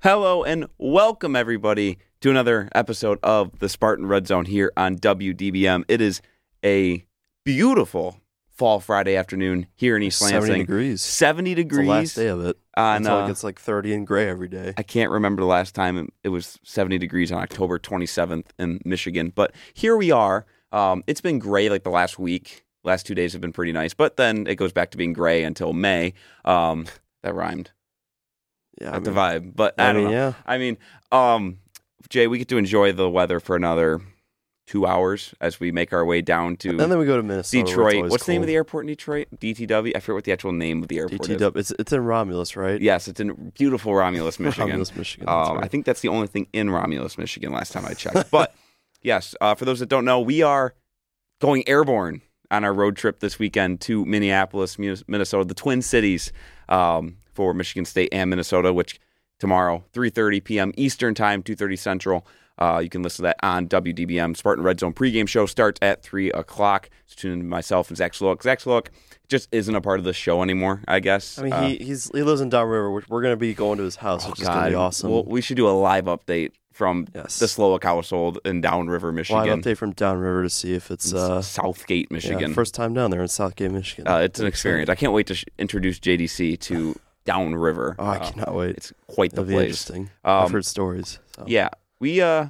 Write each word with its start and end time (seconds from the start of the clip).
Hello 0.00 0.44
and 0.44 0.66
welcome 0.78 1.34
everybody 1.34 1.98
to 2.20 2.30
another 2.30 2.68
episode 2.72 3.18
of 3.22 3.58
the 3.58 3.68
Spartan 3.68 4.06
Red 4.06 4.28
Zone 4.28 4.44
here 4.44 4.72
on 4.76 4.96
WDBM. 4.96 5.84
It 5.88 6.00
is 6.00 6.22
a 6.64 7.04
beautiful 7.44 8.20
fall 8.48 8.78
Friday 8.78 9.16
afternoon 9.16 9.66
here 9.74 9.96
in 9.96 10.04
East 10.04 10.22
Lansing. 10.22 10.40
70 10.42 10.58
degrees. 10.60 11.02
70 11.02 11.50
It's 11.50 11.56
the 11.56 11.62
degrees. 11.64 11.88
last 11.88 12.14
day 12.14 12.28
of 12.28 12.44
it. 12.44 12.56
on, 12.76 12.98
Until 12.98 13.16
uh, 13.16 13.24
it 13.24 13.28
gets 13.28 13.42
like 13.42 13.58
30 13.58 13.94
and 13.94 14.06
gray 14.06 14.28
every 14.28 14.48
day. 14.48 14.72
I 14.76 14.84
can't 14.84 15.10
remember 15.10 15.42
the 15.42 15.46
last 15.48 15.74
time 15.74 16.08
it 16.22 16.28
was 16.28 16.60
70 16.62 16.98
degrees 16.98 17.32
on 17.32 17.42
October 17.42 17.80
27th 17.80 18.46
in 18.56 18.80
Michigan, 18.84 19.32
but 19.34 19.52
here 19.74 19.96
we 19.96 20.12
are. 20.12 20.46
Um, 20.70 21.02
it's 21.08 21.20
been 21.20 21.40
gray 21.40 21.68
like 21.70 21.82
the 21.82 21.90
last 21.90 22.20
week. 22.20 22.64
Last 22.84 23.04
two 23.04 23.16
days 23.16 23.32
have 23.32 23.40
been 23.40 23.52
pretty 23.52 23.72
nice, 23.72 23.94
but 23.94 24.16
then 24.16 24.46
it 24.46 24.54
goes 24.54 24.72
back 24.72 24.92
to 24.92 24.96
being 24.96 25.12
gray 25.12 25.42
until 25.42 25.72
May. 25.72 26.14
Um, 26.44 26.86
that 27.22 27.34
rhymed. 27.34 27.72
Yeah, 28.80 28.90
I 28.90 28.92
Not 28.92 29.04
the 29.04 29.10
vibe, 29.10 29.56
but 29.56 29.74
I, 29.78 29.90
I 29.90 29.92
don't 29.92 30.04
mean, 30.04 30.12
know. 30.12 30.16
yeah. 30.18 30.32
I 30.46 30.58
mean, 30.58 30.78
um, 31.10 31.58
Jay, 32.08 32.26
we 32.26 32.38
get 32.38 32.48
to 32.48 32.56
enjoy 32.58 32.92
the 32.92 33.08
weather 33.10 33.40
for 33.40 33.56
another 33.56 34.00
two 34.66 34.86
hours 34.86 35.34
as 35.40 35.58
we 35.58 35.72
make 35.72 35.92
our 35.94 36.04
way 36.04 36.20
down 36.20 36.54
to 36.54 36.68
And 36.70 36.78
then 36.78 36.98
we 36.98 37.06
go 37.06 37.16
to 37.16 37.22
Minnesota. 37.22 37.64
Detroit. 37.64 38.10
What's 38.10 38.26
the 38.26 38.32
name 38.32 38.42
of 38.42 38.46
the 38.46 38.54
airport 38.54 38.84
in 38.84 38.88
Detroit? 38.88 39.28
DTW. 39.36 39.96
I 39.96 40.00
forget 40.00 40.14
what 40.14 40.24
the 40.24 40.32
actual 40.32 40.52
name 40.52 40.82
of 40.82 40.88
the 40.88 40.98
airport 40.98 41.28
is. 41.28 41.40
DTW. 41.40 41.56
It's, 41.56 41.70
it's 41.78 41.92
in 41.92 42.04
Romulus, 42.04 42.54
right? 42.54 42.80
Yes, 42.80 43.08
it's 43.08 43.18
in 43.18 43.52
beautiful 43.56 43.94
Romulus, 43.94 44.38
Michigan. 44.40 44.68
Romulus, 44.68 44.94
Michigan. 44.94 45.26
Um, 45.28 45.56
right. 45.56 45.64
I 45.64 45.68
think 45.68 45.86
that's 45.86 46.02
the 46.02 46.08
only 46.08 46.26
thing 46.26 46.48
in 46.52 46.68
Romulus, 46.70 47.16
Michigan. 47.16 47.50
Last 47.50 47.72
time 47.72 47.86
I 47.86 47.94
checked, 47.94 48.30
but 48.30 48.54
yes, 49.02 49.34
uh, 49.40 49.54
for 49.54 49.64
those 49.64 49.80
that 49.80 49.88
don't 49.88 50.04
know, 50.04 50.20
we 50.20 50.42
are 50.42 50.74
going 51.40 51.66
airborne 51.66 52.20
on 52.50 52.62
our 52.64 52.74
road 52.74 52.96
trip 52.96 53.20
this 53.20 53.38
weekend 53.38 53.80
to 53.82 54.04
Minneapolis, 54.04 54.78
Minnesota, 54.78 55.44
the 55.44 55.54
Twin 55.54 55.80
Cities, 55.82 56.30
um, 56.68 57.16
for 57.38 57.54
Michigan 57.54 57.84
State 57.84 58.08
and 58.10 58.28
Minnesota. 58.30 58.72
Which 58.72 58.98
tomorrow, 59.38 59.84
3:30 59.94 60.42
p.m. 60.42 60.72
Eastern 60.76 61.14
Time, 61.14 61.40
2:30 61.44 61.78
Central. 61.78 62.26
Uh, 62.58 62.80
you 62.82 62.88
can 62.90 63.02
listen 63.04 63.18
to 63.18 63.28
that 63.28 63.36
on 63.44 63.68
WDBM. 63.68 64.36
Spartan 64.36 64.64
Red 64.64 64.80
Zone 64.80 64.92
pregame 64.92 65.28
show 65.28 65.46
starts 65.46 65.78
at 65.80 66.02
three 66.02 66.32
o'clock. 66.32 66.90
So 67.06 67.14
tune 67.16 67.32
in 67.34 67.38
to 67.38 67.44
myself 67.44 67.86
and 67.88 67.96
Zach 67.96 68.12
Sloak. 68.14 68.42
Zach 68.42 68.58
Sloak 68.58 68.90
just 69.28 69.48
isn't 69.52 69.72
a 69.76 69.80
part 69.80 70.00
of 70.00 70.04
the 70.04 70.12
show 70.12 70.42
anymore. 70.42 70.82
I 70.88 70.98
guess. 70.98 71.38
I 71.38 71.42
mean, 71.44 71.52
Uh, 71.52 71.68
he 71.68 71.76
he's 71.76 72.10
he 72.12 72.24
lives 72.24 72.40
in 72.40 72.48
Downriver. 72.48 72.90
We're, 72.90 73.02
we're 73.08 73.22
going 73.22 73.32
to 73.34 73.36
be 73.36 73.54
going 73.54 73.78
to 73.78 73.84
his 73.84 73.94
house, 73.94 74.26
which 74.28 74.40
is 74.40 74.48
going 74.48 74.64
to 74.64 74.70
be 74.70 74.74
awesome. 74.74 75.08
Well, 75.12 75.22
we 75.24 75.40
should 75.40 75.56
do 75.56 75.68
a 75.68 75.76
live 75.88 76.06
update 76.06 76.50
from 76.72 77.06
Yes. 77.14 77.38
the 77.38 77.46
Slowick 77.46 77.84
household 77.84 78.38
in 78.44 78.60
Downriver, 78.60 79.12
Michigan. 79.12 79.44
Live 79.46 79.58
update 79.60 79.76
from 79.76 79.92
Downriver 79.92 80.42
to 80.42 80.50
see 80.50 80.74
if 80.74 80.90
it's 80.92 81.12
uh, 81.14 81.42
Southgate, 81.42 82.06
yeah, 82.10 82.14
Michigan. 82.14 82.54
first 82.54 82.72
time 82.74 82.92
down 82.94 83.10
there 83.12 83.22
in 83.22 83.26
Southgate, 83.28 83.70
Michigan. 83.72 84.06
uh, 84.08 84.18
it's 84.18 84.38
an 84.40 84.46
experience. 84.46 84.88
I 84.90 84.94
can't 84.96 85.12
wait 85.12 85.26
to 85.28 85.34
sh- 85.36 85.44
introduce 85.58 85.98
JDC 86.00 86.58
to 86.60 86.98
Downriver. 87.28 87.94
Oh, 87.98 88.04
I 88.04 88.16
Uh, 88.16 88.30
cannot 88.30 88.54
wait. 88.54 88.76
It's 88.76 88.92
quite 89.06 89.32
the 89.32 89.42
That'll 89.42 89.52
place. 89.58 89.64
interesting. 89.66 90.02
Um, 90.24 90.44
I've 90.44 90.50
heard 90.50 90.64
stories. 90.64 91.18
So. 91.36 91.44
Yeah, 91.46 91.68
we 92.00 92.20
uh 92.22 92.46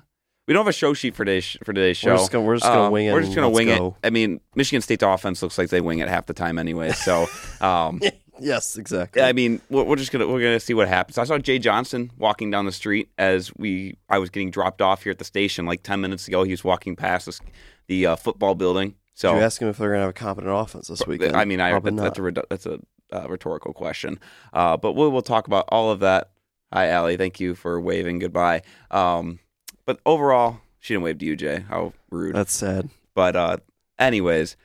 we 0.46 0.54
don't 0.54 0.60
have 0.64 0.68
a 0.70 0.72
show 0.72 0.94
sheet 0.94 1.14
for 1.16 1.24
today's 1.24 1.56
for 1.64 1.72
today's 1.72 1.96
show. 1.96 2.12
We're 2.12 2.16
just 2.18 2.30
gonna 2.32 2.44
we're 2.44 2.54
just 2.56 2.66
gonna 2.66 2.84
Uh, 2.86 2.90
wing 2.90 3.06
it. 3.06 3.12
We're 3.12 3.22
just 3.22 3.34
gonna 3.34 3.50
wing 3.50 3.66
go. 3.66 3.96
it. 4.02 4.06
I 4.06 4.10
mean, 4.10 4.40
Michigan 4.54 4.80
State's 4.80 5.02
offense 5.02 5.42
looks 5.42 5.58
like 5.58 5.68
they 5.70 5.80
wing 5.80 5.98
it 5.98 6.08
half 6.08 6.26
the 6.26 6.32
time 6.34 6.58
anyway. 6.58 6.92
So, 6.92 7.26
um, 7.60 8.00
Yes, 8.40 8.76
exactly. 8.78 9.20
I 9.20 9.32
mean, 9.32 9.60
we're, 9.68 9.82
we're 9.82 9.96
just 9.96 10.12
gonna 10.12 10.26
we're 10.28 10.40
gonna 10.40 10.60
see 10.60 10.72
what 10.72 10.86
happens. 10.86 11.18
I 11.18 11.24
saw 11.24 11.38
Jay 11.38 11.58
Johnson 11.58 12.12
walking 12.16 12.52
down 12.52 12.66
the 12.66 12.72
street 12.72 13.08
as 13.18 13.52
we 13.56 13.96
I 14.08 14.18
was 14.18 14.30
getting 14.30 14.52
dropped 14.52 14.80
off 14.80 15.02
here 15.02 15.10
at 15.10 15.18
the 15.18 15.24
station 15.24 15.66
like 15.66 15.82
ten 15.82 16.00
minutes 16.00 16.28
ago. 16.28 16.44
He 16.44 16.52
was 16.52 16.62
walking 16.62 16.94
past 16.94 17.26
this, 17.26 17.40
the 17.88 18.06
uh, 18.06 18.14
football 18.16 18.54
building. 18.54 18.94
So 19.14 19.32
Did 19.32 19.38
you 19.40 19.44
ask 19.44 19.60
him 19.60 19.66
if 19.68 19.78
they're 19.78 19.88
going 19.88 19.98
to 19.98 20.02
have 20.02 20.10
a 20.10 20.12
competent 20.12 20.54
offense 20.54 20.86
this 20.86 21.04
weekend? 21.04 21.34
I 21.34 21.44
mean, 21.44 21.60
I 21.60 21.70
Probably 21.72 21.90
that, 21.96 22.02
that's 22.14 22.18
a 22.20 22.22
not. 22.30 22.48
that's 22.48 22.66
a 22.66 22.78
uh, 23.12 23.28
rhetorical 23.28 23.72
question, 23.72 24.18
uh, 24.52 24.76
but 24.76 24.92
we 24.92 25.08
will 25.08 25.22
talk 25.22 25.46
about 25.46 25.64
all 25.68 25.90
of 25.90 26.00
that. 26.00 26.30
Hi, 26.72 26.88
Allie. 26.88 27.16
Thank 27.16 27.40
you 27.40 27.54
for 27.54 27.80
waving 27.80 28.18
goodbye. 28.18 28.62
Um, 28.90 29.38
but 29.86 30.00
overall, 30.04 30.60
she 30.80 30.94
didn't 30.94 31.04
wave 31.04 31.18
to 31.18 31.24
you, 31.24 31.36
Jay. 31.36 31.64
How 31.68 31.94
rude. 32.10 32.34
That's 32.34 32.54
sad. 32.54 32.90
But 33.14 33.36
uh, 33.36 33.56
anyways, 33.98 34.56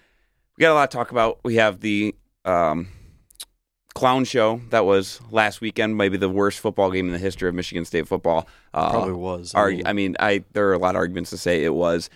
we 0.57 0.61
got 0.61 0.73
a 0.73 0.75
lot 0.75 0.91
to 0.91 0.97
talk 0.97 1.11
about. 1.11 1.39
We 1.43 1.55
have 1.55 1.79
the 1.79 2.13
um, 2.43 2.89
clown 3.93 4.25
show 4.25 4.61
that 4.69 4.85
was 4.85 5.21
last 5.31 5.61
weekend, 5.61 5.97
maybe 5.97 6.17
the 6.17 6.29
worst 6.29 6.59
football 6.59 6.91
game 6.91 7.07
in 7.07 7.13
the 7.13 7.19
history 7.19 7.47
of 7.47 7.55
Michigan 7.55 7.85
State 7.85 8.07
football. 8.07 8.47
Uh, 8.73 8.91
Probably 8.91 9.13
was. 9.13 9.53
I 9.55 9.59
argu- 9.59 9.77
mean, 9.77 9.87
I 9.87 9.93
mean, 9.93 10.15
I 10.19 10.43
there 10.51 10.67
are 10.67 10.73
a 10.73 10.77
lot 10.77 10.95
of 10.95 10.99
arguments 10.99 11.29
to 11.29 11.37
say 11.37 11.63
it 11.63 11.73
was. 11.73 12.09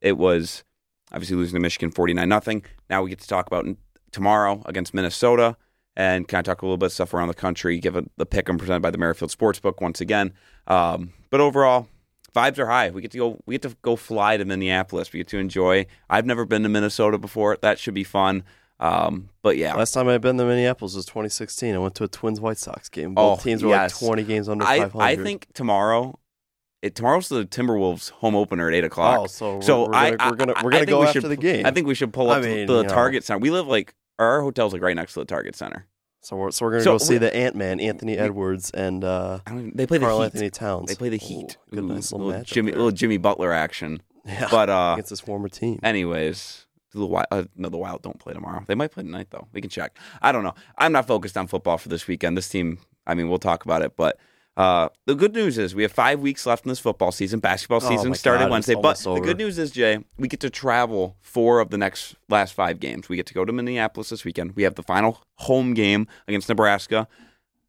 It 0.00 0.18
was 0.18 0.62
obviously 1.10 1.36
losing 1.36 1.54
to 1.56 1.60
Michigan 1.60 1.90
forty 1.90 2.12
nine 2.12 2.28
nothing. 2.28 2.64
Now 2.90 3.02
we 3.02 3.10
get 3.10 3.20
to 3.20 3.28
talk 3.28 3.46
about 3.46 3.66
tomorrow 4.10 4.62
against 4.66 4.92
Minnesota 4.92 5.56
and 5.96 6.26
kind 6.28 6.40
of 6.46 6.50
talk 6.50 6.62
a 6.62 6.64
little 6.66 6.76
bit 6.78 6.86
of 6.86 6.92
stuff 6.92 7.12
around 7.14 7.28
the 7.28 7.34
country. 7.34 7.78
Give 7.78 7.96
it 7.96 8.10
the 8.16 8.26
pick 8.26 8.48
'em 8.48 8.58
presented 8.58 8.80
by 8.80 8.90
the 8.90 8.98
Merrifield 8.98 9.30
Sportsbook 9.30 9.80
once 9.80 10.00
again. 10.00 10.32
Um, 10.66 11.12
but 11.30 11.40
overall, 11.40 11.88
vibes 12.34 12.58
are 12.58 12.66
high. 12.66 12.90
We 12.90 13.02
get 13.02 13.10
to 13.12 13.18
go. 13.18 13.38
We 13.46 13.54
get 13.54 13.62
to 13.62 13.76
go 13.82 13.96
fly 13.96 14.36
to 14.36 14.44
Minneapolis. 14.44 15.12
We 15.12 15.18
get 15.20 15.28
to 15.28 15.38
enjoy. 15.38 15.86
I've 16.08 16.26
never 16.26 16.44
been 16.44 16.62
to 16.62 16.68
Minnesota 16.68 17.18
before. 17.18 17.58
That 17.62 17.78
should 17.78 17.94
be 17.94 18.04
fun. 18.04 18.42
Um, 18.80 19.28
but 19.42 19.56
yeah, 19.56 19.74
Last 19.76 19.92
time 19.92 20.08
I'd 20.08 20.20
been 20.22 20.38
to 20.38 20.44
Minneapolis 20.44 20.96
was 20.96 21.04
2016. 21.06 21.72
I 21.74 21.78
went 21.78 21.94
to 21.96 22.04
a 22.04 22.08
Twins 22.08 22.40
White 22.40 22.58
Sox 22.58 22.88
game. 22.88 23.14
Both 23.14 23.40
Oh, 23.40 23.42
teams 23.42 23.62
were 23.62 23.68
yes. 23.70 24.02
like 24.02 24.08
20 24.08 24.24
games 24.24 24.48
under 24.48 24.64
I 24.64 24.78
500. 24.80 25.04
I 25.04 25.16
think 25.22 25.46
tomorrow. 25.54 26.18
It, 26.80 26.96
tomorrow's 26.96 27.28
the 27.28 27.44
Timberwolves 27.44 28.10
home 28.10 28.34
opener 28.34 28.66
at 28.66 28.74
eight 28.74 28.82
o'clock. 28.82 29.20
Oh, 29.20 29.26
so 29.28 29.54
we're, 29.56 29.62
So 29.62 29.86
we're 29.86 29.94
I, 29.94 30.10
gonna, 30.16 30.30
we're 30.30 30.36
gonna 30.36 30.54
we're 30.64 30.70
gonna 30.72 30.86
go 30.86 31.00
we 31.00 31.06
after 31.06 31.20
should, 31.20 31.30
the 31.30 31.36
game. 31.36 31.64
I 31.64 31.70
think 31.70 31.86
we 31.86 31.94
should 31.94 32.12
pull 32.12 32.28
I 32.30 32.38
up 32.38 32.42
to 32.42 32.48
mean, 32.48 32.66
the 32.66 32.82
know. 32.82 32.88
Target 32.88 33.22
Center. 33.22 33.38
We 33.38 33.50
live 33.52 33.68
like 33.68 33.94
our 34.22 34.42
hotel's 34.42 34.72
like 34.72 34.82
right 34.82 34.96
next 34.96 35.14
to 35.14 35.20
the 35.20 35.24
Target 35.26 35.56
Center. 35.56 35.86
so. 36.22 36.36
We're, 36.36 36.50
so 36.50 36.64
we're 36.66 36.72
gonna 36.72 36.82
So 36.84 36.92
go 36.92 36.98
see 36.98 37.14
we- 37.14 37.18
the 37.18 37.34
Ant 37.34 37.56
Man, 37.56 37.80
Anthony 37.80 38.16
Edwards, 38.18 38.70
and 38.70 39.04
uh, 39.04 39.40
I 39.46 39.50
don't 39.50 39.60
even, 39.60 39.72
they 39.76 39.86
play 39.86 39.98
the 39.98 40.06
Carl 40.06 40.18
Heat. 40.18 40.24
Anthony 40.26 40.50
Towns. 40.50 40.88
They 40.88 40.94
play 40.94 41.08
the 41.08 41.16
Ooh, 41.16 41.26
Heat. 41.26 41.56
good, 41.70 41.80
Ooh, 41.80 41.88
nice 41.88 42.12
little 42.12 42.28
matchup. 42.28 42.44
Jimmy, 42.44 42.70
there. 42.70 42.78
little 42.78 42.92
Jimmy 42.92 43.16
Butler 43.18 43.52
action. 43.52 44.02
yeah, 44.24 44.48
But 44.50 44.70
uh, 44.70 44.92
against 44.94 45.10
his 45.10 45.20
former 45.20 45.48
team. 45.48 45.80
anyways, 45.82 46.66
the 46.94 47.06
Wild, 47.06 47.26
uh, 47.30 47.44
no, 47.56 47.68
the 47.68 47.76
Wild 47.78 48.02
don't 48.02 48.18
play 48.18 48.32
tomorrow. 48.34 48.64
They 48.66 48.74
might 48.74 48.92
play 48.92 49.02
tonight 49.02 49.28
though. 49.30 49.48
We 49.52 49.60
can 49.60 49.70
check. 49.70 49.96
I 50.20 50.30
don't 50.32 50.44
know. 50.44 50.54
I'm 50.78 50.92
not 50.92 51.06
focused 51.06 51.36
on 51.36 51.46
football 51.46 51.78
for 51.78 51.88
this 51.88 52.06
weekend. 52.06 52.36
This 52.36 52.48
team. 52.48 52.78
I 53.06 53.14
mean, 53.14 53.28
we'll 53.28 53.38
talk 53.38 53.64
about 53.64 53.82
it, 53.82 53.96
but. 53.96 54.18
Uh, 54.56 54.88
the 55.06 55.14
good 55.14 55.32
news 55.32 55.56
is 55.56 55.74
we 55.74 55.82
have 55.82 55.92
five 55.92 56.20
weeks 56.20 56.44
left 56.44 56.64
in 56.66 56.68
this 56.68 56.78
football 56.78 57.10
season. 57.10 57.40
Basketball 57.40 57.80
Oh 57.82 57.88
season 57.88 58.10
my 58.10 58.16
started 58.16 58.44
God, 58.44 58.50
Wednesday, 58.50 58.74
but 58.74 59.04
almost 59.04 59.04
the 59.04 59.20
good 59.20 59.38
news 59.38 59.58
is, 59.58 59.70
Jay, 59.70 60.04
we 60.18 60.28
get 60.28 60.40
to 60.40 60.50
travel 60.50 61.16
four 61.22 61.60
of 61.60 61.70
the 61.70 61.78
next 61.78 62.16
last 62.28 62.52
five 62.52 62.78
games. 62.78 63.08
We 63.08 63.16
get 63.16 63.26
to 63.26 63.34
go 63.34 63.44
to 63.46 63.52
Minneapolis 63.52 64.10
this 64.10 64.24
weekend. 64.24 64.54
We 64.54 64.64
have 64.64 64.74
the 64.74 64.82
final 64.82 65.22
home 65.36 65.72
game 65.72 66.06
against 66.28 66.48
Nebraska. 66.50 67.08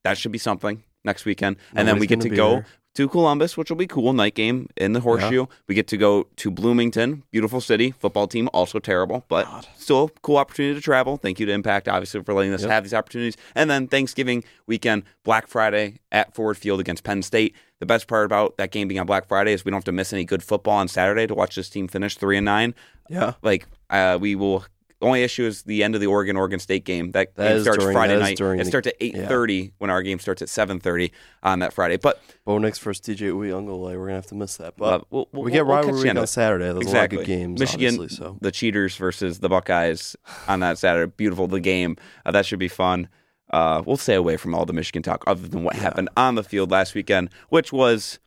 That 0.04 0.18
should 0.18 0.34
be 0.34 0.38
something 0.38 0.84
next 1.06 1.24
weekend, 1.24 1.56
and 1.74 1.88
then 1.88 2.00
we 2.00 2.08
get 2.08 2.20
gonna 2.20 2.36
go 2.36 2.50
there. 2.56 2.66
To 2.96 3.08
Columbus, 3.10 3.58
which 3.58 3.70
will 3.70 3.78
be 3.78 3.88
cool. 3.88 4.14
Night 4.14 4.36
game 4.36 4.70
in 4.78 4.94
the 4.94 5.00
Horseshoe. 5.00 5.48
We 5.68 5.76
get 5.76 5.88
to 5.88 5.98
go 5.98 6.28
to 6.38 6.52
Bloomington, 6.52 7.24
beautiful 7.32 7.60
city. 7.62 7.92
Football 7.92 8.28
team 8.28 8.50
also 8.54 8.80
terrible, 8.80 9.26
but 9.28 9.68
still 9.78 10.12
a 10.16 10.20
cool 10.22 10.38
opportunity 10.38 10.76
to 10.76 10.82
travel. 10.82 11.18
Thank 11.18 11.40
you 11.40 11.46
to 11.48 11.52
Impact, 11.52 11.88
obviously, 11.88 12.22
for 12.24 12.34
letting 12.34 12.54
us 12.54 12.62
Yep. 12.62 12.70
have 12.72 12.84
these 12.84 12.94
opportunities. 12.94 13.36
And 13.56 13.70
then 13.70 13.88
Thanksgiving 13.88 14.44
weekend, 14.68 15.04
Black 15.24 15.48
Friday 15.48 16.00
at 16.12 16.34
Ford 16.36 16.58
Field 16.58 16.80
against 16.80 17.04
Penn 17.04 17.22
State. 17.24 17.56
The 17.80 17.86
best 17.86 18.08
part 18.08 18.26
about 18.26 18.58
that 18.58 18.72
game 18.72 18.88
being 18.88 19.00
on 19.00 19.06
Black 19.08 19.28
Friday 19.28 19.54
is 19.54 19.66
we 19.66 19.72
don't 19.72 19.78
have 19.80 19.84
to 19.86 19.92
miss 19.92 20.14
any 20.14 20.24
good 20.24 20.44
football 20.44 20.76
on 20.76 20.88
Saturday 20.88 21.28
to 21.28 21.34
watch 21.36 21.56
this 21.56 21.70
team 21.70 21.88
finish 21.88 22.16
three 22.16 22.38
and 22.38 22.46
nine. 22.46 22.76
Yeah, 23.10 23.34
Like 23.42 23.68
uh, 23.90 24.18
we 24.22 24.36
will. 24.36 24.66
Only 25.04 25.24
issue 25.24 25.44
is 25.46 25.64
the 25.64 25.84
end 25.84 25.96
of 25.96 26.02
the 26.02 26.08
Oregon 26.08 26.36
Oregon 26.38 26.60
State 26.60 26.86
game. 26.86 27.12
That, 27.12 27.36
That 27.36 27.54
game 27.54 27.62
starts 27.62 27.80
during- 27.80 27.94
Friday 27.96 28.20
night. 28.20 28.40
It 28.40 28.58
the- 28.58 28.66
starts 28.66 28.88
at 28.88 28.96
eight 29.00 29.16
thirty 29.16 29.74
when 29.78 29.90
our 29.90 30.02
game 30.02 30.20
starts 30.20 30.42
at 30.42 30.50
seven 30.50 30.80
thirty 30.80 31.12
on 31.44 31.60
that 31.60 31.74
Friday. 31.74 31.98
But 31.98 32.22
Bo 32.46 32.58
Nix 32.58 32.80
versus 32.80 33.02
DJ 33.06 33.30
Uiagalelei. 33.32 33.98
We're 33.98 34.06
gonna 34.08 34.14
have 34.16 34.28
to 34.28 34.36
miss 34.36 34.58
that, 34.58 34.68
uh, 34.70 34.72
but 34.78 35.12
we'll, 35.12 35.30
we'll, 35.32 35.44
we 35.44 35.52
get 35.52 35.66
we'll 35.66 35.76
rivalry 35.76 35.98
you 35.98 36.02
week 36.04 36.10
into 36.10 36.22
on. 36.22 36.28
Saturday. 36.28 36.66
There's 36.66 36.78
exactly. 36.82 37.18
a 37.18 37.20
lot 37.20 37.22
of 37.24 37.28
good 37.28 37.34
games. 37.38 37.60
Michigan, 37.60 38.10
so 38.10 38.38
the 38.42 38.52
Cheaters 38.52 38.96
versus 38.96 39.40
the 39.40 39.50
Buckeyes 39.50 40.16
on 40.48 40.62
that 40.62 40.78
Saturday. 40.78 41.12
Beautiful 41.16 41.48
the 41.48 41.60
game. 41.60 41.98
Uh, 42.26 42.32
that 42.32 42.46
should 42.46 42.60
be 42.60 42.68
fun. 42.68 43.10
Uh, 43.52 43.84
we'll 43.86 43.98
stay 43.98 44.16
away 44.16 44.36
from 44.38 44.56
all 44.56 44.66
the 44.66 44.74
Michigan 44.74 45.04
talk, 45.04 45.24
other 45.28 45.48
than 45.48 45.64
what 45.64 45.76
happened 45.76 46.10
on 46.18 46.36
the 46.36 46.44
field 46.44 46.72
last 46.72 46.96
weekend, 46.96 47.30
which 47.50 47.72
was 47.72 48.18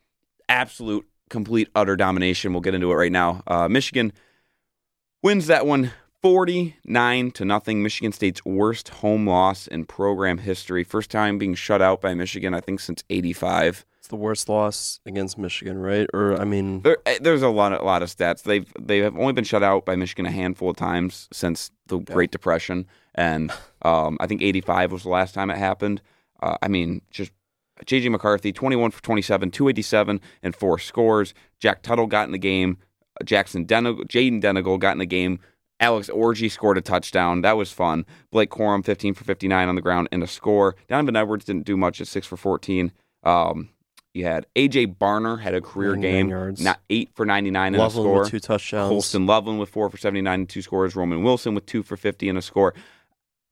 absolute, 0.48 1.04
complete, 1.30 1.68
utter 1.74 1.96
domination. 1.96 2.52
We'll 2.52 2.60
get 2.60 2.74
into 2.74 2.92
it 2.92 2.94
right 2.94 3.10
now. 3.10 3.42
Uh, 3.46 3.66
Michigan 3.68 4.12
wins 5.22 5.48
that 5.48 5.66
one. 5.66 5.90
49 6.26 7.30
to 7.30 7.44
nothing. 7.44 7.84
Michigan 7.84 8.10
State's 8.10 8.44
worst 8.44 8.88
home 8.88 9.28
loss 9.28 9.68
in 9.68 9.84
program 9.84 10.38
history. 10.38 10.82
First 10.82 11.08
time 11.08 11.38
being 11.38 11.54
shut 11.54 11.80
out 11.80 12.00
by 12.00 12.14
Michigan, 12.14 12.52
I 12.52 12.58
think, 12.58 12.80
since 12.80 13.04
85. 13.08 13.86
it's 13.98 14.08
the 14.08 14.16
worst 14.16 14.48
loss 14.48 14.98
against 15.06 15.38
Michigan, 15.38 15.78
right? 15.78 16.08
Or 16.12 16.36
I 16.40 16.44
mean, 16.44 16.82
There, 16.82 16.98
eh, 17.06 17.18
there's 17.20 17.42
a 17.42 17.48
lot, 17.48 17.72
of, 17.72 17.84
lot 17.84 18.02
of 18.02 18.08
stats. 18.08 18.42
They've 18.42 18.66
they 18.76 18.98
have 18.98 19.16
only 19.16 19.34
been 19.34 19.44
shut 19.44 19.62
out 19.62 19.86
by 19.86 19.94
Michigan 19.94 20.26
a 20.26 20.32
handful 20.32 20.70
of 20.70 20.76
times 20.76 21.28
since 21.32 21.70
the 21.86 21.98
Great 21.98 22.32
Depression, 22.32 22.88
and 23.14 23.52
um, 23.82 24.16
I 24.18 24.26
think 24.26 24.42
'85 24.42 24.90
was 24.90 25.04
the 25.04 25.10
last 25.10 25.32
time 25.32 25.48
it 25.48 25.58
happened. 25.58 26.02
Uh, 26.42 26.56
I 26.60 26.66
mean, 26.66 27.02
just 27.08 27.30
JJ 27.84 28.10
McCarthy, 28.10 28.52
21 28.52 28.90
for 28.90 29.00
27, 29.00 29.52
287, 29.52 30.20
and 30.42 30.56
four 30.56 30.80
scores. 30.80 31.34
Jack 31.60 31.82
Tuttle 31.82 32.08
got 32.08 32.26
in 32.26 32.32
the 32.32 32.38
game. 32.38 32.78
Jackson 33.24 33.64
Denig- 33.64 34.08
Jayden 34.08 34.42
Denegal 34.42 34.78
got 34.80 34.90
in 34.92 34.98
the 34.98 35.06
game. 35.06 35.38
Alex 35.80 36.08
Orji 36.08 36.50
scored 36.50 36.78
a 36.78 36.80
touchdown. 36.80 37.42
That 37.42 37.56
was 37.56 37.70
fun. 37.72 38.06
Blake 38.30 38.50
Corum, 38.50 38.84
15 38.84 39.14
for 39.14 39.24
59 39.24 39.68
on 39.68 39.74
the 39.74 39.82
ground 39.82 40.08
and 40.10 40.22
a 40.22 40.26
score. 40.26 40.74
Donovan 40.88 41.16
Edwards 41.16 41.44
didn't 41.44 41.64
do 41.66 41.76
much 41.76 42.00
at 42.00 42.06
6 42.08 42.26
for 42.26 42.36
14. 42.36 42.92
Um, 43.24 43.68
You 44.14 44.24
had 44.24 44.46
AJ 44.56 44.96
Barner 44.96 45.38
had 45.40 45.54
a 45.54 45.60
career 45.60 45.90
99 45.94 46.00
game, 46.12 46.28
yards. 46.30 46.60
not 46.62 46.80
eight 46.88 47.10
for 47.14 47.26
99 47.26 47.74
in 47.74 47.78
a 47.78 47.82
Loveland 47.82 48.04
score. 48.06 48.20
with 48.20 48.30
two 48.30 48.40
touchdowns. 48.40 48.88
Colston 48.88 49.26
Loveland 49.26 49.60
with 49.60 49.68
four 49.68 49.90
for 49.90 49.98
79 49.98 50.40
and 50.40 50.48
two 50.48 50.62
scores. 50.62 50.96
Roman 50.96 51.22
Wilson 51.22 51.54
with 51.54 51.66
two 51.66 51.82
for 51.82 51.96
50 51.98 52.30
and 52.30 52.38
a 52.38 52.42
score. 52.42 52.72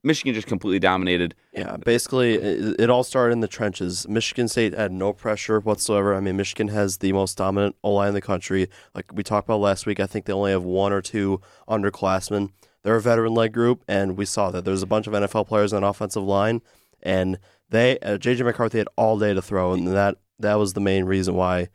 Michigan 0.04 0.34
just 0.34 0.46
completely 0.46 0.78
dominated. 0.78 1.34
Yeah, 1.52 1.76
basically, 1.78 2.34
it, 2.34 2.78
it 2.78 2.90
all 2.90 3.02
started 3.02 3.32
in 3.32 3.40
the 3.40 3.48
trenches. 3.48 4.06
Michigan 4.06 4.48
State 4.48 4.74
had 4.74 4.92
no 4.92 5.12
pressure 5.12 5.60
whatsoever. 5.60 6.14
I 6.14 6.20
mean, 6.20 6.36
Michigan 6.36 6.68
has 6.68 6.98
the 6.98 7.12
most 7.12 7.38
dominant 7.38 7.76
O 7.82 7.92
line 7.92 8.08
in 8.08 8.14
the 8.14 8.20
country. 8.20 8.68
Like 8.94 9.06
we 9.12 9.22
talked 9.22 9.48
about 9.48 9.60
last 9.60 9.86
week, 9.86 9.98
I 9.98 10.06
think 10.06 10.26
they 10.26 10.32
only 10.32 10.52
have 10.52 10.62
one 10.62 10.92
or 10.92 11.00
two 11.00 11.40
underclassmen. 11.68 12.50
They're 12.82 12.96
a 12.96 13.00
veteran 13.00 13.32
led 13.32 13.54
group, 13.54 13.82
and 13.88 14.16
we 14.16 14.26
saw 14.26 14.50
that 14.50 14.66
there's 14.66 14.82
a 14.82 14.86
bunch 14.86 15.06
of 15.06 15.14
NFL 15.14 15.48
players 15.48 15.72
on 15.72 15.80
the 15.80 15.88
offensive 15.88 16.22
line, 16.22 16.60
and 17.02 17.38
they 17.70 17.98
uh, 18.00 18.18
JJ 18.18 18.44
McCarthy 18.44 18.78
had 18.78 18.88
all 18.96 19.18
day 19.18 19.32
to 19.32 19.40
throw, 19.40 19.72
and 19.72 19.88
that 19.88 20.18
that 20.38 20.56
was 20.56 20.74
the 20.74 20.80
main 20.80 21.06
reason 21.06 21.34
why 21.34 21.68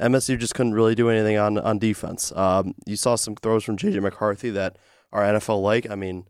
MSU 0.00 0.38
just 0.38 0.54
couldn't 0.54 0.74
really 0.74 0.94
do 0.94 1.08
anything 1.08 1.38
on 1.38 1.56
on 1.56 1.78
defense. 1.78 2.30
Um, 2.36 2.74
you 2.84 2.96
saw 2.96 3.14
some 3.14 3.36
throws 3.36 3.64
from 3.64 3.78
JJ 3.78 4.02
McCarthy 4.02 4.50
that 4.50 4.76
are 5.12 5.22
NFL 5.22 5.62
like. 5.62 5.88
I 5.90 5.94
mean, 5.94 6.26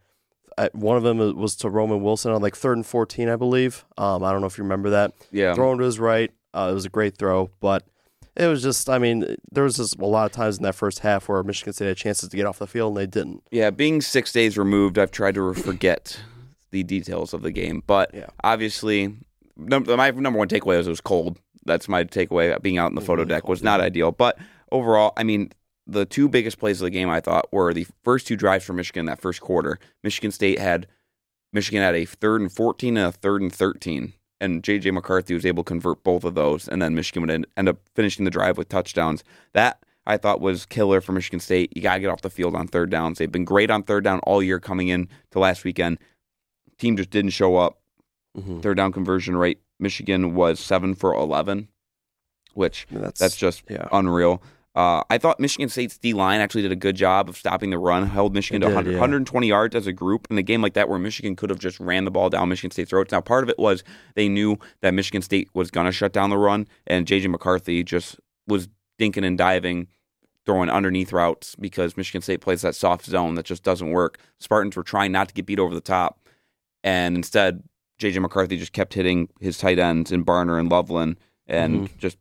I, 0.57 0.71
one 0.73 0.97
of 0.97 1.03
them 1.03 1.19
was 1.37 1.57
to 1.57 1.71
Roman 1.71 2.03
Wilson 2.03 2.33
on 2.33 2.41
like 2.43 2.57
third 2.57 2.77
and 2.77 2.87
fourteen, 2.87 3.29
I 3.29 3.37
believe. 3.37 3.85
Um, 3.99 4.23
I 4.23 4.33
don't 4.33 4.41
know 4.41 4.47
if 4.47 4.57
you 4.59 4.65
remember 4.65 4.91
that. 4.91 5.13
Yeah. 5.31 5.55
Throwing 5.55 5.79
to 5.79 5.85
his 5.85 5.99
right, 5.99 6.31
uh, 6.53 6.69
it 6.71 6.75
was 6.75 6.85
a 6.85 6.89
great 6.91 7.17
throw, 7.17 7.51
but 7.61 7.85
it 8.37 8.47
was 8.47 8.63
just. 8.63 8.89
I 8.89 8.99
mean, 8.99 9.37
there 9.53 9.65
was 9.65 9.77
just 9.77 9.99
a 9.99 10.07
lot 10.07 10.27
of 10.27 10.33
times 10.33 10.57
in 10.59 10.63
that 10.65 10.75
first 10.75 11.01
half 11.01 11.29
where 11.29 11.43
Michigan 11.43 11.73
State 11.73 11.87
had 11.89 11.97
chances 11.97 12.29
to 12.29 12.37
get 12.37 12.47
off 12.47 12.59
the 12.59 12.67
field 12.67 12.97
and 12.97 12.97
they 12.99 13.07
didn't. 13.07 13.43
Yeah, 13.51 13.71
being 13.71 14.01
six 14.01 14.33
days 14.33 14.57
removed, 14.59 14.99
I've 14.99 15.11
tried 15.11 15.35
to 15.37 15.55
forget 15.55 16.21
the 16.71 16.83
details 16.83 17.33
of 17.35 17.43
the 17.43 17.51
game. 17.53 17.83
But 17.87 18.11
Yeah. 18.13 18.27
obviously, 18.43 19.17
num- 19.57 19.87
my 19.87 20.11
number 20.11 20.39
one 20.39 20.49
takeaway 20.49 20.77
was 20.77 20.87
it 20.87 20.91
was 20.91 21.01
cold. 21.01 21.39
That's 21.67 21.89
my 21.89 22.05
takeaway. 22.05 22.61
Being 22.63 22.79
out 22.79 22.91
in 22.91 22.95
the 22.95 23.01
photo 23.01 23.23
really 23.23 23.29
deck 23.31 23.43
cold, 23.43 23.51
was 23.51 23.63
not 23.63 23.81
yeah. 23.81 23.87
ideal. 23.87 24.13
But 24.13 24.39
overall, 24.73 25.13
I 25.17 25.23
mean, 25.25 25.53
the 25.87 26.05
two 26.05 26.29
biggest 26.29 26.59
plays 26.59 26.81
of 26.81 26.85
the 26.85 26.91
game 26.91 27.11
I 27.11 27.21
thought 27.21 27.53
were 27.53 27.75
the 27.75 27.87
first 28.03 28.27
two 28.27 28.37
drives 28.37 28.65
for 28.65 28.73
Michigan 28.73 29.01
in 29.01 29.07
that 29.07 29.21
first 29.21 29.41
quarter. 29.41 29.79
Michigan 30.03 30.31
State 30.31 30.59
had 30.59 30.87
Michigan 31.53 31.83
had 31.83 31.95
a 31.95 32.05
third 32.05 32.41
and 32.41 32.53
fourteen 32.53 32.97
and 32.97 33.07
a 33.07 33.13
third 33.13 33.43
and 33.43 33.53
thirteen. 33.53 34.15
And 34.41 34.63
JJ 34.63 34.93
McCarthy 34.93 35.33
was 35.33 35.47
able 35.47 35.63
to 35.63 35.69
convert 35.69 36.03
both 36.03 36.25
of 36.25 36.35
those, 36.35 36.69
and 36.69 36.83
then 36.83 36.95
Michigan 36.95 37.23
would 37.23 37.47
end, 37.57 37.69
up 37.69 37.79
finishing 37.95 38.25
the 38.25 38.31
drive 38.31 38.59
with 38.59 38.69
touchdowns. 38.69 39.23
That 39.53 39.79
I 40.07 40.17
thought 40.17 40.41
was 40.41 40.67
killer 40.67 41.01
for 41.01 41.13
Michigan 41.13 41.41
State. 41.41 41.73
You 41.75 41.83
got 41.83 41.95
to 41.95 42.01
get 42.01 42.11
off 42.11 42.23
the 42.23 42.31
field 42.31 42.55
on 42.55 42.67
third 42.67 42.91
downs. 42.91 43.19
They've 43.19 43.31
been 43.31 43.45
great 43.45 43.71
on 43.71 43.83
third 43.83 44.05
down 44.05 44.19
all 44.21 44.43
year 44.43 44.59
coming 44.61 44.89
in 44.89 45.09
to 45.31 45.39
last 45.39 45.65
weekend. 45.65 45.99
Team 46.79 46.97
just 46.97 47.11
didn't 47.11 47.31
show 47.31 47.57
up. 47.57 47.79
Mm-hmm. 48.37 48.61
Third 48.61 48.77
down 48.77 48.93
conversion 48.93 49.37
rate, 49.37 49.61
Michigan 49.79 50.35
was 50.35 50.59
seven 50.59 50.95
for 50.95 51.15
11, 51.15 51.69
which 52.55 52.87
That's 52.91 53.21
that's 53.21 53.37
just 53.37 53.63
yeah. 53.71 53.89
unreal. 53.93 54.43
Uh, 54.75 55.05
I 55.09 55.19
thought 55.19 55.39
Michigan 55.39 55.69
State's 55.69 55.97
D 55.97 56.15
line 56.15 56.41
actually 56.41 56.63
did 56.63 56.73
a 56.73 56.77
good 56.77 56.97
job 56.97 57.29
of 57.29 57.37
stopping 57.37 57.71
the 57.71 57.79
run, 57.79 58.07
held 58.09 58.35
Michigan 58.35 58.61
It 58.61 58.67
to 58.67 58.71
did, 58.71 58.75
100, 58.75 58.91
yeah. 58.91 58.99
120 58.99 59.47
yards 59.47 59.77
as 59.77 59.87
a 59.87 59.93
group 59.93 60.27
in 60.31 60.39
a 60.39 60.43
game 60.43 60.63
like 60.63 60.75
that 60.75 60.89
where 60.89 60.99
Michigan 60.99 61.37
could 61.37 61.49
have 61.51 61.61
just 61.61 61.79
ran 61.79 62.05
the 62.05 62.11
ball 62.11 62.29
down 62.29 62.49
Michigan 62.49 62.73
State's 62.73 62.91
throats. 62.91 63.13
Now, 63.13 63.21
part 63.21 63.45
of 63.45 63.51
it 63.51 63.59
was 63.59 63.85
they 64.17 64.29
knew 64.29 64.59
that 64.81 64.93
Michigan 64.93 65.23
State 65.23 65.49
was 65.55 65.71
going 65.71 65.87
to 65.87 65.93
shut 65.93 66.13
down 66.13 66.31
the 66.31 66.39
run, 66.39 66.67
and 66.89 67.07
JJ 67.07 67.31
McCarthy 67.31 67.85
just 67.85 68.19
was 68.49 68.69
dinking 68.99 69.25
and 69.25 69.39
diving, 69.39 69.87
throwing 70.45 70.69
underneath 70.69 71.13
routes 71.13 71.55
because 71.55 71.97
Michigan 71.97 72.21
State 72.21 72.41
plays 72.41 72.63
that 72.63 72.75
soft 72.75 73.05
zone 73.07 73.37
that 73.37 73.45
just 73.45 73.63
doesn't 73.63 73.93
work. 73.93 74.19
Spartans 74.41 74.77
were 74.77 74.83
trying 74.83 75.13
not 75.13 75.29
to 75.29 75.35
get 75.35 75.47
beat 75.47 75.61
over 75.61 75.75
the 75.75 75.81
top, 75.81 76.19
and 76.83 77.17
instead, 77.17 77.63
JJ 78.01 78.21
McCarthy 78.21 78.57
just 78.57 78.73
kept 78.73 78.95
hitting 78.95 79.29
his 79.39 79.57
tight 79.57 79.79
ends 79.79 80.11
in 80.11 80.25
Barner 80.25 80.59
and 80.59 80.69
Loveland 80.69 81.17
and 81.47 81.97
just 81.99 82.19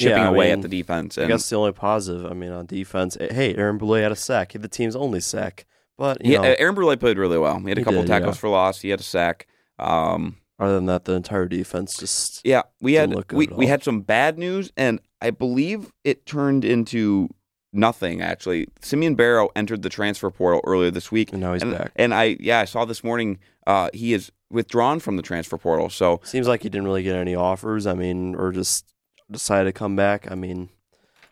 chipping. 0.00 0.16
Yeah, 0.22 0.28
away 0.28 0.46
mean, 0.46 0.58
at 0.58 0.62
the 0.62 0.68
defense. 0.68 1.18
I 1.18 1.26
guess 1.26 1.48
the 1.48 1.56
only 1.56 1.72
positive, 1.72 2.26
I 2.30 2.34
mean, 2.34 2.52
on 2.52 2.66
defense, 2.66 3.16
eh, 3.20 3.32
hey, 3.32 3.54
Aaron 3.54 3.78
Brule 3.78 3.94
had 3.94 4.12
a 4.12 4.16
sack. 4.16 4.52
He 4.52 4.56
had 4.56 4.62
the 4.62 4.68
team's 4.68 4.96
only 4.96 5.20
sack. 5.20 5.66
But, 5.98 6.24
you 6.24 6.32
Yeah, 6.32 6.38
know, 6.42 6.54
Aaron 6.58 6.74
Brule 6.74 6.96
played 6.96 7.18
really 7.18 7.38
well. 7.38 7.58
He 7.60 7.68
had 7.68 7.78
a 7.78 7.80
He 7.80 7.84
couple 7.84 8.00
did, 8.02 8.08
tackles 8.08 8.36
yeah. 8.36 8.40
for 8.40 8.48
loss. 8.48 8.80
He 8.80 8.88
had 8.90 9.00
a 9.00 9.04
sack. 9.04 9.46
Um, 9.78 10.36
other 10.58 10.74
than 10.74 10.86
that, 10.86 11.04
the 11.04 11.12
entire 11.12 11.46
defense 11.46 11.96
just. 11.98 12.40
yeah, 12.44 12.62
we 12.80 12.94
had 12.94 13.14
we, 13.32 13.46
we 13.48 13.66
had 13.66 13.82
some 13.82 14.00
bad 14.02 14.38
news, 14.38 14.70
and 14.76 15.00
I 15.22 15.30
believe 15.30 15.90
it 16.04 16.26
turned 16.26 16.64
into 16.66 17.28
nothing. 17.72 18.20
Actually, 18.20 18.68
Simeon 18.82 19.14
Barrow 19.14 19.48
entered 19.56 19.80
the 19.82 19.88
transfer 19.88 20.30
portal 20.30 20.60
earlier 20.66 20.90
this 20.90 21.10
week, 21.10 21.32
And 21.32 21.40
now 21.40 21.54
he's 21.54 21.62
and, 21.62 21.72
back. 21.72 21.92
and 21.96 22.12
I 22.12 22.36
yeah 22.40 22.60
I 22.60 22.64
saw 22.66 22.84
this 22.84 23.02
morning 23.02 23.38
uh, 23.66 23.88
he 23.94 24.12
is 24.12 24.30
withdrawn 24.50 25.00
from 25.00 25.16
the 25.16 25.22
transfer 25.22 25.56
portal. 25.56 25.88
So 25.88 26.20
Seems 26.24 26.46
like 26.48 26.62
he 26.62 26.68
didn't 26.68 26.86
really 26.86 27.02
get 27.04 27.14
any 27.16 27.34
offers. 27.34 27.86
I 27.86 27.94
mean, 27.94 28.34
or 28.34 28.52
just 28.52 28.84
decided 29.30 29.64
to 29.66 29.72
come 29.72 29.96
back. 29.96 30.30
I 30.30 30.34
mean, 30.34 30.68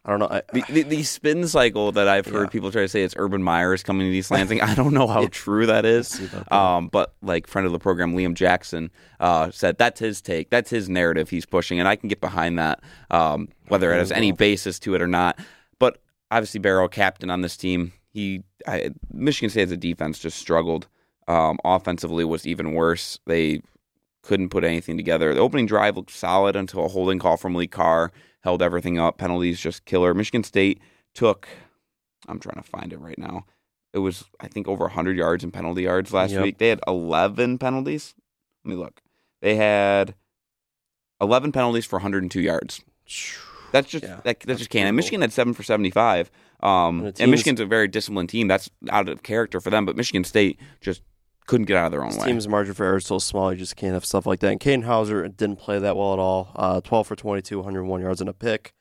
I 0.05 0.11
don't 0.11 0.21
know. 0.21 0.29
I, 0.31 0.43
the, 0.53 0.65
the, 0.71 0.83
the 0.85 1.03
spin 1.03 1.47
cycle 1.49 1.93
that 1.93 2.09
I've 2.09 2.25
heard 2.27 2.45
Yeah. 2.45 2.49
people 2.51 2.71
try 2.73 2.83
to 2.83 2.89
say 2.89 3.03
it's 3.03 3.15
Urban 3.19 3.43
Meyer's 3.43 3.83
coming 3.83 4.11
to 4.11 4.17
East 4.17 4.31
Lansing. 4.33 4.61
I 4.63 4.75
don't 4.75 4.95
know 4.95 5.07
how 5.07 5.23
Yeah. 5.23 5.29
true 5.31 5.67
that 5.67 5.85
is. 5.85 6.09
see 6.09 6.25
about 6.27 6.49
that. 6.49 6.57
Um, 6.57 6.89
but 6.89 7.15
like 7.21 7.47
friend 7.47 7.67
of 7.67 7.73
the 7.73 7.79
program, 7.79 8.15
Liam 8.15 8.35
Jackson, 8.35 8.91
uh, 9.21 9.51
said 9.51 9.77
that's 9.79 10.01
his 10.01 10.23
take, 10.23 10.49
that's 10.51 10.71
his 10.71 10.89
narrative 10.89 11.29
he's 11.31 11.45
pushing, 11.47 11.79
and 11.79 11.87
I 11.89 11.97
can 11.97 12.09
get 12.09 12.21
behind 12.21 12.59
that, 12.59 12.81
um, 13.11 13.49
whether 13.69 13.93
it 13.93 13.99
has 13.99 14.13
any 14.13 14.33
basis 14.33 14.79
to 14.81 14.95
it 14.95 15.03
or 15.03 15.09
not. 15.09 15.39
But 15.79 16.01
obviously, 16.31 16.61
Barrow, 16.61 16.89
captain 16.89 17.29
on 17.31 17.43
this 17.43 17.57
team, 17.57 17.93
he 18.11 18.43
I, 18.67 18.91
Michigan 19.13 19.51
State 19.51 19.63
as 19.65 19.73
a 19.73 19.77
defense 19.77 20.19
just 20.19 20.39
struggled. 20.39 20.87
Um, 21.27 21.59
offensively 21.65 22.25
was 22.25 22.47
even 22.47 22.73
worse. 22.73 23.19
They 23.27 23.61
couldn't 24.23 24.49
put 24.51 24.65
anything 24.65 24.97
together. 24.97 25.33
The 25.35 25.41
opening 25.41 25.67
drive 25.67 25.97
looked 25.97 26.11
solid 26.11 26.57
until 26.57 26.85
a 26.85 26.89
holding 26.89 27.19
call 27.19 27.37
from 27.37 27.55
Lee 27.55 27.67
Carr 27.67 28.13
held 28.43 28.63
everything 28.63 28.99
up. 28.99 29.19
Penalties 29.19 29.61
just 29.61 29.85
killer. 29.85 30.15
Michigan 30.15 30.45
State 30.45 30.81
took. 31.15 31.49
I'm 32.29 32.39
trying 32.41 32.63
to 32.63 32.69
find 32.69 32.93
it 32.93 32.99
right 33.01 33.19
now. 33.19 33.47
It 33.93 33.99
was 33.99 34.25
I 34.41 34.49
think 34.49 34.69
over 34.69 34.85
100 34.85 35.17
yards 35.17 35.43
in 35.45 35.51
penalty 35.51 35.83
yards 35.83 36.13
last 36.13 36.33
Yep. 36.33 36.43
week. 36.43 36.59
They 36.59 36.69
had 36.69 36.81
11 36.87 37.59
penalties. 37.59 38.15
Let 38.65 38.71
me 38.71 38.77
look. 38.77 39.01
They 39.41 39.57
had 39.57 40.15
11 41.21 41.53
penalties 41.53 41.87
for 41.87 41.97
102 41.97 42.41
yards. 42.41 42.83
That's 43.73 43.89
just 43.89 44.05
Yeah, 44.05 44.17
that, 44.17 44.25
that 44.25 44.41
that's 44.41 44.59
just 44.59 44.71
can't. 44.71 44.89
And. 44.89 44.97
Michigan 44.97 45.21
had 45.21 45.33
seven 45.33 45.55
for 45.55 45.63
75. 45.63 46.31
Um, 46.61 47.13
and 47.21 47.31
Michigan's 47.31 47.61
a 47.61 47.67
very 47.67 47.87
disciplined 47.89 48.29
team. 48.29 48.49
That's 48.49 48.69
out 48.91 49.09
of 49.09 49.23
character 49.23 49.61
for 49.61 49.71
them. 49.71 49.87
But 49.87 49.97
Michigan 49.97 50.25
State 50.25 50.59
just 50.81 51.03
couldn't 51.49 51.67
get 51.67 51.77
out 51.77 51.87
of 51.87 51.93
their 51.93 52.05
own 52.05 52.15
way. 52.17 52.27
team's 52.27 52.47
margin 52.47 52.75
for 52.75 52.85
error 52.85 52.99
is 52.99 53.07
so 53.07 53.19
small, 53.19 53.51
you 53.53 53.59
just 53.59 53.75
can't 53.75 53.95
have 53.95 54.05
stuff 54.05 54.27
like 54.27 54.41
that. 54.41 54.53
And 54.53 54.61
Katin 54.61 54.83
Houser 54.83 55.27
didn't 55.29 55.57
play 55.57 55.79
that 55.79 55.97
well 55.97 56.13
at 56.13 56.19
all. 56.19 56.53
Uh, 56.55 56.81
12 56.83 57.07
for 57.07 57.17
22, 57.17 57.59
101 57.59 58.01
yards 58.01 58.21
and 58.21 58.31
a 58.31 58.35
pick. 58.35 58.75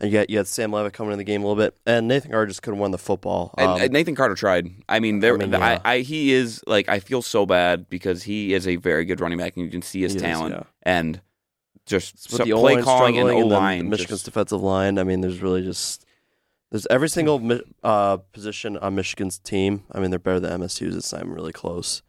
And 0.00 0.12
you 0.12 0.24
you 0.28 0.36
had 0.36 0.46
Sam 0.46 0.72
Leavitt 0.72 0.92
coming 0.92 1.12
in 1.12 1.18
the 1.18 1.24
game 1.24 1.42
a 1.42 1.46
little 1.48 1.60
bit. 1.60 1.76
And 1.86 2.06
Nathan 2.06 2.30
Carr 2.30 2.46
just 2.46 2.62
couldn't 2.62 2.78
win 2.78 2.90
the 2.90 2.98
football. 2.98 3.54
Um, 3.58 3.80
and 3.80 3.92
Nathan 3.92 4.14
Carter 4.14 4.34
tried. 4.34 4.68
I 4.88 5.00
mean, 5.00 5.20
there. 5.20 5.34
I 5.34 5.38
mean, 5.38 5.50
yeah. 5.50 5.80
I, 5.84 6.00
he 6.00 6.32
is 6.32 6.62
like 6.66 6.88
I 6.88 7.00
feel 7.00 7.22
so 7.22 7.46
bad 7.46 7.88
because 7.88 8.22
he 8.22 8.52
is 8.54 8.68
a 8.68 8.76
very 8.76 9.04
good 9.04 9.20
running 9.20 9.38
back, 9.38 9.56
and 9.56 9.64
you 9.64 9.70
can 9.70 9.82
see 9.82 10.02
his 10.02 10.12
He 10.12 10.18
is, 10.18 10.22
talent 10.22 10.54
yeah. 10.54 10.62
and 10.84 11.20
just 11.84 12.30
so, 12.30 12.44
the 12.44 12.52
play 12.52 12.80
calling 12.80 13.18
and 13.18 13.28
O 13.28 13.38
line. 13.38 13.88
Michigan's 13.88 14.22
defensive 14.22 14.60
line. 14.60 14.98
I 14.98 15.02
mean, 15.02 15.20
there's 15.20 15.42
really 15.42 15.62
just 15.62 16.06
there's 16.70 16.86
every 16.90 17.08
single 17.08 17.60
uh, 17.82 18.18
position 18.32 18.76
on 18.76 18.94
Michigan's 18.94 19.38
team. 19.38 19.84
I 19.90 19.98
mean, 19.98 20.10
they're 20.10 20.18
better 20.20 20.38
than 20.38 20.60
MSU's. 20.60 20.94
It's 20.94 21.12
not 21.12 21.22
even 21.22 21.32
really 21.32 21.52
close. 21.52 22.02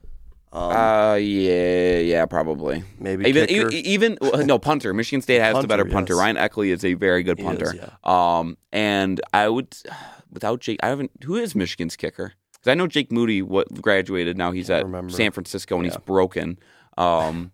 Um, 0.51 0.71
Uh, 0.71 1.15
yeah, 1.15 1.97
yeah, 1.99 2.25
probably. 2.25 2.83
maybe 2.99 3.27
Even, 3.29 3.47
kicker. 3.47 3.69
even, 3.69 4.17
even 4.23 4.47
no 4.47 4.57
punter. 4.57 4.93
Michigan 4.93 5.21
State 5.21 5.41
has 5.41 5.59
the 5.61 5.67
better 5.67 5.85
punter. 5.85 6.13
yes. 6.13 6.19
Ryan 6.19 6.37
Eckley 6.37 6.69
is 6.71 6.83
a 6.83 6.93
very 6.95 7.23
good 7.23 7.37
punter. 7.37 7.75
is, 7.75 7.75
yeah. 7.75 7.89
Um, 8.03 8.57
and 8.71 9.21
I 9.33 9.47
would 9.49 9.75
without 10.31 10.59
Jake, 10.61 10.79
I 10.81 10.87
haven't. 10.87 11.11
Who 11.23 11.35
is 11.35 11.55
Michigan's 11.55 11.95
kicker? 11.95 12.33
Because 12.53 12.71
I 12.71 12.73
know 12.73 12.87
Jake 12.87 13.11
Moody 13.11 13.41
what 13.41 13.81
graduated. 13.81 14.37
Now 14.37 14.51
he's 14.51 14.69
at 14.69 14.83
remember. 14.83 15.13
San 15.13 15.31
Francisco 15.31 15.75
and 15.77 15.85
he's 15.85 15.97
broken. 15.97 16.57
Um, 16.97 17.51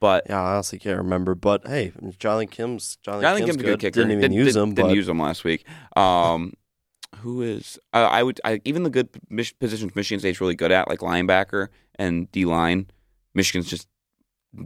but 0.00 0.24
Yeah, 0.28 0.40
I 0.42 0.54
honestly 0.54 0.78
can't 0.78 0.98
remember. 0.98 1.34
But 1.34 1.66
hey, 1.66 1.92
Jonathan 2.18 2.48
Kim's 2.48 2.96
Jonathan 3.02 3.38
Kim's 3.38 3.50
Kim's 3.50 3.62
a 3.62 3.64
good 3.66 3.80
kicker. 3.80 4.00
Didn't 4.02 4.16
even 4.18 4.32
use 4.32 4.54
him. 4.56 4.72
Didn't 4.74 4.88
but 4.90 4.94
use 4.96 5.08
him 5.08 5.18
last 5.18 5.44
week. 5.44 5.66
Um, 5.96 6.54
who 7.16 7.42
is? 7.42 7.78
Uh, 7.92 8.08
I 8.10 8.22
would. 8.22 8.40
I, 8.44 8.60
even 8.64 8.82
the 8.82 8.90
good 8.90 9.08
positions 9.58 9.94
Michigan 9.94 10.20
State's 10.20 10.40
really 10.40 10.54
good 10.54 10.72
at, 10.72 10.88
like 10.88 11.00
linebacker 11.00 11.68
and 11.96 12.30
D 12.32 12.44
line. 12.44 12.88
Michigan's 13.34 13.68
just 13.68 13.88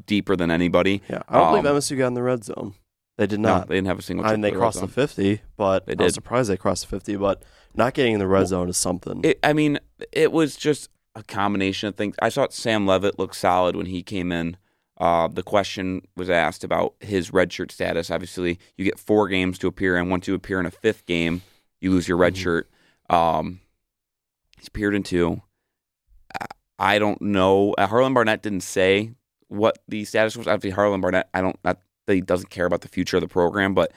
deeper 0.06 0.36
than 0.36 0.50
anybody. 0.50 1.02
yeah, 1.08 1.22
I 1.28 1.38
don't 1.38 1.54
um, 1.56 1.62
believe 1.62 1.76
MSU 1.82 1.98
got 1.98 2.08
in 2.08 2.14
the 2.14 2.22
red 2.22 2.44
zone. 2.44 2.74
They 3.18 3.26
did 3.26 3.40
No, 3.40 3.58
not. 3.58 3.68
they 3.68 3.74
didn't 3.74 3.88
have 3.88 3.98
a 3.98 4.02
single. 4.02 4.24
I 4.24 4.30
mean, 4.32 4.40
they 4.40 4.50
the 4.50 4.56
crossed 4.56 4.80
the 4.80 4.88
50, 4.88 5.42
but 5.56 5.86
They 5.86 5.92
I 5.98 6.02
was 6.04 6.12
did. 6.12 6.14
surprised 6.14 6.48
they 6.48 6.56
crossed 6.56 6.82
the 6.88 6.96
50. 6.96 7.16
But 7.16 7.42
not 7.74 7.92
getting 7.94 8.14
in 8.14 8.18
the 8.18 8.26
red 8.26 8.46
zone 8.46 8.68
is 8.68 8.78
something. 8.78 9.20
It, 9.24 9.38
I 9.42 9.52
mean, 9.52 9.78
it 10.12 10.32
was 10.32 10.56
just 10.56 10.88
a 11.14 11.22
combination 11.22 11.88
of 11.88 11.96
things. 11.96 12.14
I 12.22 12.30
thought 12.30 12.52
Sam 12.54 12.86
Leavitt 12.86 13.18
looked 13.18 13.34
solid 13.36 13.76
when 13.76 13.86
he 13.86 14.02
came 14.02 14.32
in. 14.32 14.56
Uh, 14.96 15.28
the 15.28 15.42
question 15.42 16.02
was 16.16 16.30
asked 16.30 16.62
about 16.62 16.94
his 17.00 17.30
redshirt 17.30 17.70
status. 17.70 18.10
Obviously, 18.10 18.58
you 18.76 18.84
get 18.84 18.98
four 18.98 19.28
games 19.28 19.58
to 19.58 19.66
appear 19.66 19.96
and 19.96 20.10
Once 20.10 20.28
you 20.28 20.34
appear 20.34 20.60
in 20.60 20.66
a 20.66 20.70
fifth 20.70 21.04
game, 21.06 21.42
you 21.80 21.90
lose 21.90 22.06
your 22.08 22.16
red 22.16 22.34
Mhm. 22.34 22.38
shirt. 22.42 22.70
Um, 23.08 23.60
he's 24.58 24.68
appeared 24.68 24.94
in 24.94 25.02
two. 25.02 25.42
I- 26.38 26.46
I 26.94 26.98
don't 26.98 27.20
know. 27.20 27.74
Uh, 27.76 27.86
Harlon 27.86 28.14
Barnett 28.14 28.42
didn't 28.42 28.62
say 28.62 29.12
what 29.48 29.78
the 29.88 30.04
status 30.04 30.36
was. 30.36 30.46
Obviously, 30.46 30.70
Harlon 30.70 31.00
Barnett. 31.00 31.28
I 31.34 31.40
don't. 31.40 31.58
Not 31.64 31.78
that 32.06 32.14
he 32.14 32.20
doesn't 32.20 32.50
care 32.50 32.66
about 32.66 32.80
the 32.80 32.88
future 32.88 33.16
of 33.16 33.20
the 33.22 33.28
program, 33.28 33.74
but 33.74 33.92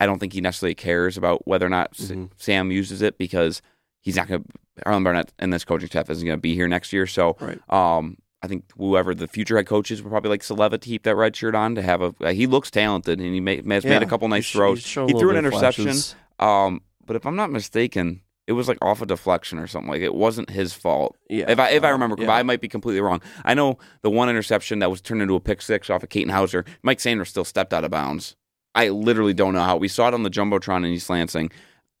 I 0.00 0.06
don't 0.06 0.18
think 0.18 0.32
he 0.32 0.40
necessarily 0.40 0.74
cares 0.74 1.16
about 1.16 1.46
whether 1.46 1.66
or 1.66 1.68
not 1.70 1.90
S- 1.98 2.08
Mhm. 2.10 2.30
Sam 2.36 2.70
uses 2.72 3.02
it 3.02 3.18
because 3.18 3.62
he's 4.00 4.16
not 4.16 4.26
going 4.28 4.42
to. 4.42 4.48
Harlon 4.84 5.04
Barnett 5.04 5.32
and 5.38 5.52
this 5.52 5.64
coaching 5.64 5.88
staff 5.88 6.10
isn't 6.10 6.26
going 6.26 6.36
to 6.36 6.40
be 6.40 6.56
here 6.56 6.66
next 6.66 6.92
year. 6.92 7.06
So, 7.06 7.36
Right. 7.40 7.60
um, 7.70 8.16
I 8.42 8.48
think 8.48 8.64
whoever 8.76 9.14
the 9.14 9.28
future 9.28 9.56
head 9.56 9.66
coaches 9.66 10.02
would 10.02 10.10
probably 10.10 10.30
like 10.30 10.42
Saleva 10.42 10.72
to 10.72 10.78
keep 10.78 11.04
that 11.04 11.14
red 11.14 11.36
shirt 11.36 11.54
on 11.54 11.76
to 11.76 11.82
have 11.82 12.02
a. 12.20 12.32
he 12.32 12.48
looks 12.48 12.72
talented 12.72 13.20
and 13.20 13.32
he 13.32 13.40
may, 13.40 13.56
has 13.58 13.84
made 13.84 14.02
a 14.02 14.06
couple 14.06 14.26
nice 14.28 14.50
throws. 14.50 14.84
He 14.84 15.12
threw 15.12 15.30
an 15.30 15.36
interception. 15.36 15.94
Um, 16.40 16.80
but 17.06 17.16
if 17.16 17.26
I'm 17.26 17.36
not 17.36 17.50
mistaken, 17.50 18.22
it 18.46 18.52
was 18.52 18.68
like 18.68 18.78
off 18.82 19.00
a 19.00 19.06
deflection 19.06 19.58
or 19.58 19.66
something. 19.66 19.90
Like 19.90 20.02
it 20.02 20.14
wasn't 20.14 20.50
his 20.50 20.72
fault. 20.72 21.16
Yeah, 21.28 21.46
If 21.48 21.58
I 21.58 21.70
if 21.70 21.84
I 21.84 21.88
uh, 21.88 21.92
remember, 21.92 22.16
yeah. 22.18 22.32
I 22.32 22.42
might 22.42 22.60
be 22.60 22.68
completely 22.68 23.00
wrong. 23.00 23.22
I 23.44 23.54
know 23.54 23.78
the 24.02 24.10
one 24.10 24.28
interception 24.28 24.80
that 24.80 24.90
was 24.90 25.00
turned 25.00 25.22
into 25.22 25.34
a 25.34 25.40
pick 25.40 25.62
six 25.62 25.88
off 25.90 26.02
of 26.02 26.08
Katin 26.08 26.30
Houser. 26.30 26.64
Mike 26.82 27.00
Sanders 27.00 27.28
still 27.28 27.44
stepped 27.44 27.72
out 27.72 27.84
of 27.84 27.90
bounds. 27.90 28.36
I 28.74 28.88
literally 28.88 29.34
don't 29.34 29.54
know 29.54 29.62
how. 29.62 29.76
We 29.76 29.88
saw 29.88 30.08
it 30.08 30.14
on 30.14 30.24
the 30.24 30.30
jumbotron 30.30 30.78
in 30.78 30.86
East 30.86 31.08
Lansing. 31.08 31.50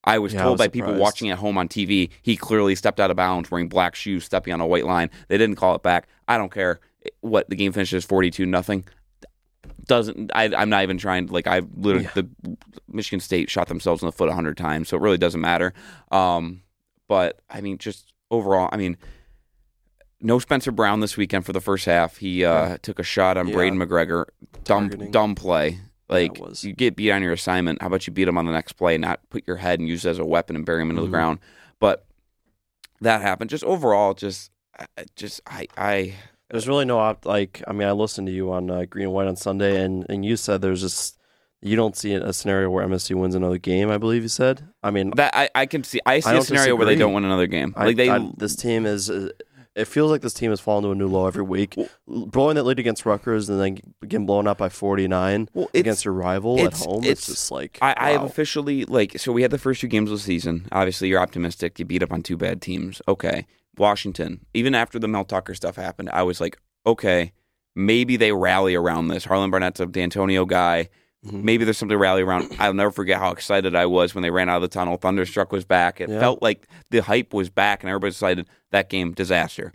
I 0.04 0.18
was 0.18 0.34
Yeah, 0.34 0.40
I 0.40 0.42
told 0.44 0.58
was 0.58 0.66
by 0.66 0.68
people 0.68 0.94
watching 0.94 1.30
at 1.30 1.38
home 1.38 1.56
on 1.56 1.68
TV 1.68 2.10
he 2.20 2.36
clearly 2.36 2.74
stepped 2.74 3.00
out 3.00 3.10
of 3.10 3.16
bounds 3.16 3.50
wearing 3.50 3.68
black 3.68 3.94
shoes, 3.94 4.24
stepping 4.24 4.52
on 4.52 4.60
a 4.60 4.66
white 4.66 4.84
line. 4.84 5.10
They 5.28 5.38
didn't 5.38 5.56
call 5.56 5.74
it 5.74 5.82
back. 5.82 6.08
I 6.28 6.36
don't 6.36 6.52
care 6.52 6.80
what 7.20 7.48
the 7.48 7.56
game 7.56 7.72
finishes 7.72 8.04
forty 8.04 8.30
two 8.30 8.44
nothing. 8.44 8.84
Doesn't 9.86 10.30
I? 10.34 10.44
I'm 10.56 10.68
not 10.70 10.82
even 10.82 10.98
trying. 10.98 11.26
Like 11.26 11.46
I 11.46 11.60
literally, 11.76 12.04
Yeah. 12.14 12.22
the 12.22 12.56
Michigan 12.88 13.20
State 13.20 13.50
shot 13.50 13.68
themselves 13.68 14.02
in 14.02 14.06
the 14.06 14.12
foot 14.12 14.28
a 14.28 14.32
hundred 14.34 14.56
times, 14.56 14.88
so 14.88 14.96
it 14.96 15.00
really 15.02 15.18
doesn't 15.18 15.40
matter. 15.40 15.72
Um, 16.10 16.62
but 17.08 17.40
I 17.50 17.60
mean, 17.60 17.78
just 17.78 18.12
overall, 18.30 18.68
I 18.72 18.76
mean, 18.76 18.96
no 20.20 20.38
Spencer 20.38 20.72
Brown 20.72 21.00
this 21.00 21.16
weekend 21.16 21.44
for 21.44 21.52
the 21.52 21.60
first 21.60 21.84
half. 21.84 22.16
He 22.16 22.44
uh, 22.44 22.78
took 22.82 22.98
a 22.98 23.02
shot 23.02 23.36
on 23.36 23.48
Yeah. 23.48 23.54
Braiden 23.56 23.82
McGregor. 23.82 24.24
Dumb, 24.64 24.88
Targeting. 24.88 25.10
dumb 25.10 25.34
play. 25.34 25.80
Like 26.08 26.38
you 26.62 26.72
get 26.72 26.96
beat 26.96 27.10
on 27.10 27.22
your 27.22 27.32
assignment. 27.32 27.80
How 27.82 27.88
about 27.88 28.06
you 28.06 28.12
beat 28.12 28.28
him 28.28 28.38
on 28.38 28.46
the 28.46 28.52
next 28.52 28.74
play, 28.74 28.96
not 28.98 29.20
put 29.30 29.46
your 29.46 29.56
head 29.56 29.80
and 29.80 29.88
use 29.88 30.04
it 30.04 30.10
as 30.10 30.18
a 30.18 30.24
weapon 30.24 30.54
and 30.56 30.64
bury 30.64 30.82
him 30.82 30.90
into 30.90 31.02
Mhm. 31.02 31.06
the 31.06 31.10
ground? 31.10 31.38
But 31.80 32.06
that 33.00 33.20
happened. 33.22 33.50
Just 33.50 33.64
overall, 33.64 34.14
just, 34.14 34.50
just 35.16 35.40
I, 35.46 35.66
I 35.76 36.14
There's 36.50 36.68
really 36.68 36.84
no 36.84 36.98
op- 36.98 37.26
like. 37.26 37.62
I 37.66 37.72
mean, 37.72 37.88
I 37.88 37.92
listened 37.92 38.26
to 38.28 38.32
you 38.32 38.52
on 38.52 38.70
uh, 38.70 38.84
Green 38.84 39.04
and 39.06 39.12
White 39.14 39.26
on 39.28 39.36
Sunday, 39.36 39.82
and 39.82 40.04
and 40.08 40.24
you 40.24 40.36
said 40.36 40.60
there's 40.62 40.80
just 40.80 41.18
you 41.62 41.76
don't 41.76 41.96
see 41.96 42.12
a 42.14 42.32
scenario 42.32 42.68
where 42.70 42.86
MSU 42.86 43.16
wins 43.16 43.34
another 43.34 43.58
game. 43.58 43.90
I 43.90 43.96
believe 43.98 44.22
you 44.22 44.28
said. 44.28 44.68
I 44.82 44.90
mean, 44.90 45.12
that 45.16 45.34
I, 45.34 45.48
I 45.54 45.66
can 45.66 45.82
see. 45.84 46.00
I 46.04 46.20
see 46.20 46.30
a 46.30 46.32
don't 46.34 46.42
scenario 46.42 46.76
where 46.76 46.86
they 46.86 46.96
don't 46.96 47.12
win 47.14 47.24
another 47.24 47.46
game. 47.46 47.72
I, 47.76 47.86
Like 47.86 47.96
they, 47.96 48.10
I- 48.10 48.30
this 48.36 48.54
team 48.56 48.84
is. 48.86 49.08
Uh, 49.10 49.30
it 49.74 49.86
feels 49.88 50.08
like 50.08 50.20
this 50.20 50.34
team 50.34 50.50
has 50.50 50.60
fallen 50.60 50.84
to 50.84 50.90
a 50.92 50.94
new 50.94 51.08
low 51.08 51.26
every 51.26 51.42
week. 51.42 51.76
Blowing 52.06 52.54
that 52.54 52.62
lead 52.62 52.78
against 52.78 53.04
Rutgers 53.04 53.48
and 53.50 53.60
then 53.60 53.78
getting 54.06 54.24
blown 54.24 54.46
out 54.46 54.56
by 54.56 54.68
49 54.68 55.48
well, 55.52 55.68
against 55.74 56.04
your 56.04 56.14
rival 56.14 56.60
at 56.64 56.74
home. 56.74 56.98
it's- 57.02 57.10
It's, 57.10 57.26
just 57.26 57.50
like 57.50 57.78
I, 57.82 57.92
I 57.96 58.10
have 58.10 58.22
officially 58.22 58.84
like 58.84 59.18
so 59.18 59.32
we 59.32 59.42
had 59.42 59.50
the 59.50 59.58
first 59.58 59.80
two 59.80 59.88
games 59.88 60.12
of 60.12 60.18
the 60.18 60.22
season. 60.22 60.68
Obviously, 60.70 61.08
you're 61.08 61.18
optimistic. 61.18 61.76
You 61.80 61.86
beat 61.86 62.04
up 62.04 62.12
on 62.12 62.22
two 62.22 62.36
bad 62.36 62.62
teams. 62.62 63.02
Okay, 63.08 63.46
Washington. 63.78 64.44
Even 64.54 64.74
after 64.74 64.98
the 64.98 65.08
Mel 65.08 65.24
Tucker 65.24 65.54
stuff 65.54 65.76
happened, 65.76 66.10
I 66.10 66.22
was 66.22 66.40
like, 66.40 66.58
okay, 66.86 67.32
maybe 67.74 68.16
they 68.16 68.32
rally 68.32 68.74
around 68.74 69.08
this. 69.08 69.24
Harlon 69.24 69.50
Barnett's 69.50 69.80
a 69.80 69.86
D'Antonio 69.86 70.44
guy. 70.44 70.88
Mhm. 71.26 71.42
Maybe 71.42 71.64
there's 71.64 71.78
something 71.78 71.94
to 71.94 71.98
rally 71.98 72.22
around. 72.22 72.54
I'll 72.58 72.74
never 72.74 72.90
forget 72.90 73.18
how 73.18 73.30
excited 73.30 73.74
I 73.74 73.86
was 73.86 74.14
when 74.14 74.22
they 74.22 74.30
ran 74.30 74.48
out 74.50 74.56
of 74.56 74.62
the 74.62 74.68
tunnel. 74.68 74.96
Thunderstruck 74.98 75.52
was 75.52 75.64
back. 75.64 76.00
It 76.00 76.10
Yeah. 76.10 76.20
felt 76.20 76.42
like 76.42 76.66
the 76.90 76.98
hype 77.00 77.32
was 77.32 77.48
back, 77.48 77.82
and 77.82 77.88
everybody 77.88 78.10
decided 78.10 78.46
that 78.72 78.90
game 78.90 79.12
disaster. 79.12 79.72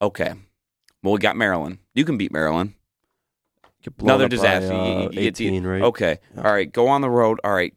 Okay, 0.00 0.32
well 1.02 1.12
we 1.12 1.18
got 1.18 1.36
Maryland. 1.36 1.78
You 1.94 2.04
can 2.06 2.16
beat 2.16 2.32
Maryland. 2.32 2.72
Another 3.98 4.24
by, 4.24 4.28
disaster. 4.28 4.72
You- 4.74 4.80
uh, 4.80 4.84
you- 4.84 5.02
you 5.04 5.08
get 5.22 5.34
the- 5.36 5.46
18, 5.46 5.66
right? 5.66 5.82
Okay. 5.82 6.18
Yeah. 6.34 6.42
All 6.42 6.52
right. 6.52 6.70
Go 6.70 6.88
on 6.88 7.00
the 7.00 7.08
road. 7.10 7.40
All 7.44 7.52
right. 7.54 7.74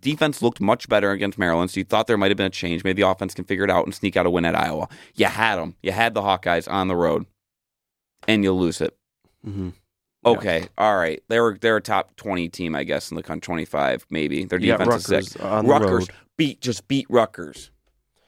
Defense 0.00 0.42
looked 0.42 0.60
much 0.60 0.88
better 0.88 1.10
against 1.12 1.38
Maryland, 1.38 1.70
so 1.70 1.80
you 1.80 1.84
thought 1.84 2.06
there 2.06 2.16
might 2.16 2.30
have 2.30 2.36
been 2.36 2.46
a 2.46 2.50
change. 2.50 2.84
Maybe 2.84 3.02
the 3.02 3.08
offense 3.08 3.34
can 3.34 3.44
figure 3.44 3.64
it 3.64 3.70
out 3.70 3.84
and 3.84 3.94
sneak 3.94 4.16
out 4.16 4.26
a 4.26 4.30
win 4.30 4.44
at 4.44 4.54
Iowa. 4.54 4.88
You 5.14 5.26
had 5.26 5.56
them. 5.56 5.74
You 5.82 5.92
had 5.92 6.14
the 6.14 6.22
Hawkeyes 6.22 6.70
on 6.70 6.88
the 6.88 6.96
road, 6.96 7.26
and 8.28 8.42
you 8.44 8.52
lose 8.52 8.80
it. 8.80 8.96
Mhm. 9.46 9.72
Yeah. 10.24 10.30
Okay. 10.32 10.68
All 10.76 10.96
right. 10.96 11.22
They're 11.28 11.56
they're 11.60 11.76
a 11.76 11.80
top 11.82 12.16
twenty 12.16 12.48
team, 12.48 12.74
I 12.74 12.84
guess, 12.84 13.10
in 13.10 13.16
the 13.16 13.22
country. 13.22 13.46
Twenty 13.46 13.64
five, 13.64 14.04
maybe. 14.10 14.44
Their 14.44 14.58
defense 14.58 15.08
is 15.08 15.28
sick. 15.32 15.42
on 15.44 15.66
the 15.66 15.70
Rutgers 15.70 16.08
beat 16.36 16.60
just 16.60 16.88
beat 16.88 17.06
Rutgers. 17.08 17.70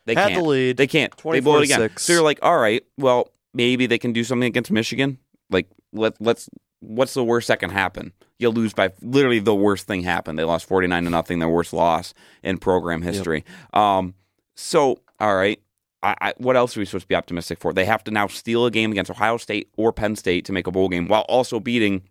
They 0.07 0.15
Had 0.15 0.29
can't. 0.31 0.43
the 0.43 0.49
lead. 0.49 0.77
They 0.79 0.87
can't. 0.87 1.15
They 1.23 1.41
blow 1.41 1.59
it 1.59 1.65
again. 1.65 1.81
24-6. 1.81 1.99
So 2.01 2.15
you're 2.15 2.23
like, 2.23 2.39
all 2.41 2.57
right, 2.57 2.83
well, 2.97 3.31
maybe 3.53 3.87
they 3.87 3.99
can 3.99 4.15
do 4.15 4.25
something 4.25 4.47
against 4.47 4.71
Michigan. 4.71 5.19
Like, 5.51 5.69
let 5.93 6.15
let's. 6.21 6.49
What's 6.81 7.13
the 7.15 7.25
worst 7.25 7.49
that 7.49 7.59
can 7.61 7.71
happen? 7.71 8.13
You 8.39 8.51
lose 8.51 8.73
by 8.73 8.93
literally 9.03 9.41
the 9.41 9.55
worst 9.55 9.87
thing 9.87 10.03
happened. 10.03 10.39
They 10.39 10.45
lost 10.45 10.67
forty 10.67 10.87
nine 10.87 11.05
to 11.05 11.11
nothing. 11.11 11.39
Their 11.39 11.49
worst 11.49 11.73
loss 11.73 12.15
in 12.43 12.59
program 12.59 13.03
history. 13.03 13.45
Um. 13.73 14.15
So 14.55 15.01
all 15.21 15.35
right. 15.37 15.61
I, 16.01 16.15
I, 16.21 16.35
what 16.37 16.55
else 16.57 16.77
are 16.77 16.81
we 16.81 16.87
supposed 16.87 17.07
to 17.07 17.09
be 17.09 17.17
optimistic 17.17 17.59
for? 17.59 17.73
They 17.73 17.85
have 17.85 18.05
to 18.05 18.13
now 18.13 18.29
steal 18.29 18.65
a 18.67 18.71
game 18.71 18.93
against 18.93 19.11
Ohio 19.11 19.37
State 19.37 19.69
or 19.77 19.93
Penn 19.93 20.15
State 20.15 20.45
to 20.45 20.53
make 20.53 20.69
a 20.69 20.71
bowl 20.71 20.89
game, 20.89 21.09
while 21.09 21.23
also 21.23 21.59
beating 21.59 22.03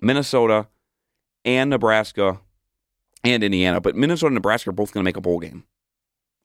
Minnesota 0.00 0.68
and 1.44 1.70
Nebraska 1.70 2.40
and 3.24 3.42
Indiana. 3.42 3.80
But 3.80 3.96
Minnesota 3.96 4.26
and 4.26 4.34
Nebraska 4.34 4.70
are 4.70 4.72
both 4.72 4.92
going 4.92 5.02
to 5.02 5.04
make 5.04 5.16
a 5.16 5.20
bowl 5.20 5.40
game, 5.40 5.64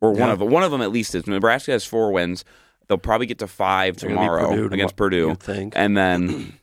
or 0.01 0.13
one 0.13 0.31
of 0.31 0.39
them. 0.39 0.49
One 0.49 0.63
of 0.63 0.71
them 0.71 0.81
at 0.81 0.91
least 0.91 1.13
is. 1.13 1.27
Nebraska 1.27 1.71
has 1.71 1.85
four 1.85 2.11
wins. 2.11 2.43
They'll 2.87 2.97
probably 2.97 3.27
get 3.27 3.39
to 3.39 3.47
five 3.47 3.97
They're 3.97 4.09
tomorrow 4.09 4.49
Purdue 4.49 4.65
against 4.73 4.97
tomorrow, 4.97 5.09
Purdue, 5.09 5.35
and 5.75 5.95
then 5.95 6.57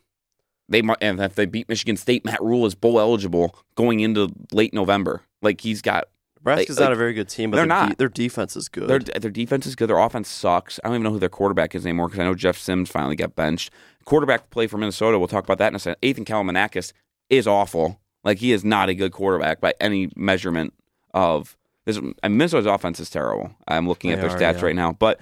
they 0.71 0.81
might. 0.81 0.97
And 1.01 1.19
if 1.19 1.35
they 1.35 1.45
beat 1.45 1.69
Michigan 1.69 1.97
State, 1.97 2.25
Matt 2.25 2.41
Rhule 2.41 2.65
is 2.65 2.75
bowl 2.75 2.99
eligible 2.99 3.55
going 3.75 3.99
into 3.99 4.29
late 4.51 4.73
November. 4.73 5.21
Like 5.41 5.61
he's 5.61 5.81
got 5.81 6.05
Nebraska's 6.37 6.79
like- 6.79 6.85
not 6.85 6.93
a 6.93 6.95
very 6.95 7.13
good 7.13 7.29
team, 7.29 7.51
but 7.51 7.57
they're 7.57 7.67
their 7.67 7.77
de- 7.83 7.87
not. 7.89 7.97
their 7.97 8.09
defense 8.09 8.55
is 8.55 8.69
good. 8.69 8.87
their 8.87 8.99
their 8.99 9.31
defense 9.31 9.65
is 9.65 9.75
good. 9.75 9.87
Their 9.87 9.99
offense 9.99 10.29
sucks. 10.29 10.79
I 10.83 10.87
don't 10.87 10.95
even 10.95 11.03
know 11.03 11.11
who 11.11 11.19
their 11.19 11.29
quarterback 11.29 11.75
is 11.75 11.85
anymore 11.85 12.07
because 12.07 12.19
I 12.19 12.23
know 12.23 12.35
Jeff 12.35 12.57
Sims 12.57 12.89
finally 12.89 13.15
got 13.15 13.35
benched. 13.35 13.71
Quarterback 14.05 14.49
play 14.49 14.67
for 14.67 14.77
Minnesota. 14.77 15.19
We'll 15.19 15.27
talk 15.27 15.43
about 15.43 15.59
that 15.59 15.67
in 15.67 15.75
a 15.75 15.79
second. 15.79 15.99
Ethan 16.01 16.25
Kaliakmanis 16.25 16.93
is 17.29 17.47
awful. 17.47 17.99
Like 18.23 18.39
he 18.39 18.51
is 18.51 18.63
not 18.63 18.89
a 18.89 18.95
good 18.95 19.11
quarterback 19.11 19.61
by 19.61 19.73
any 19.79 20.09
measurement 20.15 20.73
of 21.13 21.57
this. 21.85 21.99
Minnesota's 22.23 22.65
offense 22.65 22.99
is 22.99 23.09
terrible. 23.09 23.51
I'm 23.67 23.87
looking 23.87 24.11
at 24.11 24.21
their 24.21 24.29
are, 24.29 24.37
stats 24.37 24.59
yeah. 24.59 24.65
right 24.65 24.75
now, 24.75 24.93
but 24.93 25.19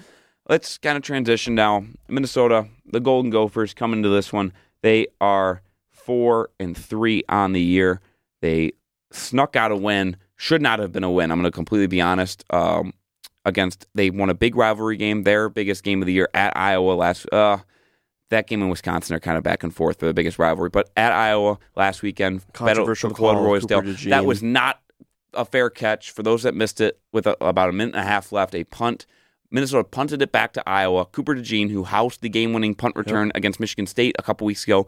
let's 0.48 0.78
kind 0.78 0.96
of 0.96 1.02
transition 1.02 1.54
now. 1.54 1.84
Minnesota, 2.08 2.66
the 2.86 3.00
Golden 3.00 3.30
Gophers 3.30 3.74
coming 3.74 4.02
to 4.02 4.08
this 4.08 4.32
one. 4.32 4.52
They 4.82 5.08
are 5.20 5.62
four 5.90 6.50
and 6.58 6.76
three 6.76 7.22
on 7.28 7.52
the 7.52 7.60
year. 7.60 8.00
They 8.40 8.72
snuck 9.10 9.56
out 9.56 9.72
a 9.72 9.76
win. 9.76 10.16
Should 10.36 10.62
not 10.62 10.78
have 10.78 10.92
been 10.92 11.04
a 11.04 11.10
win. 11.10 11.30
I'm 11.30 11.38
going 11.38 11.50
to 11.50 11.54
completely 11.54 11.86
be 11.86 12.00
honest. 12.00 12.44
Um, 12.50 12.94
against 13.44 13.86
they 13.94 14.10
won 14.10 14.30
a 14.30 14.34
big 14.34 14.56
rivalry 14.56 14.96
game, 14.96 15.22
their 15.22 15.48
biggest 15.48 15.82
game 15.82 16.02
of 16.02 16.06
the 16.06 16.12
year 16.12 16.28
at 16.34 16.56
Iowa 16.56 16.92
last. 16.92 17.26
Uh, 17.32 17.58
that 18.30 18.46
game 18.46 18.62
in 18.62 18.68
Wisconsin 18.68 19.16
are 19.16 19.20
kind 19.20 19.36
of 19.36 19.42
back 19.42 19.62
and 19.62 19.74
forth 19.74 19.98
for 19.98 20.06
the 20.06 20.14
biggest 20.14 20.38
rivalry, 20.38 20.70
but 20.70 20.90
at 20.96 21.12
Iowa 21.12 21.58
last 21.76 22.02
weekend, 22.02 22.44
Controversial 22.52 23.10
call, 23.10 23.34
Cooper 23.34 23.82
that 24.08 24.24
was 24.24 24.42
not 24.42 24.80
a 25.34 25.44
fair 25.44 25.68
catch 25.68 26.10
for 26.12 26.22
those 26.22 26.44
that 26.44 26.54
missed 26.54 26.80
it. 26.80 27.00
With 27.12 27.26
a, 27.26 27.36
about 27.44 27.68
a 27.68 27.72
minute 27.72 27.94
and 27.94 28.04
a 28.04 28.06
half 28.06 28.32
left, 28.32 28.54
a 28.54 28.64
punt. 28.64 29.06
Minnesota 29.50 29.84
punted 29.84 30.22
it 30.22 30.30
back 30.32 30.52
to 30.52 30.68
Iowa. 30.68 31.06
Cooper 31.06 31.34
DeJean, 31.34 31.70
who 31.70 31.84
housed 31.84 32.20
the 32.22 32.28
game-winning 32.28 32.74
punt 32.74 32.94
return 32.96 33.32
against 33.34 33.58
Michigan 33.60 33.86
State 33.86 34.14
a 34.18 34.22
couple 34.22 34.46
weeks 34.46 34.64
ago, 34.64 34.86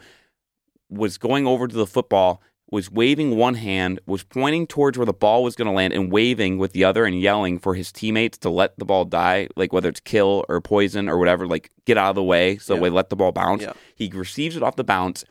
was 0.88 1.18
going 1.18 1.46
over 1.46 1.66
to 1.66 1.74
the 1.74 1.86
football, 1.86 2.40
was 2.70 2.90
waving 2.90 3.36
one 3.36 3.54
hand, 3.54 3.98
was 4.06 4.22
pointing 4.22 4.66
towards 4.66 4.96
where 4.96 5.04
the 5.06 5.12
ball 5.12 5.42
was 5.42 5.56
going 5.56 5.66
to 5.66 5.72
land, 5.72 5.92
and 5.92 6.12
waving 6.12 6.58
with 6.58 6.72
the 6.72 6.84
other 6.84 7.04
and 7.04 7.20
yelling 7.20 7.58
for 7.58 7.74
his 7.74 7.90
teammates 7.90 8.38
to 8.38 8.50
let 8.50 8.78
the 8.78 8.84
ball 8.84 9.04
die, 9.04 9.48
like 9.56 9.72
whether 9.72 9.88
it's 9.88 10.00
kill 10.00 10.44
or 10.48 10.60
poison 10.60 11.08
or 11.08 11.18
whatever, 11.18 11.46
like 11.46 11.70
get 11.86 11.98
out 11.98 12.10
of 12.10 12.14
the 12.14 12.22
way 12.22 12.56
so 12.58 12.74
Yeah. 12.74 12.80
we 12.80 12.90
let 12.90 13.10
the 13.10 13.16
ball 13.16 13.32
bounce. 13.32 13.62
Yeah. 13.62 13.72
He 13.94 14.08
receives 14.14 14.56
it 14.56 14.62
off 14.62 14.76
the 14.76 14.84
bounce, 14.84 15.24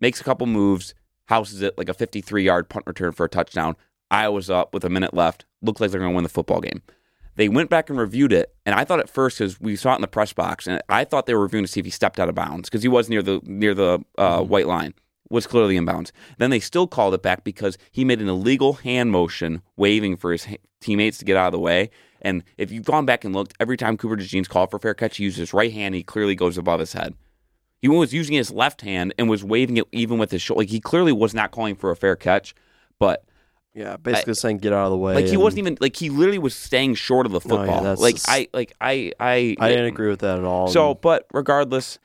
makes 0.00 0.20
a 0.20 0.24
couple 0.24 0.46
moves, 0.46 0.94
houses 1.28 1.60
it 1.62 1.76
like 1.76 1.88
a 1.88 1.94
53 1.94 2.42
yard 2.44 2.68
punt 2.68 2.86
return 2.86 3.12
for 3.12 3.24
a 3.24 3.28
touchdown. 3.28 3.76
Iowa's 4.10 4.48
up 4.50 4.72
with 4.74 4.84
a 4.84 4.90
minute 4.90 5.12
left. 5.14 5.44
Looked 5.62 5.80
like 5.80 5.90
they're 5.90 6.00
going 6.00 6.12
to 6.12 6.14
win 6.14 6.24
the 6.24 6.28
football 6.28 6.60
game. 6.60 6.82
They 7.36 7.48
went 7.48 7.68
back 7.70 7.90
and 7.90 7.98
reviewed 7.98 8.32
it, 8.32 8.54
and 8.64 8.74
I 8.74 8.84
thought 8.84 9.00
at 9.00 9.08
first 9.10 9.38
because 9.38 9.60
we 9.60 9.74
saw 9.76 9.92
it 9.92 9.96
in 9.96 10.00
the 10.02 10.06
press 10.08 10.32
box, 10.32 10.66
and 10.66 10.80
I 10.88 11.04
thought 11.04 11.26
they 11.26 11.34
were 11.34 11.42
reviewing 11.42 11.64
to 11.64 11.70
see 11.70 11.80
if 11.80 11.86
he 11.86 11.90
stepped 11.90 12.20
out 12.20 12.28
of 12.28 12.34
bounds 12.34 12.68
because 12.68 12.82
he 12.82 12.88
was 12.88 13.08
near 13.08 13.22
the 13.22 13.40
near 13.44 13.74
the 13.74 14.00
uh, 14.16 14.38
Mm-hmm. 14.40 14.48
white 14.48 14.66
line, 14.66 14.94
was 15.30 15.46
clearly 15.46 15.76
in 15.76 15.84
bounds. 15.84 16.12
Then 16.38 16.50
they 16.50 16.60
still 16.60 16.86
called 16.86 17.12
it 17.14 17.22
back 17.22 17.42
because 17.44 17.76
he 17.90 18.04
made 18.04 18.20
an 18.20 18.28
illegal 18.28 18.74
hand 18.74 19.10
motion, 19.10 19.62
waving 19.76 20.16
for 20.16 20.30
his 20.32 20.44
ha- 20.44 20.56
teammates 20.80 21.18
to 21.18 21.24
get 21.24 21.36
out 21.36 21.46
of 21.46 21.52
the 21.52 21.58
way. 21.58 21.90
And 22.22 22.44
if 22.56 22.70
you've 22.70 22.84
gone 22.84 23.04
back 23.04 23.24
and 23.24 23.34
looked, 23.34 23.54
every 23.58 23.76
time 23.76 23.96
Cooper 23.96 24.16
DeJean's 24.16 24.48
called 24.48 24.70
for 24.70 24.76
a 24.76 24.80
fair 24.80 24.94
catch, 24.94 25.16
he 25.18 25.24
uses 25.24 25.38
his 25.38 25.52
right 25.54 25.72
hand. 25.72 25.94
He 25.94 26.02
clearly 26.02 26.34
goes 26.34 26.56
above 26.56 26.80
his 26.80 26.92
head. 26.94 27.14
He 27.82 27.88
was 27.88 28.14
using 28.14 28.34
his 28.34 28.50
left 28.50 28.80
hand 28.80 29.12
and 29.18 29.28
was 29.28 29.44
waving 29.44 29.76
it 29.76 29.84
even 29.92 30.18
with 30.18 30.30
his 30.30 30.40
shoulder. 30.40 30.60
Like 30.60 30.70
he 30.70 30.80
clearly 30.80 31.12
was 31.12 31.34
not 31.34 31.50
calling 31.50 31.74
for 31.74 31.90
a 31.90 31.96
fair 31.96 32.16
catch, 32.16 32.54
but 32.98 33.24
yeah, 33.74 33.96
basically 33.96 34.34
saying 34.34 34.58
get 34.58 34.72
out 34.72 34.84
of 34.86 34.90
the 34.92 34.96
way. 34.96 35.14
like 35.14 35.26
he 35.26 35.32
and 35.34 35.42
wasn't 35.42 35.58
even 35.58 35.78
like 35.80 35.96
he 35.96 36.08
literally 36.08 36.38
was 36.38 36.54
staying 36.54 36.94
short 36.94 37.26
of 37.26 37.32
the 37.32 37.40
yeah, 37.40 37.48
football. 37.48 37.82
that's 37.82 38.00
like 38.00 38.14
just- 38.14 38.28
I 38.28 38.48
like 38.52 38.72
I 38.80 39.12
I 39.18 39.56
I 39.58 39.68
didn't 39.68 39.86
agree 39.86 40.08
with 40.08 40.20
that 40.20 40.38
at 40.38 40.44
all. 40.44 40.68
So, 40.68 40.94
but 40.94 41.26
regardless, 41.32 41.98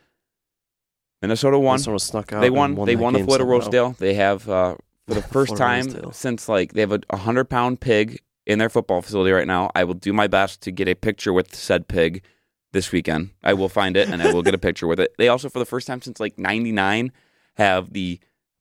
Minnesota 1.21 1.59
won. 1.59 1.73
Minnesota 1.75 1.99
snuck 1.99 2.33
out. 2.33 2.41
They 2.41 2.47
and 2.47 2.55
won. 2.77 2.85
they 2.85 2.95
won 2.95 3.13
the 3.13 3.23
Floyd 3.23 3.41
of. 3.41 3.47
Rosedale. 3.47 3.95
They 3.99 4.15
have 4.15 4.49
uh, 4.49 4.75
for 5.07 5.13
the 5.13 5.21
first 5.33 5.57
time 5.57 5.85
Rosedale. 5.85 6.11
since 6.11 6.49
like 6.49 6.73
they 6.73 6.81
have 6.81 6.91
a 7.09 7.17
hundred 7.17 7.49
pound 7.49 7.81
pig 7.81 8.19
in 8.45 8.57
their 8.57 8.69
football 8.69 9.01
facility 9.01 9.31
right 9.31 9.47
now. 9.47 9.69
I 9.75 9.83
will 9.83 9.93
do 9.93 10.13
my 10.13 10.27
best 10.27 10.61
to 10.61 10.71
get 10.71 10.87
a 10.87 10.95
picture 10.95 11.33
with 11.33 11.53
said 11.53 11.87
pig 11.87 12.23
this 12.71 12.91
weekend. 12.91 13.31
I 13.43 13.53
will 13.53 13.69
find 13.69 13.95
it 13.97 14.09
and 14.09 14.21
I 14.21 14.33
will 14.33 14.41
get 14.43 14.53
a 14.55 14.59
picture 14.59 14.87
with 14.87 14.99
it. 14.99 15.13
They 15.17 15.27
also, 15.27 15.49
for 15.49 15.59
the 15.59 15.65
first 15.65 15.87
time 15.87 16.01
since 16.01 16.19
like 16.19 16.37
'99, 16.39 17.11
have 17.57 17.93
the 17.93 18.19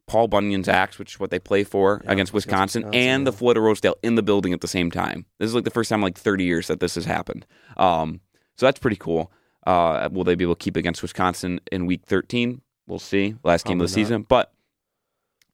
Paul 0.09 0.27
Bunyan's 0.29 0.69
axe, 0.69 0.99
which 0.99 1.15
is 1.15 1.21
what 1.21 1.31
they 1.31 1.39
play 1.39 1.63
for 1.63 2.01
Yeah, 2.05 2.13
against 2.13 2.33
Wisconsin, 2.33 2.83
Wisconsin, 2.83 3.09
and 3.09 3.27
the. 3.27 3.33
Floyd 3.33 3.57
of 3.57 3.63
Rosedale 3.63 3.97
in 4.03 4.17
the 4.17 4.23
building 4.23 4.53
at 4.53 4.61
the 4.61 4.67
same 4.69 4.91
time. 4.91 5.27
This 5.39 5.47
is 5.49 5.55
like 5.55 5.65
the 5.65 5.71
first 5.71 5.91
time 5.91 6.01
in 6.01 6.05
like 6.05 6.19
30 6.19 6.43
years 6.45 6.67
that 6.67 6.81
this 6.81 6.97
has 6.97 7.05
happened. 7.05 7.47
Um, 7.77 8.21
so 8.57 8.67
that's 8.67 8.81
pretty 8.81 8.97
cool. 8.97 9.31
Uh, 9.67 10.09
will 10.11 10.25
they 10.25 10.35
be 10.35 10.45
able 10.45 10.57
to 10.57 10.65
keep 10.65 10.77
against 10.77 11.03
Wisconsin 11.03 11.61
in 11.71 11.87
Week 11.87 12.03
13? 12.07 12.63
We'll 12.87 12.99
see. 12.99 13.37
Last 13.45 13.67
game 13.67 13.81
of 13.81 13.87
the 13.87 13.91
not. 13.93 13.95
season, 13.95 14.23
but 14.23 14.53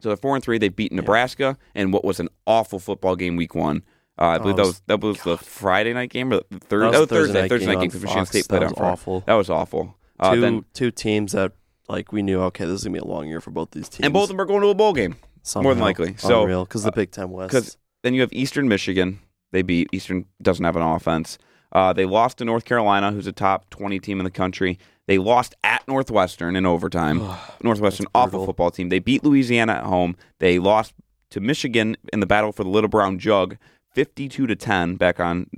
so 0.00 0.08
they're 0.10 0.16
four 0.16 0.34
and 0.36 0.44
three. 0.44 0.58
They 0.58 0.68
beat 0.68 0.76
beaten 0.76 0.96
Yeah. 0.98 1.02
Nebraska 1.02 1.58
and 1.74 1.92
what 1.92 2.04
was 2.04 2.20
an 2.20 2.28
awful 2.46 2.78
football 2.78 3.16
game 3.16 3.36
Week 3.36 3.54
One. 3.54 3.82
Uh, 4.16 4.26
I 4.26 4.38
believe 4.38 4.54
that 4.56 4.62
was- 4.62 4.68
was 4.68 4.82
that 4.86 5.00
was 5.00 5.22
the 5.22 5.36
Friday 5.38 5.92
night 5.92 6.10
game 6.10 6.32
or 6.32 6.36
the 6.48 6.60
third. 6.60 6.82
That 6.82 6.86
was 6.86 6.92
That 6.92 7.00
was 7.00 7.08
Thursday 7.08 7.08
Thursday. 7.08 7.40
night 7.40 7.48
Thursday 7.48 7.66
game 7.66 7.74
night 7.74 7.80
game 7.80 7.88
because 7.88 8.02
Michigan. 8.02 8.26
State 8.26 8.42
That 8.42 8.48
played 8.48 8.62
was 8.62 8.70
on 8.72 8.76
Friday. 8.76 8.92
awful. 8.92 9.20
That 9.26 9.34
was 9.34 9.50
awful. 9.50 9.96
Uh, 10.20 10.34
two 10.34 10.40
then, 10.40 10.64
two 10.74 10.90
teams 10.92 11.32
that 11.32 11.52
like 11.88 12.12
we 12.12 12.22
knew. 12.22 12.40
Okay, 12.42 12.64
this 12.64 12.80
is 12.80 12.84
gonna 12.84 12.94
be 12.94 12.98
a 12.98 13.04
long 13.04 13.28
year 13.28 13.40
for 13.40 13.50
both 13.50 13.70
these 13.72 13.88
teams. 13.88 14.04
and 14.04 14.12
both 14.12 14.24
of 14.24 14.28
them 14.28 14.40
are 14.40 14.44
going 14.46 14.62
to 14.62 14.68
a 14.68 14.74
bowl 14.74 14.92
game. 14.92 15.16
more 15.56 15.74
than 15.74 15.82
likely. 15.82 16.14
So, 16.16 16.64
because 16.64 16.84
the 16.84 16.92
Big 16.92 17.10
Ten 17.10 17.30
West. 17.30 17.50
because 17.50 17.76
then 18.02 18.14
you 18.14 18.20
have 18.20 18.32
Eastern 18.32 18.68
Michigan. 18.68 19.20
They 19.52 19.62
beat 19.62 19.88
Eastern 19.92 20.26
doesn't 20.42 20.64
have 20.64 20.76
an 20.76 20.82
offense. 20.82 21.38
Uh, 21.72 21.92
they 21.92 22.04
lost 22.06 22.38
to 22.38 22.44
North 22.44 22.64
Carolina, 22.64 23.12
who's 23.12 23.26
a 23.26 23.32
top 23.32 23.68
twenty 23.70 23.98
team 23.98 24.20
in 24.20 24.24
the 24.24 24.30
country. 24.30 24.78
They 25.06 25.18
lost 25.18 25.54
at 25.62 25.86
Northwestern 25.86 26.56
in 26.56 26.64
overtime. 26.64 27.20
Northwestern, 27.62 28.06
awful 28.14 28.46
football 28.46 28.70
team. 28.70 28.88
They 28.88 29.00
beat 29.00 29.22
Louisiana 29.24 29.74
at 29.74 29.84
home. 29.84 30.16
They 30.38 30.58
lost 30.58 30.94
to 31.30 31.40
Michigan 31.40 31.96
in 32.12 32.20
the 32.20 32.26
battle 32.26 32.52
for 32.52 32.64
the 32.64 32.70
Little 32.70 32.88
Brown 32.88 33.18
Jug, 33.18 33.56
fifty-two 33.92 34.46
to 34.46 34.56
ten, 34.56 34.96
back 34.96 35.20
on 35.20 35.48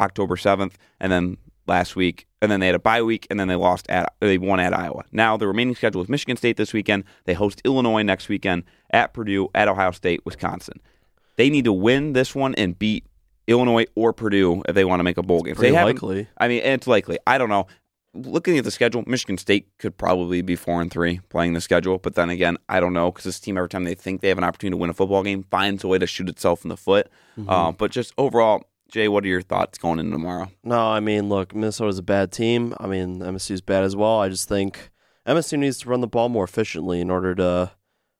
October 0.00 0.36
seventh, 0.36 0.76
and 1.00 1.10
then 1.12 1.36
last 1.66 1.96
week, 1.96 2.26
and 2.40 2.50
then 2.50 2.60
they 2.60 2.66
had 2.66 2.74
a 2.74 2.80
bye 2.80 3.02
week, 3.02 3.26
and 3.30 3.38
then 3.38 3.48
they 3.48 3.56
lost 3.56 3.88
at 3.88 4.14
they 4.20 4.38
won 4.38 4.60
at 4.60 4.72
Iowa. 4.72 5.04
Now 5.12 5.36
the 5.36 5.46
remaining 5.46 5.74
schedule 5.74 6.02
is 6.02 6.08
Michigan 6.08 6.36
State 6.36 6.56
this 6.56 6.72
weekend. 6.72 7.04
They 7.24 7.34
host 7.34 7.62
Illinois 7.64 8.02
next 8.02 8.28
weekend 8.28 8.64
at 8.90 9.12
Purdue, 9.12 9.48
at 9.54 9.68
Ohio 9.68 9.92
State, 9.92 10.24
Wisconsin. 10.24 10.80
They 11.36 11.50
need 11.50 11.64
to 11.64 11.72
win 11.72 12.12
this 12.12 12.34
one 12.34 12.54
and 12.56 12.78
beat 12.78 13.06
Illinois 13.46 13.86
or 13.94 14.12
Purdue 14.12 14.62
if 14.68 14.74
they 14.74 14.84
want 14.84 15.00
to 15.00 15.04
make 15.04 15.18
a 15.18 15.22
bowl 15.22 15.42
game. 15.42 15.54
Pretty 15.54 15.74
they 15.74 15.82
likely. 15.82 16.28
I 16.38 16.48
mean, 16.48 16.62
it's 16.62 16.86
likely. 16.86 17.18
I 17.26 17.38
don't 17.38 17.48
know. 17.48 17.66
Looking 18.14 18.58
at 18.58 18.64
the 18.64 18.70
schedule, 18.70 19.02
Michigan 19.06 19.38
State 19.38 19.68
could 19.78 19.96
probably 19.96 20.42
be 20.42 20.54
four 20.54 20.82
and 20.82 20.90
three 20.90 21.20
playing 21.30 21.54
the 21.54 21.62
schedule, 21.62 21.96
but 21.96 22.14
then 22.14 22.28
again, 22.28 22.58
I 22.68 22.78
don't 22.78 22.92
know 22.92 23.10
because 23.10 23.24
this 23.24 23.40
team 23.40 23.56
every 23.56 23.70
time 23.70 23.84
they 23.84 23.94
think 23.94 24.20
they 24.20 24.28
have 24.28 24.36
an 24.36 24.44
opportunity 24.44 24.74
to 24.74 24.76
win 24.76 24.90
a 24.90 24.94
football 24.94 25.22
game 25.22 25.44
finds 25.50 25.82
a 25.82 25.88
way 25.88 25.98
to 25.98 26.06
shoot 26.06 26.28
itself 26.28 26.62
in 26.62 26.68
the 26.68 26.76
foot. 26.76 27.08
Mm-hmm. 27.38 27.48
Uh, 27.48 27.72
but 27.72 27.90
just 27.90 28.12
overall, 28.18 28.64
Jay, 28.92 29.08
what 29.08 29.24
are 29.24 29.28
your 29.28 29.40
thoughts 29.40 29.78
going 29.78 29.98
into 29.98 30.12
tomorrow? 30.12 30.50
No, 30.62 30.78
I 30.78 31.00
mean, 31.00 31.30
look, 31.30 31.54
Minnesota's 31.54 31.98
a 31.98 32.02
bad 32.02 32.30
team. 32.30 32.74
I 32.78 32.86
mean, 32.86 33.20
MSU's 33.20 33.62
bad 33.62 33.84
as 33.84 33.96
well. 33.96 34.20
I 34.20 34.28
just 34.28 34.50
think 34.50 34.90
MSU 35.26 35.58
needs 35.58 35.78
to 35.78 35.88
run 35.88 36.02
the 36.02 36.06
ball 36.06 36.28
more 36.28 36.44
efficiently 36.44 37.00
in 37.00 37.10
order 37.10 37.34
to 37.36 37.72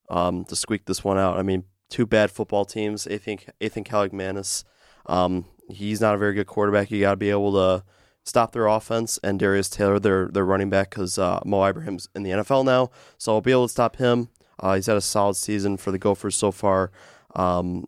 um, 0.08 0.46
to 0.46 0.56
squeak 0.56 0.86
this 0.86 1.04
one 1.04 1.18
out. 1.18 1.38
I 1.38 1.42
mean, 1.42 1.64
two 1.90 2.06
bad 2.06 2.30
football 2.30 2.64
teams. 2.64 3.06
Ethan 3.06 3.38
Ethan 3.60 3.84
Kaliakmanis, 3.84 4.64
um, 5.04 5.44
he's 5.68 6.00
not 6.00 6.14
a 6.14 6.18
very 6.18 6.32
good 6.32 6.46
quarterback. 6.46 6.90
You 6.90 7.00
got 7.02 7.12
to 7.12 7.16
be 7.18 7.30
able 7.30 7.52
to 7.52 7.84
stop 8.24 8.52
their 8.52 8.66
offense 8.66 9.18
and 9.22 9.38
Darius 9.38 9.68
Taylor, 9.68 9.98
their 9.98 10.28
their 10.28 10.46
running 10.46 10.70
back, 10.70 10.88
because 10.88 11.18
uh, 11.18 11.40
Mo 11.44 11.62
Ibrahim's 11.66 12.08
in 12.14 12.22
the 12.22 12.30
NFL 12.30 12.64
now, 12.64 12.90
so 13.18 13.34
I'll 13.34 13.42
be 13.42 13.52
able 13.52 13.66
to 13.66 13.72
stop 13.72 13.96
him. 13.96 14.30
Uh, 14.58 14.76
he's 14.76 14.86
had 14.86 14.96
a 14.96 15.02
solid 15.02 15.36
season 15.36 15.76
for 15.76 15.90
the 15.90 15.98
Gophers 15.98 16.36
so 16.36 16.50
far. 16.50 16.90
Um, 17.34 17.86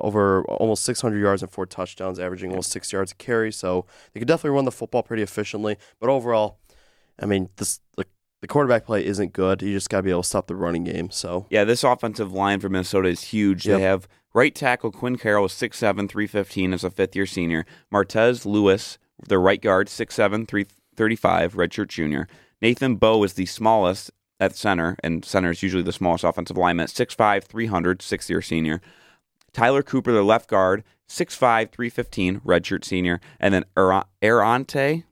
over 0.00 0.44
almost 0.44 0.84
600 0.84 1.18
yards 1.18 1.42
and 1.42 1.50
four 1.50 1.66
touchdowns, 1.66 2.18
averaging 2.18 2.50
almost 2.50 2.72
six 2.72 2.92
yards 2.92 3.12
a 3.12 3.14
carry. 3.14 3.52
So 3.52 3.86
they 4.12 4.20
could 4.20 4.28
definitely 4.28 4.56
run 4.56 4.64
the 4.64 4.72
football 4.72 5.02
pretty 5.02 5.22
efficiently. 5.22 5.76
But 6.00 6.08
overall, 6.08 6.58
I 7.20 7.26
mean, 7.26 7.50
this 7.56 7.80
the, 7.96 8.06
the 8.40 8.48
quarterback 8.48 8.86
play 8.86 9.04
isn't 9.04 9.32
good. 9.32 9.62
You 9.62 9.72
just 9.72 9.90
got 9.90 9.98
to 9.98 10.02
be 10.02 10.10
able 10.10 10.22
to 10.22 10.28
stop 10.28 10.46
the 10.46 10.56
running 10.56 10.84
game. 10.84 11.10
So 11.10 11.46
Yeah, 11.50 11.64
this 11.64 11.84
offensive 11.84 12.32
line 12.32 12.60
for 12.60 12.68
Minnesota 12.68 13.08
is 13.08 13.24
huge. 13.24 13.66
Yep. 13.66 13.78
They 13.78 13.84
have 13.84 14.08
right 14.34 14.54
tackle 14.54 14.90
Quinn 14.90 15.16
Carroll 15.16 15.46
is 15.46 15.52
6'7", 15.52 16.08
315 16.08 16.72
as 16.72 16.84
a 16.84 16.90
fifth 16.90 17.14
year 17.14 17.26
senior. 17.26 17.66
Martez 17.92 18.44
Lewis, 18.46 18.98
their 19.28 19.40
right 19.40 19.60
guard, 19.60 19.88
6'7", 19.88 20.48
335, 20.48 21.54
redshirt 21.54 21.88
junior. 21.88 22.26
Nathan 22.60 22.96
Boe 22.96 23.22
is 23.24 23.34
the 23.34 23.46
smallest 23.46 24.10
at 24.40 24.56
center, 24.56 24.96
and 25.04 25.24
center 25.24 25.50
is 25.50 25.62
usually 25.62 25.82
the 25.82 25.92
smallest 25.92 26.24
offensive 26.24 26.56
lineman, 26.56 26.86
6'5", 26.86 27.44
300, 27.44 28.02
sixth 28.02 28.28
year 28.28 28.42
senior. 28.42 28.80
Tyler 29.52 29.82
Cooper, 29.82 30.12
their 30.12 30.22
left 30.22 30.48
guard, 30.48 30.84
6'5", 31.08 31.70
315, 31.70 32.40
redshirt 32.40 32.84
senior. 32.84 33.20
And 33.38 33.52
then 33.52 33.64
Ar- 33.76 34.06
Arante, 34.22 35.04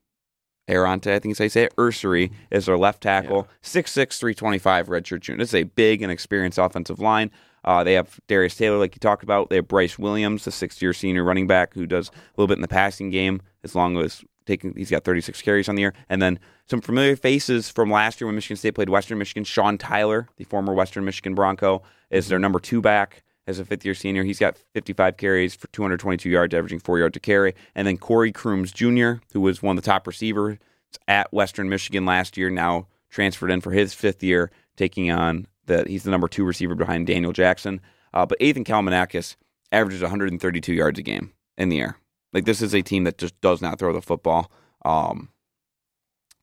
Arante, 0.69 1.13
I 1.13 1.19
think 1.19 1.33
is 1.33 1.41
you 1.41 1.49
say 1.49 1.65
it, 1.65 1.77
Ersery 1.77 2.31
is 2.51 2.67
their 2.67 2.79
left 2.79 3.03
tackle, 3.03 3.49
6'6", 3.63 4.19
325, 4.19 4.89
redshirt 4.89 5.21
junior. 5.21 5.39
This 5.39 5.51
is 5.51 5.55
a 5.57 5.65
big 5.65 6.03
and 6.03 6.11
experienced 6.11 6.59
offensive 6.59 7.01
line. 7.01 7.31
Uh, 7.65 7.85
they 7.85 7.95
have 7.95 8.19
Darius 8.27 8.55
Taylor, 8.55 8.79
like 8.79 8.95
you 8.95 9.01
talked 9.01 9.23
about. 9.23 9.51
They 9.51 9.57
have 9.57 9.69
Bryce 9.69 9.99
Williams, 9.99 10.45
the 10.45 10.51
sixth-year 10.51 10.95
senior 10.95 11.25
running 11.25 11.47
back 11.47 11.75
who 11.75 11.87
does 11.87 12.09
a 12.09 12.13
little 12.37 12.49
bit 12.49 12.57
in 12.57 12.63
the 12.63 12.69
passing 12.69 13.11
game, 13.11 13.43
as 13.63 13.75
long 13.75 13.99
as 13.99 14.25
taking. 14.47 14.75
He's 14.75 14.91
got 14.91 15.05
36 15.05 15.43
carries 15.43 15.69
on 15.69 15.75
the 15.75 15.83
year, 15.83 15.95
and 16.09 16.23
then 16.23 16.39
some 16.67 16.81
familiar 16.81 17.17
faces 17.17 17.69
from 17.69 17.91
last 17.91 18.21
year 18.21 18.27
when 18.27 18.35
Michigan 18.35 18.57
State 18.57 18.75
played 18.77 18.89
Western 18.89 19.19
Michigan. 19.19 19.45
Sean 19.45 19.77
Tyler, 19.77 20.29
the 20.37 20.45
former 20.45 20.73
Western 20.73 21.05
Michigan 21.05 21.35
Bronco, 21.35 21.83
is 22.11 22.29
their 22.29 22.39
number 22.39 22.59
two 22.59 22.81
back 22.81 23.23
as 23.51 23.59
a 23.59 23.65
fifth-year 23.65 23.95
senior. 23.95 24.25
He's 24.25 24.39
got 24.39 24.57
55 24.75 25.17
carries 25.19 25.55
for 25.55 25.67
222 25.69 26.31
yards, 26.31 26.55
averaging 26.55 26.81
four 26.81 26.99
yards 26.99 27.17
a 27.17 27.21
carry, 27.21 27.55
and 27.75 27.87
then 27.87 27.99
Corey 27.99 28.33
Crooms 28.33 28.73
Jr., 28.73 29.15
who 29.33 29.41
was 29.41 29.63
one 29.63 29.77
of 29.77 29.83
the 29.83 29.91
top 29.91 30.07
receivers 30.07 30.59
at 31.07 31.33
Western 31.33 31.69
Michigan 31.69 32.07
last 32.07 32.37
year, 32.37 32.49
now 32.49 32.87
transferred 33.11 33.51
in 33.51 33.61
for 33.61 33.73
his 33.73 33.93
fifth 33.93 34.23
year, 34.23 34.51
taking 34.77 35.11
on 35.11 35.47
that 35.67 35.87
he's 35.87 36.05
the 36.05 36.11
number 36.11 36.29
two 36.29 36.45
receiver 36.45 36.75
behind 36.75 37.07
Daniel 37.07 37.33
Jackson. 37.33 37.81
Uh, 38.15 38.25
but 38.25 38.41
Ethan 38.41 38.65
Kaliakmanis 38.65 39.37
averages 39.71 40.03
132 40.03 40.73
yards 40.73 40.99
a 40.99 41.03
game 41.03 41.33
in 41.59 41.69
the 41.69 41.81
air. 41.81 41.97
Like 42.33 42.45
this 42.45 42.63
is 42.63 42.75
a 42.75 42.83
team 42.83 43.05
that 43.05 43.19
just 43.19 43.39
does 43.41 43.61
not 43.61 43.79
throw 43.79 43.93
the 43.93 44.03
football. 44.03 44.51
Um, 44.85 45.29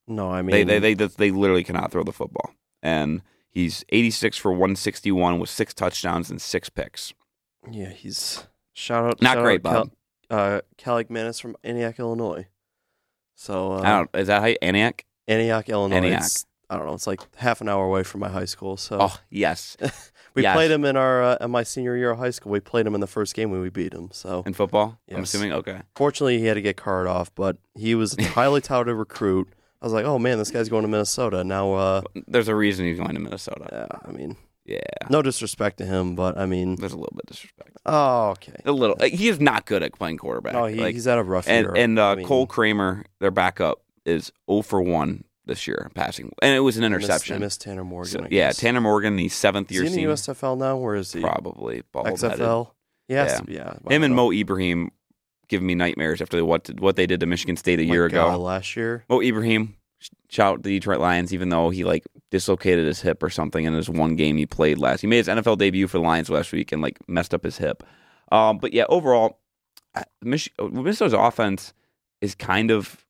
no, 0.08 0.32
I 0.32 0.42
mean, 0.42 0.68
they 0.68 0.80
they 0.80 0.94
they 0.94 1.08
they 1.08 1.32
literally 1.32 1.64
cannot 1.64 1.92
throw 1.92 2.04
the 2.04 2.14
football, 2.14 2.52
and 2.82 3.22
he's 3.58 3.84
86 3.90 4.38
for 4.38 4.52
161 4.52 5.40
with 5.40 5.50
six 5.50 5.74
touchdowns 5.74 6.30
and 6.30 6.42
six 6.42 6.70
picks. 6.70 7.14
yeah, 7.70 7.90
he's 7.90 8.46
shout 8.74 9.06
out. 9.06 9.22
Not 9.22 9.36
shout 9.36 9.44
great, 9.44 9.66
out 9.66 9.90
Bob. 9.90 9.92
Cal, 10.30 10.40
uh, 10.40 10.62
Kaliakmanis 10.78 11.42
from 11.42 11.58
Antioch, 11.64 11.98
Illinois. 12.00 12.48
So 13.36 13.74
uh, 13.74 13.82
I 13.82 13.90
don't. 13.90 14.10
Is 14.14 14.28
that 14.28 14.42
how 14.42 14.48
you, 14.48 14.58
Antioch? 14.62 15.04
Antioch, 15.28 15.70
Illinois. 15.70 15.96
Antioch. 15.98 16.22
It's, 16.22 16.46
I 16.70 16.78
don't 16.78 16.86
know. 16.86 16.94
It's 16.94 17.08
like 17.08 17.22
half 17.38 17.62
an 17.62 17.70
hour 17.70 17.86
away 17.86 18.04
from 18.04 18.20
my 18.20 18.30
high 18.30 18.46
school. 18.46 18.78
So 18.78 19.00
Oh 19.02 19.18
yes, 19.30 19.78
we 20.36 20.44
yes. 20.44 20.56
played 20.56 20.70
him 20.70 20.86
in 20.86 20.96
our 20.96 21.24
uh, 21.24 21.38
in 21.42 21.50
my 21.50 21.64
senior 21.64 21.98
year 21.98 22.12
of 22.12 22.20
high 22.20 22.30
school. 22.30 22.52
We 22.52 22.60
played 22.60 22.86
him 22.86 22.94
in 22.94 23.02
the 23.02 23.08
first 23.08 23.34
game 23.34 23.52
when 23.52 23.62
we 23.62 23.70
beat 23.70 23.94
him. 23.94 24.10
So 24.12 24.44
in 24.46 24.54
football. 24.54 25.00
I'm 25.12 25.24
assuming. 25.24 25.54
Okay. 25.54 25.82
fortunately, 25.96 26.40
he 26.40 26.46
had 26.46 26.56
to 26.56 26.62
get 26.62 26.78
carted 26.78 27.10
off, 27.10 27.34
but 27.34 27.58
he 27.74 27.96
was 27.96 28.18
a 28.18 28.24
highly 28.24 28.62
touted 28.62 28.96
recruit. 28.96 29.50
I 29.82 29.86
was 29.86 29.94
like, 29.94 30.06
oh 30.06 30.18
man, 30.20 30.38
this 30.38 30.52
guy's 30.52 30.70
going 30.70 30.82
to 30.84 30.88
Minnesota 30.88 31.44
now. 31.44 31.74
Uh, 31.74 32.02
There's 32.28 32.48
a 32.48 32.56
reason 32.56 32.86
he's 32.86 32.98
going 32.98 33.14
to 33.14 33.20
Minnesota. 33.20 33.68
yeah, 33.72 34.00
I 34.08 34.12
mean, 34.12 34.36
Yeah. 34.66 34.80
no 35.10 35.22
disrespect 35.22 35.78
to 35.78 35.86
him, 35.86 36.16
but 36.16 36.38
I 36.38 36.46
mean, 36.46 36.76
There's 36.78 36.94
a 36.94 36.98
little 36.98 37.14
bit 37.16 37.26
of 37.26 37.36
disrespect. 37.36 37.78
oh 37.86 38.30
okay. 38.32 38.56
A 38.66 38.72
little. 38.72 38.96
like, 39.00 39.14
He 39.14 39.28
is 39.30 39.40
not 39.40 39.66
good 39.66 39.84
at 39.84 39.94
playing 39.94 40.18
quarterback. 40.18 40.54
No, 40.54 40.66
he, 40.66 40.80
Like, 40.82 40.94
he's 40.96 41.06
had 41.06 41.18
a 41.20 41.24
rough 41.24 41.48
and 41.48 41.66
year. 41.66 41.74
and 41.76 42.00
uh, 42.00 42.08
I 42.10 42.16
mean, 42.16 42.26
Cole 42.26 42.48
Kramer, 42.48 43.06
their 43.20 43.32
backup, 43.32 43.82
is 44.06 44.32
0 44.50 44.62
for 44.64 44.82
1 44.82 45.24
this 45.46 45.68
year 45.68 45.90
passing, 45.94 46.32
and 46.42 46.56
it 46.56 46.60
was 46.62 46.76
an 46.78 46.82
missed- 46.82 46.88
interception. 47.04 47.40
Missed 47.40 47.62
Tanner 47.62 47.84
Morgan. 47.86 48.12
So, 48.12 48.20
I 48.22 48.28
yeah, 48.32 48.48
guess. 48.48 48.58
Tanner 48.58 48.82
Morgan, 48.82 49.16
the 49.16 49.30
seventh 49.30 49.70
Is 49.72 49.76
year 49.76 49.84
he 49.84 49.88
in 49.88 49.92
the 50.10 50.18
senior, 50.18 50.34
USFL 50.36 50.58
now? 50.58 50.76
Where 50.78 50.96
is 50.96 51.14
he? 51.14 51.22
probably 51.22 51.84
bald 51.94 52.08
headed. 52.08 52.20
XFL. 52.40 52.72
Yes. 53.08 53.42
Yeah. 53.48 53.76
Him 53.90 54.04
and 54.04 54.14
Mo 54.16 54.32
Ibrahim 54.34 54.92
give 55.50 55.62
me 55.62 55.76
nightmares 55.76 56.22
after 56.22 56.44
what 56.46 56.70
what 56.80 56.96
they 56.96 57.06
did 57.08 57.20
to 57.22 57.26
Michigan 57.26 57.56
State 57.58 57.80
a 57.80 57.86
My 57.86 57.94
year 57.94 58.10
God, 58.10 58.28
ago. 58.34 58.38
last 58.42 58.76
year. 58.76 59.04
Mo 59.10 59.22
Ibrahim, 59.22 59.76
shout 60.30 60.54
out 60.56 60.64
the 60.64 60.70
Detroit 60.78 61.00
Lions, 61.00 61.34
even 61.34 61.50
though 61.50 61.70
he 61.70 61.84
like 61.84 62.06
dislocated 62.32 62.86
his 62.86 63.02
hip 63.02 63.24
or 63.24 63.30
something 63.30 63.66
in 63.66 63.74
his 63.74 63.90
one 63.90 64.16
game 64.16 64.38
he 64.38 64.46
played 64.46 64.78
last. 64.78 65.02
He 65.02 65.08
made 65.08 65.18
his 65.18 65.28
NFL 65.28 65.58
debut 65.58 65.88
for 65.88 65.98
the 65.98 66.04
Lions 66.04 66.30
last 66.30 66.52
week 66.52 66.72
and 66.72 66.82
like 66.82 66.98
messed 67.08 67.34
up 67.34 67.44
his 67.44 67.58
hip. 67.58 67.84
Um, 68.32 68.58
but 68.58 68.74
yeah, 68.74 68.86
overall, 68.90 69.40
uh, 69.96 70.04
Mich- 70.22 70.52
Minnesota's 70.60 71.14
offense 71.14 71.74
is 72.22 72.36
kind 72.36 72.70
of 72.72 73.06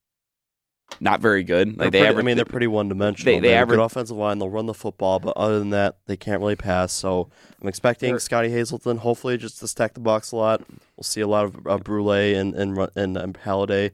not 1.00 1.19
very 1.21 1.43
good. 1.43 1.69
Like 1.69 1.78
They're 1.78 1.86
they 1.91 2.00
pretty- 2.00 2.08
average, 2.10 2.23
I 2.23 2.26
mean, 2.26 2.36
they're 2.38 2.45
pretty 2.45 2.67
one 2.67 2.89
dimensional. 2.89 3.36
they 3.36 3.39
They, 3.39 3.54
have 3.54 3.67
a 3.69 3.76
good 3.76 3.80
offensive 3.84 4.17
line. 4.17 4.39
They'll 4.39 4.50
run 4.50 4.65
the 4.65 4.73
football, 4.73 5.19
but 5.19 5.36
other 5.38 5.60
than 5.60 5.69
that, 5.71 5.97
they 6.08 6.17
can't 6.17 6.39
really 6.41 6.56
pass. 6.56 6.91
So 6.93 7.30
I'm 7.62 7.67
expecting 7.67 8.17
Scottie 8.19 8.50
Hazelton, 8.50 8.97
hopefully, 8.97 9.38
just 9.38 9.60
to 9.60 9.67
stack 9.67 9.93
the 9.93 10.00
box 10.00 10.32
a 10.32 10.36
lot. 10.38 10.63
We'll 10.95 11.04
see 11.04 11.21
a 11.21 11.28
lot 11.28 11.45
of 11.45 11.67
uh, 11.67 11.78
Brule 11.78 12.12
and 12.13 12.56
and 12.56 12.76
run- 12.78 12.89
and, 12.95 13.17
and 13.17 13.38
Haladay 13.39 13.91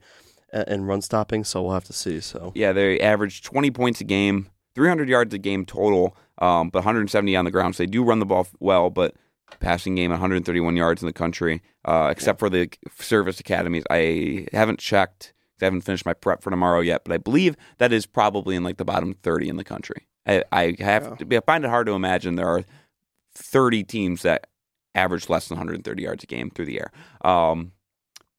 and, 0.52 0.64
and 0.68 0.88
run 0.88 1.02
stopping. 1.02 1.44
So 1.44 1.62
we'll 1.62 1.74
have 1.74 1.84
to 1.84 1.92
see. 1.92 2.20
So 2.20 2.52
yeah, 2.54 2.72
they 2.72 3.00
average 3.00 3.42
twenty 3.42 3.70
points 3.70 4.00
a 4.00 4.04
game, 4.04 4.48
300 4.74 5.08
yards 5.08 5.34
a 5.34 5.38
game 5.38 5.66
total, 5.66 6.16
um, 6.38 6.70
but 6.70 6.78
170 6.80 7.36
on 7.36 7.44
the 7.44 7.50
ground. 7.50 7.76
So 7.76 7.82
they 7.82 7.86
do 7.86 8.02
run 8.04 8.18
the 8.20 8.26
ball 8.26 8.46
well, 8.60 8.88
but 8.90 9.14
passing 9.60 9.94
game 9.94 10.10
131 10.10 10.76
yards 10.76 11.02
in 11.02 11.06
the 11.06 11.12
country, 11.12 11.60
uh, 11.84 12.08
except 12.10 12.38
for 12.38 12.48
the 12.48 12.68
service 12.98 13.38
academies. 13.40 13.84
I 13.90 14.46
haven't 14.52 14.78
checked. 14.78 15.32
I 15.60 15.66
haven't 15.66 15.82
finished 15.82 16.06
my 16.06 16.14
prep 16.14 16.42
for 16.42 16.50
tomorrow 16.50 16.80
yet, 16.80 17.02
but 17.04 17.12
I 17.12 17.18
believe 17.18 17.56
that 17.78 17.92
is 17.92 18.06
probably 18.06 18.56
in 18.56 18.64
like 18.64 18.76
the 18.76 18.84
bottom 18.84 19.14
30 19.14 19.48
in 19.48 19.56
the 19.56 19.64
country. 19.64 20.06
I, 20.26 20.42
I 20.50 20.76
have 20.78 21.18
to, 21.18 21.36
I 21.36 21.40
find 21.40 21.64
it 21.64 21.68
hard 21.68 21.86
to 21.86 21.92
imagine 21.92 22.34
there 22.34 22.48
are 22.48 22.64
30 23.34 23.84
teams 23.84 24.22
that 24.22 24.48
average 24.94 25.28
less 25.28 25.48
than 25.48 25.56
130 25.56 26.02
yards 26.02 26.24
a 26.24 26.26
game 26.26 26.50
through 26.50 26.66
the 26.66 26.80
air. 26.80 26.90
Um, 27.22 27.72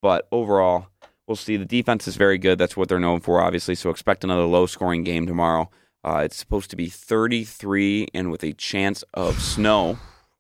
but 0.02 0.28
overall, 0.32 0.88
we'll 1.28 1.36
see. 1.36 1.58
The 1.58 1.66
defense 1.66 2.08
is 2.08 2.16
very 2.16 2.38
good. 2.38 2.58
That's 2.58 2.78
what 2.78 2.90
they're 2.90 3.00
known 3.00 3.20
for, 3.20 3.42
obviously. 3.42 3.76
So 3.76 3.90
expect 3.90 4.24
another 4.24 4.46
low 4.46 4.66
scoring 4.66 5.04
game 5.04 5.28
tomorrow. 5.28 5.70
Uh, 6.04 6.22
it's 6.24 6.38
supposed 6.38 6.70
to 6.70 6.76
be 6.76 6.88
33 6.88 8.10
and 8.14 8.30
with 8.30 8.44
a 8.44 8.54
chance 8.54 9.04
of 9.14 9.42
snow 9.42 9.98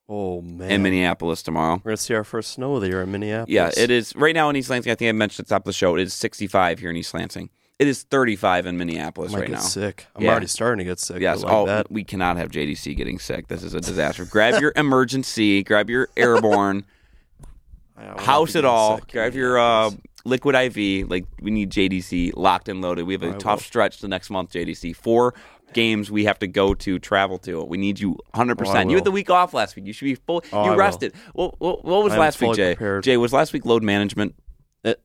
Oh 0.08 0.41
man. 0.41 0.70
in 0.70 0.84
Minneapolis 0.84 1.41
tomorrow. 1.41 1.82
We're 1.84 1.91
gonna 1.91 1.98
see 1.98 2.13
our 2.13 2.24
first 2.24 2.52
snow 2.52 2.76
of 2.76 2.82
the 2.82 2.89
year 2.89 3.02
in 3.02 3.12
Minneapolis. 3.12 3.50
Yeah, 3.52 3.72
it 3.76 3.89
is. 3.89 4.15
Right 4.15 4.36
now 4.36 4.50
in 4.50 4.56
East 4.56 4.70
Lansing, 4.70 4.91
I 4.91 4.96
think 4.96 5.10
I 5.10 5.12
mentioned 5.13 5.46
at 5.46 5.48
the 5.50 5.56
top 5.56 5.62
of 5.63 5.65
the 5.65 5.74
show, 5.74 5.96
it 5.96 6.02
is 6.02 6.13
65 6.13 6.80
here 6.80 6.89
in 6.91 6.96
East 6.98 7.13
Lansing. 7.13 7.50
It 7.80 7.88
is 7.88 8.04
35 8.04 8.68
in 8.68 8.78
Minneapolis 8.78 9.34
right 9.34 9.50
now. 9.50 9.60
sick. 9.60 10.06
I'm 10.15 10.24
Yeah. 10.24 10.32
already 10.32 10.48
starting 10.48 10.78
to 10.78 10.84
get 10.86 11.00
sick. 11.00 11.22
Yes. 11.22 11.44
like 11.44 11.52
oh, 11.52 11.65
that. 11.65 11.91
we 11.91 12.04
cannot 12.06 12.38
have 12.38 12.50
JDC 12.52 12.96
getting 12.96 13.20
sick. 13.20 13.48
This 13.48 13.63
is 13.63 13.74
a 13.74 13.82
disaster. 13.82 14.24
grab 14.26 14.62
your 14.62 14.72
emergency. 14.78 15.62
Grab 15.63 15.89
your 15.89 16.08
airborne. 16.15 16.86
House 18.18 18.56
it 18.56 18.63
all. 18.65 19.00
sick 19.00 19.12
Grab 19.12 19.34
your 19.34 19.58
uh. 19.58 19.91
Liquid 20.25 20.55
IV. 20.55 21.09
Like 21.09 21.25
we 21.41 21.51
need 21.51 21.69
JDC 21.71 22.33
locked 22.35 22.67
and 22.67 22.81
loaded. 22.81 23.05
We 23.05 23.13
have 23.13 23.23
a 23.23 23.29
I 23.35 23.38
tough 23.38 23.59
will. 23.59 23.63
stretch 23.63 23.99
the 24.01 24.07
next 24.07 24.29
month. 24.29 24.51
JDC 24.51 24.95
four 24.95 25.33
games 25.73 26.11
we 26.11 26.25
have 26.25 26.39
to 26.39 26.47
go 26.47 26.73
to 26.73 26.99
travel 26.99 27.38
to. 27.39 27.63
We 27.63 27.77
need 27.77 27.99
you 27.99 28.09
100. 28.09 28.53
Oh, 28.53 28.55
percent 28.55 28.89
You 28.89 28.97
had 28.97 29.05
the 29.05 29.11
week 29.11 29.29
off 29.29 29.53
last 29.53 29.75
week. 29.75 29.85
You 29.85 29.93
should 29.93 30.05
be 30.05 30.15
full. 30.15 30.43
Oh, 30.51 30.65
you 30.71 30.75
rested. 30.75 31.13
What, 31.33 31.59
what, 31.59 31.85
what 31.85 32.03
was 32.03 32.13
I 32.13 32.17
last 32.17 32.41
week, 32.41 32.53
Jay? 32.55 32.75
prepared. 32.75 33.03
Jay 33.03 33.17
was 33.17 33.31
last 33.33 33.53
week 33.53 33.65
load 33.65 33.83
management. 33.83 34.35
It, 34.83 35.01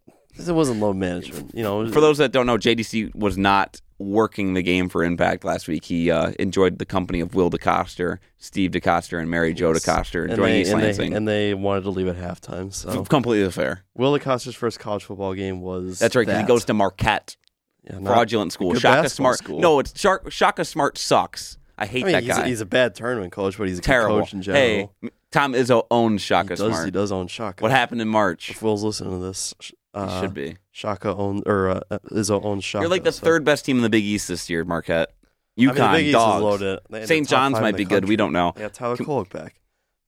it 0.49 0.53
wasn't 0.53 0.81
load 0.81 0.97
management. 0.97 1.53
You 1.55 1.63
know, 1.63 1.91
For 1.91 2.01
those 2.01 2.19
that 2.19 2.33
don't 2.33 2.47
know, 2.47 2.57
JDC 2.57 3.15
was 3.15 3.37
not 3.39 3.81
working 3.99 4.55
the 4.55 4.63
game 4.63 4.89
for 4.89 5.05
Impact 5.05 5.45
last 5.45 5.69
week. 5.69 5.85
He 5.85 6.11
uh, 6.11 6.33
enjoyed 6.39 6.79
the 6.79 6.87
company 6.87 7.21
of 7.21 7.35
Will 7.35 7.51
DeCoster, 7.51 8.19
Steve 8.39 8.71
DeCoster, 8.71 9.21
and 9.21 9.31
Mary 9.31 9.53
Jo. 9.53 9.73
DeCoster 9.73 10.31
and 10.31 10.43
they, 10.43 10.63
East 10.63 10.73
and, 10.73 10.83
Lansing. 10.83 11.11
they, 11.11 11.17
and 11.17 11.29
they 11.29 11.55
wanted 11.55 11.83
to 11.83 11.91
leave 11.91 12.09
at 12.09 12.17
halftime. 12.17 12.73
So 12.73 13.05
Completely 13.05 13.51
fair. 13.51 13.85
Will 13.95 14.19
DeCoster's 14.19 14.55
first 14.55 14.79
college 14.81 15.05
football 15.05 15.35
game 15.35 15.61
was 15.61 15.99
That's 15.99 16.17
right. 16.17 16.27
'cause 16.27 16.39
he 16.41 16.47
goes 16.47 16.65
to 16.67 16.75
Marquette. 16.75 17.37
Yeah, 17.85 17.99
fraudulent 18.01 18.53
school. 18.53 18.75
Shaka 18.75 19.09
Smart. 19.09 19.39
school. 19.39 19.59
No, 19.61 19.79
it's 19.81 19.99
Shaka, 19.99 20.31
Shaka 20.31 20.65
Smart 20.65 20.97
sucks. 20.99 21.59
I 21.79 21.87
hate 21.87 22.03
I 22.03 22.07
mean, 22.07 22.13
that 22.13 22.23
he's, 22.25 22.35
guy. 22.37 22.43
A, 22.45 22.47
he's 22.47 22.61
a 22.61 22.67
bad 22.67 22.95
tournament 22.95 23.33
coach, 23.33 23.57
but 23.57 23.67
he's 23.69 23.79
a 23.79 23.81
good 23.81 23.87
Terrible. 23.87 24.21
coach 24.21 24.35
in 24.35 24.43
general. 24.43 24.63
Hey, 25.03 25.11
Tom 25.33 25.55
Izzo 25.55 25.87
owns 25.91 26.21
he 26.23 26.27
Shaka 26.27 26.57
does, 26.57 26.59
Smart. 26.75 26.85
he 26.85 26.91
does 26.91 27.11
own 27.11 27.27
Shaka. 27.27 27.63
What 27.63 27.71
happened 27.71 28.03
in 28.03 28.09
March? 28.09 28.51
If 28.51 28.61
Will's 28.63 28.83
listening 28.83 29.19
to 29.19 29.27
this, 29.27 29.55
He 29.61 29.75
uh, 29.95 30.21
should 30.21 30.35
be. 30.35 30.57
Shaka 30.71 31.15
owns 31.15 31.43
or 31.47 31.71
uh, 31.71 31.81
Izzo 32.11 32.45
owns 32.45 32.65
Shaka. 32.65 32.83
You're 32.85 32.91
like 32.91 33.05
the 33.05 33.13
so- 33.13 33.25
third 33.25 33.45
best 33.45 33.65
team 33.65 33.77
in 33.77 33.83
the 33.83 33.91
Big 33.91 34.05
East 34.05 34.29
this 34.29 34.49
year, 34.51 34.65
Marquette. 34.65 35.13
I 35.59 35.63
mean, 35.63 35.71
UConn 35.75 35.95
East 35.99 36.07
is 36.09 36.13
dogs. 36.13 36.43
loaded. 36.43 36.79
They 36.89 36.99
had 37.01 37.03
the 37.05 37.07
St. 37.09 37.29
John's 37.29 37.61
might 37.61 37.77
be 37.77 37.85
good. 37.85 38.07
We 38.09 38.17
don't 38.17 38.33
know. 38.33 38.53
Yeah, 38.59 38.69
Tyler 38.69 38.97
Can- 38.97 39.07
Kolek 39.07 39.31
back. 39.31 39.61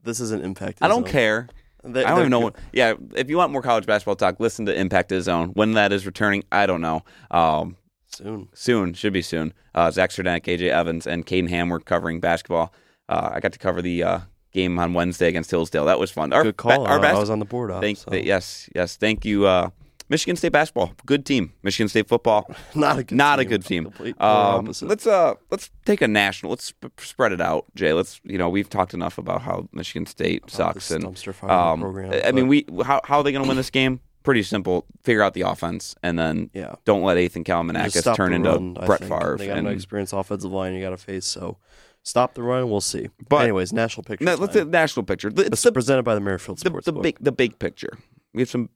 This 0.03 0.19
isn't 0.21 0.43
Impact. 0.45 0.79
I 0.81 0.89
don't 0.89 1.05
Zone. 1.05 1.13
care. 1.13 1.49
They, 1.85 2.05
I 2.05 2.11
don't 2.11 2.21
even 2.21 2.31
know. 2.31 2.41
What, 2.41 2.57
yeah, 2.73 2.95
if 3.15 3.29
you 3.29 3.37
want 3.37 3.53
more 3.53 3.61
college 3.63 3.87
basketball 3.87 4.15
talk, 4.17 4.39
listen 4.41 4.67
to 4.67 4.75
Impact 4.75 5.11
His 5.11 5.25
Zone. 5.25 5.49
When 5.51 5.73
that 5.75 5.93
is 5.93 6.07
returning, 6.07 6.45
I 6.53 6.67
don't 6.67 6.81
know. 6.81 7.03
Um, 7.31 7.77
soon. 8.07 8.49
soon, 8.55 8.95
should 8.95 9.13
be 9.13 9.23
soon. 9.23 9.53
Uh, 9.75 9.91
Zach 9.91 10.11
Sardanek, 10.11 10.45
AJ 10.45 10.71
Evans, 10.71 11.07
and 11.07 11.27
Caden 11.27 11.49
Ham 11.51 11.69
were 11.69 11.81
covering 11.81 12.21
basketball. 12.21 12.73
Uh, 13.09 13.31
I 13.35 13.41
got 13.41 13.53
to 13.53 13.59
cover 13.59 13.83
the 13.83 14.03
uh, 14.05 14.21
game 14.53 14.79
on 14.79 14.95
Wednesday 14.95 15.29
against 15.29 15.51
Hillsdale. 15.51 15.85
That 15.87 15.99
was 15.99 16.11
fun. 16.11 16.33
Our, 16.33 16.43
Good 16.45 16.57
call. 16.57 16.85
ba- 16.85 16.91
our 16.91 16.99
I- 16.99 17.03
bas- 17.03 17.17
I 17.17 17.21
was 17.21 17.31
on 17.31 17.39
the 17.39 17.45
board. 17.45 17.71
Off, 17.71 17.83
Thank, 17.83 17.99
so. 17.99 18.13
yes, 18.15 18.69
yes. 18.75 18.97
Thank 18.97 19.25
you, 19.25 19.47
uh, 19.47 19.71
Michigan 20.09 20.37
State 20.37 20.53
basketball. 20.53 20.93
Good 21.07 21.25
team. 21.25 21.53
Michigan 21.63 21.89
State 21.89 22.07
football. 22.07 22.51
not 22.75 22.99
a 22.99 23.05
good 23.05 23.17
Not 23.17 23.41
a 23.41 23.45
team. 23.45 23.51
good 23.51 23.65
team. 23.65 24.15
Um, 24.21 24.71
let's 24.83 25.07
uh, 25.07 25.35
let's 25.51 25.71
take 25.87 26.03
a 26.03 26.09
national. 26.09 26.51
Let's 26.51 26.67
sp- 26.77 26.93
spread 27.01 27.33
it 27.33 27.41
out, 27.41 27.65
Jay. 27.75 27.93
Let's 27.95 28.21
you 28.25 28.37
know 28.37 28.51
we've 28.51 28.69
talked 28.69 28.93
enough 28.95 29.17
about 29.17 29.41
how 29.43 29.69
Michigan 29.73 30.05
State 30.07 30.51
sucks 30.51 30.91
and 30.91 31.05
dumpster 31.05 31.33
fire 31.35 31.51
um, 31.51 31.81
program. 31.81 32.21
I 32.25 32.33
mean, 32.33 32.47
we 32.49 32.67
how 32.85 33.01
how 33.05 33.19
are 33.19 33.25
they 33.25 33.33
going 33.33 33.43
to 33.45 33.49
win 33.49 33.57
this 33.57 33.71
game? 33.71 34.01
Pretty 34.23 34.43
simple. 34.45 34.85
Figure 35.03 35.23
out 35.23 35.35
the 35.35 35.41
offense 35.41 35.97
and 36.03 36.17
then 36.17 36.49
yeah. 36.55 36.77
don't 36.85 37.03
let 37.03 37.19
Ethan 37.19 37.43
Kaliakmanis 37.43 38.15
turn 38.15 38.33
into 38.33 38.51
run, 38.51 38.75
Brett. 38.75 39.01
Favre. 39.01 39.37
They 39.39 39.49
got 39.49 39.59
and- 39.59 39.67
an 39.67 39.73
experienced 39.75 40.13
offensive 40.13 40.53
line 40.53 40.75
you 40.75 40.81
got 40.81 40.91
to 40.91 40.97
face. 40.97 41.25
So 41.27 41.57
stop 42.03 42.35
the 42.35 42.43
run. 42.43 42.71
We'll 42.71 42.81
see. 42.81 43.09
But- 43.29 43.43
anyways, 43.43 43.73
national 43.73 44.05
picture. 44.05 44.25
No, 44.25 44.35
let's 44.35 44.55
say 44.55 44.65
national 44.65 45.05
picture. 45.05 45.33
It's 45.35 45.63
the, 45.63 45.73
presented 45.73 46.03
by 46.03 46.15
the 46.15 46.21
Merrifield 46.21 46.59
the, 46.59 46.71
Sports 46.71 46.87
the 46.87 46.93
big 46.93 47.19
the 47.21 47.33
big 47.33 47.59
picture. 47.59 47.99
We 48.35 48.43
have 48.43 48.51
some 48.51 48.71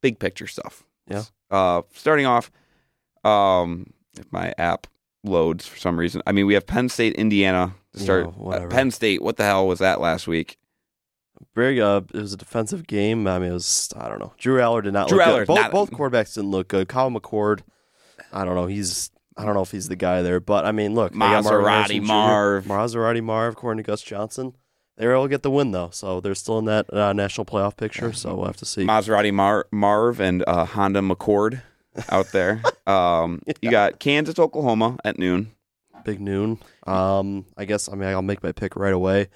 big 0.00 0.18
picture 0.18 0.46
stuff. 0.46 0.84
Yeah. 1.08 1.24
Uh, 1.50 1.82
starting 1.94 2.26
off, 2.26 2.50
um, 3.24 3.92
if 4.18 4.30
my 4.32 4.54
app 4.58 4.86
loads 5.24 5.66
for 5.66 5.78
some 5.78 5.98
reason. 5.98 6.22
I 6.26 6.32
mean, 6.32 6.46
we 6.46 6.54
have 6.54 6.66
Penn 6.66 6.88
State, 6.88 7.14
Indiana 7.14 7.74
to 7.94 8.00
start. 8.00 8.32
Yeah, 8.38 8.46
Uh. 8.46 8.68
Penn 8.68 8.90
State. 8.90 9.22
What 9.22 9.36
the 9.36 9.44
hell 9.44 9.66
was 9.66 9.78
that 9.80 10.00
last 10.00 10.26
week? 10.26 10.56
Very 11.54 11.80
uh, 11.80 12.02
it 12.12 12.14
was 12.14 12.34
a 12.34 12.36
defensive 12.36 12.86
game. 12.86 13.26
I 13.26 13.38
mean, 13.38 13.50
it 13.50 13.54
was 13.54 13.92
I 13.96 14.08
don't 14.08 14.18
know. 14.18 14.34
Drew 14.38 14.58
Allar 14.58 14.82
did 14.82 14.92
not 14.92 15.08
Drew 15.08 15.18
look 15.18 15.26
Allar's 15.26 15.46
good. 15.46 15.72
Both, 15.72 15.90
both 15.90 15.90
quarterbacks 15.90 16.34
didn't 16.34 16.50
look 16.50 16.68
good. 16.68 16.88
Kyle 16.88 17.10
McCord, 17.10 17.60
I 18.32 18.44
don't 18.44 18.54
know. 18.54 18.66
He's 18.66 19.10
I 19.40 19.44
don't 19.46 19.54
know 19.54 19.62
if 19.62 19.70
he's 19.70 19.88
the 19.88 19.96
guy 19.96 20.20
there, 20.20 20.38
but 20.38 20.66
I 20.66 20.72
mean, 20.72 20.94
look, 20.94 21.14
Maserati 21.14 22.02
Marv. 22.02 22.66
Maserati 22.66 23.22
Marv, 23.22 23.54
according 23.54 23.82
to 23.82 23.86
Gus 23.86 24.02
Johnson. 24.02 24.54
They 24.96 25.06
were 25.06 25.14
able 25.14 25.22
to 25.24 25.28
get 25.30 25.42
the 25.42 25.50
win 25.50 25.70
though, 25.70 25.88
so 25.90 26.20
they're 26.20 26.34
still 26.34 26.58
in 26.58 26.66
that 26.66 26.92
uh, 26.92 27.14
national 27.14 27.46
playoff 27.46 27.74
picture. 27.78 28.12
So 28.12 28.34
we'll 28.34 28.44
have 28.46 28.58
to 28.58 28.66
see. 28.66 28.84
Maserati 28.84 29.32
Mar- 29.32 29.66
Marv 29.70 30.20
and 30.20 30.44
uh, 30.46 30.66
Honda 30.66 31.00
McCord 31.00 31.62
out 32.10 32.30
there. 32.32 32.60
um, 32.86 33.40
You 33.62 33.70
got 33.70 33.98
Kansas, 33.98 34.38
Oklahoma 34.38 34.98
at 35.02 35.18
noon. 35.18 35.52
Big 36.04 36.20
noon. 36.20 36.58
Um, 36.86 37.46
I 37.56 37.64
guess 37.64 37.88
I 37.88 37.94
mean 37.94 38.10
I'll 38.10 38.20
make 38.20 38.42
my 38.42 38.52
pick 38.52 38.76
right 38.76 38.92
away. 38.92 39.28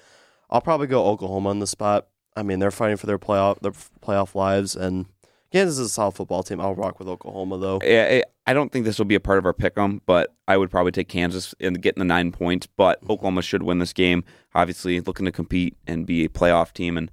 I'll 0.51 0.61
probably 0.61 0.85
go 0.87 1.07
Oklahoma 1.07 1.49
in 1.49 1.59
the 1.59 1.67
spot. 1.67 2.09
I 2.35 2.43
mean 2.43 2.59
they're 2.59 2.69
fighting 2.69 2.97
for 2.97 3.07
their 3.07 3.17
playoff 3.19 3.59
their 3.61 3.71
playoff 3.71 4.35
lives, 4.35 4.75
and 4.75 5.07
Kansas 5.55 5.79
is 5.79 5.85
a 5.85 5.89
solid 5.89 6.11
football 6.11 6.43
team. 6.43 6.59
I'll 6.59 6.75
rock 6.75 6.99
with 6.99 7.07
Oklahoma 7.07 7.57
though. 7.57 7.79
I, 7.81 8.23
I 8.45 8.53
don't 8.53 8.73
think 8.73 8.83
this 8.83 8.97
will 8.97 9.05
be 9.05 9.15
a 9.15 9.21
part 9.21 9.37
of 9.37 9.45
our 9.45 9.53
pick 9.53 9.77
'em, 9.77 10.01
but 10.05 10.35
I 10.49 10.57
would 10.57 10.69
probably 10.69 10.91
take 10.91 11.07
Kansas 11.07 11.55
in 11.61 11.75
getting 11.75 11.99
the 11.99 12.05
nine 12.05 12.33
points. 12.33 12.67
But 12.67 12.99
Oklahoma 13.09 13.41
should 13.41 13.63
win 13.63 13.79
this 13.79 13.93
game. 13.93 14.25
Obviously, 14.53 14.99
looking 14.99 15.25
to 15.25 15.31
compete 15.31 15.77
and 15.87 16.05
be 16.05 16.25
a 16.25 16.27
playoff 16.29 16.73
team. 16.73 16.97
And 16.97 17.09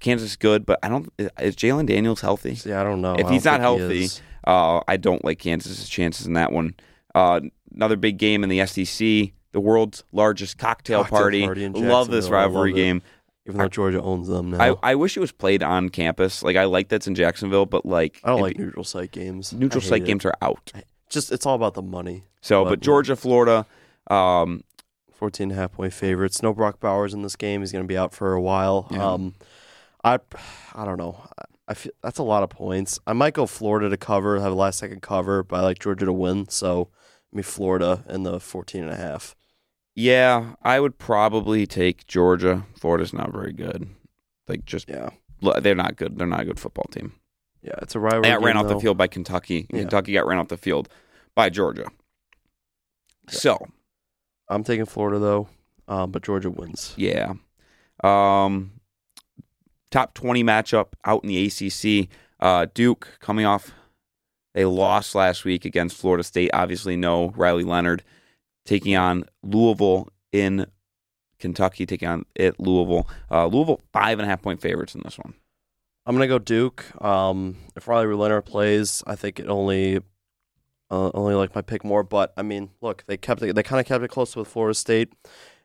Kansas 0.00 0.32
is 0.32 0.36
good, 0.36 0.66
but 0.66 0.80
I 0.82 0.90
don't. 0.90 1.10
Is 1.40 1.56
Jalon 1.56 1.86
Daniels 1.86 2.20
healthy? 2.20 2.56
See, 2.56 2.72
I 2.72 2.84
don't 2.84 3.00
know. 3.00 3.14
If 3.14 3.24
I 3.26 3.32
he's 3.32 3.46
not 3.46 3.62
think 3.62 3.80
he 3.80 4.00
healthy. 4.00 4.22
Uh, 4.46 4.82
I 4.86 4.98
don't 4.98 5.24
like 5.24 5.38
Kansas's 5.38 5.88
chances 5.88 6.26
in 6.26 6.34
that 6.34 6.52
one. 6.52 6.74
Uh, 7.14 7.40
another 7.74 7.96
big 7.96 8.18
game 8.18 8.44
in 8.44 8.50
the 8.50 8.66
SEC, 8.66 9.32
the 9.52 9.60
world's 9.60 10.04
largest 10.12 10.58
cocktail, 10.58 11.04
Cocktail 11.04 11.18
party. 11.18 11.44
party 11.46 11.68
Love 11.70 12.10
this 12.10 12.24
love 12.24 12.32
rivalry 12.32 12.72
it. 12.72 12.74
game. 12.74 13.02
Even 13.46 13.58
though 13.58 13.68
Georgia 13.68 14.00
owns 14.02 14.28
them 14.28 14.50
now. 14.50 14.78
I, 14.82 14.92
I 14.92 14.94
wish 14.94 15.16
it 15.16 15.20
was 15.20 15.32
played 15.32 15.62
on 15.62 15.88
campus. 15.88 16.42
Like 16.42 16.56
I 16.56 16.64
like 16.64 16.88
that's 16.88 17.06
in 17.06 17.14
Jacksonville, 17.14 17.66
but 17.66 17.84
like 17.84 18.20
I 18.24 18.28
don't 18.28 18.40
like 18.40 18.58
neutral 18.58 18.84
site 18.84 19.10
games. 19.10 19.52
neutral 19.52 19.80
I 19.80 19.84
hate 19.84 19.88
site 19.90 20.02
it. 20.02 20.06
games 20.06 20.24
are 20.24 20.34
out. 20.40 20.72
Just 21.08 21.32
it's 21.32 21.44
all 21.46 21.54
about 21.56 21.74
the 21.74 21.82
money. 21.82 22.24
So, 22.40 22.64
But- 22.64 22.70
but 22.70 22.80
Georgia, 22.80 23.16
Florida, 23.16 23.66
um, 24.10 24.62
14 25.12 25.44
and 25.44 25.52
a 25.52 25.54
half 25.54 25.72
point 25.72 25.92
favorites. 25.92 26.42
No 26.42 26.52
Brock 26.52 26.80
Bowers 26.80 27.14
in 27.14 27.22
this 27.22 27.36
game. 27.36 27.60
He's 27.60 27.70
going 27.72 27.84
to 27.84 27.88
be 27.88 27.96
out 27.98 28.12
for 28.14 28.32
a 28.32 28.40
while. 28.40 28.88
Yeah. 28.90 29.04
Um, 29.12 29.34
I 30.04 30.18
I 30.74 30.84
don't 30.84 30.98
know. 30.98 31.20
I- 31.68 31.74
feel 31.74 31.92
that's 32.02 32.18
a 32.18 32.22
lot 32.24 32.42
of 32.42 32.50
points. 32.50 32.98
I 33.06 33.12
might 33.12 33.32
go 33.34 33.46
Florida 33.46 33.88
to 33.88 33.96
cover, 33.96 34.38
have 34.40 34.52
a 34.52 34.54
last 34.54 34.78
second 34.78 35.00
cover, 35.00 35.42
but 35.42 35.56
I 35.56 35.62
like 35.62 35.78
Georgia 35.78 36.04
to 36.06 36.12
win. 36.12 36.48
So, 36.48 36.88
I 37.32 37.36
mean 37.36 37.44
Florida 37.44 38.04
in 38.08 38.24
the 38.24 38.40
14 38.40 38.82
and 38.82 38.90
a 38.92 38.96
half. 38.96 39.34
Yeah, 39.94 40.54
I 40.62 40.80
would 40.80 40.98
probably 40.98 41.66
take 41.66 42.06
Georgia. 42.06 42.64
Florida's 42.78 43.12
not 43.12 43.32
very 43.32 43.52
good. 43.52 43.88
Like 44.48 44.64
just 44.64 44.88
Yeah. 44.88 45.10
they're 45.60 45.74
not 45.74 45.96
good. 45.96 46.18
They're 46.18 46.26
not 46.26 46.40
a 46.40 46.44
good 46.44 46.60
football 46.60 46.86
team. 46.90 47.14
Yeah, 47.62 47.74
it's 47.82 47.94
a 47.94 48.00
rivalry. 48.00 48.22
They 48.22 48.28
got 48.30 48.42
ran 48.42 48.56
game, 48.56 48.64
off 48.64 48.68
the 48.68 48.80
field 48.80 48.96
by 48.96 49.06
Kentucky. 49.06 49.66
Yeah. 49.70 49.80
Kentucky 49.80 50.12
got 50.14 50.26
ran 50.26 50.38
off 50.38 50.48
the 50.48 50.56
field 50.56 50.88
by 51.34 51.48
Georgia. 51.48 51.86
So 53.28 53.58
I'm 54.48 54.64
taking 54.64 54.84
Florida 54.84 55.18
though, 55.18 55.48
um, 55.88 56.10
but 56.10 56.22
Georgia 56.22 56.50
wins. 56.50 56.92
yeah, 56.96 57.34
um, 58.02 58.72
top 59.90 60.14
twenty 60.14 60.42
matchup 60.42 60.88
out 61.04 61.22
in 61.24 61.28
the 61.28 61.46
ACC. 61.46 62.08
Uh, 62.40 62.66
Duke 62.74 63.16
coming 63.20 63.46
off 63.46 63.70
they 64.54 64.64
lost 64.64 65.14
last 65.14 65.44
week 65.44 65.64
against 65.64 65.96
Florida 65.96 66.24
State. 66.24 66.50
Obviously, 66.52 66.96
no 66.96 67.30
Riley 67.30 67.64
Leonard 67.64 68.02
taking 68.64 68.96
on 68.96 69.24
Louisville 69.42 70.08
in 70.32 70.66
Kentucky, 71.38 71.86
taking 71.86 72.08
on 72.08 72.24
it 72.34 72.58
Louisville. 72.60 73.08
Uh, 73.30 73.46
Louisville 73.46 73.80
five 73.92 74.18
and 74.18 74.26
a 74.26 74.28
half 74.28 74.42
point 74.42 74.60
favorites 74.60 74.94
in 74.94 75.02
this 75.04 75.18
one. 75.18 75.34
I'm 76.06 76.14
gonna 76.14 76.28
go 76.28 76.38
Duke. 76.38 76.84
Um, 77.02 77.56
if 77.76 77.86
Riley 77.86 78.14
Leonard 78.14 78.44
plays, 78.44 79.02
I 79.06 79.14
think 79.14 79.38
it 79.38 79.48
only 79.48 79.98
uh, 80.90 81.10
only 81.14 81.34
like 81.34 81.54
my 81.54 81.62
pick 81.62 81.84
more. 81.84 82.02
But 82.02 82.32
I 82.36 82.42
mean, 82.42 82.70
look, 82.80 83.04
they 83.06 83.16
kept 83.16 83.42
it. 83.42 83.54
They 83.54 83.62
kind 83.62 83.80
of 83.80 83.86
kept 83.86 84.04
it 84.04 84.08
close 84.08 84.34
with 84.36 84.48
Florida 84.48 84.74
State 84.74 85.12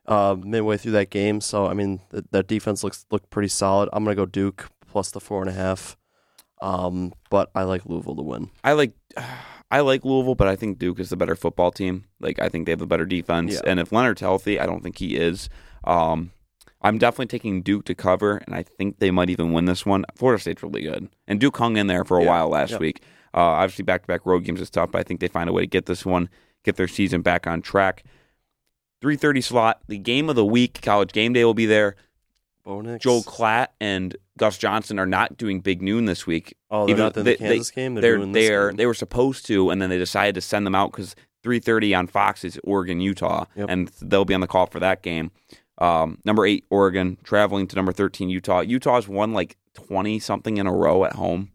uh, 0.08 0.36
midway 0.40 0.78
through 0.78 0.94
that 0.94 1.10
game. 1.10 1.42
So 1.42 1.68
I 1.68 1.74
mean, 1.74 2.02
th- 2.12 2.26
that 2.32 2.48
defense 2.48 2.84
looks 2.84 3.06
looked 3.12 3.30
pretty 3.30 3.50
solid. 3.50 3.90
I'm 3.94 4.04
gonna 4.04 4.16
go 4.16 4.26
Duke 4.26 4.70
plus 4.88 5.12
the 5.12 5.20
four 5.20 5.42
and 5.42 5.50
a 5.50 5.54
half. 5.54 5.98
Um, 6.62 7.14
but 7.30 7.52
I 7.54 7.64
like 7.64 7.86
Louisville 7.86 8.16
to 8.16 8.24
win. 8.24 8.50
I 8.64 8.74
like 8.74 8.94
I 9.70 9.82
like 9.82 10.06
Louisville, 10.06 10.36
but 10.36 10.48
I 10.48 10.56
think 10.56 10.80
Duke 10.80 11.00
is 11.00 11.10
the 11.10 11.18
better 11.18 11.36
football 11.36 11.72
team. 11.72 12.06
Like 12.20 12.40
I 12.40 12.48
think 12.50 12.66
they 12.66 12.72
have 12.72 12.82
a 12.82 12.86
better 12.88 13.06
defense, 13.06 13.54
Yeah. 13.56 13.62
and 13.70 13.80
if 13.80 13.92
Leonard's 13.92 14.22
healthy, 14.22 14.60
I 14.60 14.66
don't 14.66 14.82
think 14.82 14.98
he 14.98 15.16
is. 15.18 15.50
Um, 15.84 16.32
I'm 16.82 16.98
definitely 16.98 17.26
taking 17.28 17.62
Duke 17.64 17.86
to 17.86 17.96
cover, 17.96 18.38
and 18.46 18.56
I 18.56 18.64
think 18.64 19.00
they 19.00 19.12
might 19.12 19.30
even 19.30 19.52
win 19.52 19.66
this 19.66 19.86
one. 19.86 20.06
Florida 20.16 20.40
State's 20.40 20.64
really 20.64 20.84
good, 20.84 21.10
and 21.28 21.40
Duke 21.40 21.58
hung 21.58 21.76
in 21.76 21.88
there 21.88 22.06
for 22.06 22.18
a 22.18 22.24
Yeah. 22.24 22.30
while 22.30 22.50
last 22.50 22.72
Yep. 22.72 22.80
week. 22.82 23.02
Uh, 23.34 23.40
obviously, 23.40 23.84
back 23.84 24.04
to 24.04 24.08
back 24.08 24.26
road 24.26 24.44
games 24.46 24.62
is 24.62 24.70
tough, 24.70 24.92
but 24.92 25.00
I 25.00 25.04
think 25.04 25.20
they 25.20 25.28
find 25.28 25.50
a 25.50 25.54
way 25.54 25.64
to 25.64 25.68
get 25.68 25.86
this 25.86 26.06
one, 26.06 26.30
get 26.64 26.76
their 26.78 26.88
season 26.88 27.22
back 27.22 27.46
on 27.46 27.62
track. 27.62 28.04
3:30 29.02 29.42
slot, 29.42 29.82
the 29.88 29.98
game 29.98 30.30
of 30.30 30.36
the 30.36 30.46
week. 30.46 30.80
College 30.82 31.12
game 31.12 31.34
day 31.34 31.44
will 31.46 31.54
be 31.54 31.66
there. 31.66 31.96
Bo 32.68 32.82
Nix. 32.82 33.02
Joel 33.02 33.24
Klatt 33.24 33.68
and 33.80 34.16
Gus 34.38 34.58
Johnson 34.58 35.00
are 35.00 35.06
not 35.06 35.38
doing 35.38 35.62
Big 35.62 35.82
Noon 35.82 36.04
this 36.06 36.28
week. 36.28 36.58
Oh, 36.70 36.86
they're 36.86 36.96
even 36.96 37.04
not 37.06 37.18
in 37.18 37.24
they- 37.24 37.32
the 37.36 37.38
Kansas 37.38 37.72
game. 37.72 37.96
They're, 37.96 38.20
they're 38.20 38.26
they're 38.34 38.68
game. 38.70 38.76
they 38.78 38.86
were 38.86 38.94
supposed 38.94 39.46
to, 39.48 39.70
and 39.70 39.82
then 39.82 39.90
they 39.90 39.98
decided 39.98 40.36
to 40.36 40.42
send 40.42 40.66
them 40.66 40.76
out 40.76 40.92
because 40.92 41.16
3:30 41.46 41.98
on 41.98 42.08
Fox 42.08 42.44
is 42.44 42.60
Oregon 42.66 43.00
Utah, 43.00 43.46
Yep. 43.56 43.70
and 43.70 43.88
they'll 44.02 44.26
be 44.26 44.34
on 44.34 44.42
the 44.42 44.48
call 44.48 44.66
for 44.66 44.82
that 44.82 45.02
game. 45.02 45.32
Um, 45.78 46.18
number 46.26 46.46
eight 46.46 46.66
Oregon 46.70 47.18
traveling 47.24 47.68
to 47.68 47.76
number 47.78 47.94
13 47.94 48.30
Utah. 48.30 48.60
Utah's 48.60 49.08
won 49.08 49.32
like 49.32 49.56
20 49.76 50.20
something 50.20 50.58
in 50.58 50.68
a 50.68 50.74
row 50.74 51.06
at 51.06 51.14
home. 51.14 51.52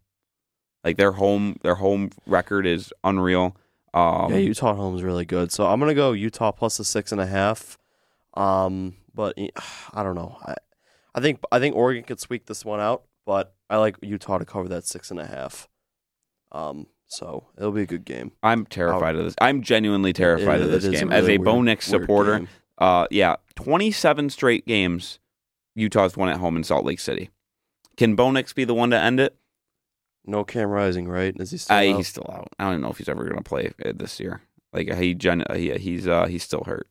Like 0.83 0.97
their 0.97 1.13
home 1.13 1.59
their 1.63 1.75
home 1.75 2.11
record 2.27 2.67
is 2.67 2.91
unreal. 3.05 3.55
Um, 3.93 4.31
yeah, 4.33 4.39
Utah 4.39 4.75
home 4.75 4.97
is 4.97 5.03
really 5.03 5.27
good. 5.27 5.53
So 5.53 5.67
I'm 5.67 5.79
gonna 5.79 5.93
go 5.95 6.13
Utah 6.13 6.53
plus 6.53 6.79
the 6.79 6.85
six 6.85 7.13
and 7.13 7.21
a 7.21 7.27
half. 7.27 7.77
Um, 8.35 8.95
but 9.15 9.35
eh, 9.37 9.49
I 9.93 10.03
don't 10.03 10.15
know. 10.15 10.39
I, 10.43 10.55
I 11.15 11.21
think 11.21 11.41
I 11.53 11.59
think 11.59 11.77
Oregon 11.77 12.05
could 12.05 12.21
squeak 12.21 12.47
this 12.47 12.65
one 12.65 12.81
out, 12.81 13.05
but 13.27 13.55
I 13.69 13.77
like 13.79 13.97
Utah 14.03 14.39
to 14.39 14.45
cover 14.45 14.69
that 14.69 14.85
six 14.87 15.11
and 15.11 15.21
a 15.21 15.27
half. 15.27 15.69
Um, 16.53 16.87
so 17.07 17.47
it'll 17.59 17.73
be 17.73 17.83
a 17.83 17.87
good 17.87 18.05
game. 18.05 18.33
I'm 18.43 18.65
terrified 18.67 19.17
of 19.17 19.25
this. 19.25 19.35
I'm 19.41 19.63
genuinely 19.63 20.13
terrified 20.13 20.61
It- 20.61 20.65
of 20.65 20.71
this 20.83 20.89
game 21.01 21.11
a 21.13 21.15
as 21.15 21.25
a 21.25 21.29
weird- 21.33 21.45
Bo 21.45 21.63
Nix 21.63 21.87
supporter. 21.87 22.47
Uh, 22.79 23.07
yeah, 23.11 23.37
27 23.55 24.31
straight 24.31 24.67
games. 24.67 25.19
Utah's 25.75 26.17
won 26.17 26.29
at 26.29 26.39
home 26.39 26.57
in 26.57 26.65
Salt 26.65 26.85
Lake 26.85 27.01
City. 27.01 27.31
Can 27.97 28.15
Bo 28.17 28.31
Nix 28.31 28.53
be 28.53 28.65
the 28.65 28.75
one 28.75 28.91
to 28.91 28.99
end 28.99 29.21
it? 29.21 29.37
No 30.25 30.45
Cam 30.45 30.69
Rising, 30.71 31.09
right? 31.09 31.35
Is 31.39 31.51
he 31.51 31.59
still 31.59 31.77
Uh, 31.77 31.81
out? 31.81 31.97
he's 31.97 32.09
still 32.09 32.31
out. 32.33 32.49
I 32.59 32.71
don't 32.71 32.81
know 32.81 32.91
if 32.91 32.99
he's 32.99 33.09
ever 33.09 33.25
going 33.25 33.37
to 33.37 33.43
play 33.43 33.73
uh, 33.85 33.93
this 33.95 34.19
year. 34.21 34.41
Like 34.73 34.93
he, 34.95 35.15
gen- 35.15 35.45
he 35.55 35.77
he's 35.79 36.07
uh, 36.09 36.27
he's 36.27 36.43
still 36.43 36.65
hurt. 36.65 36.89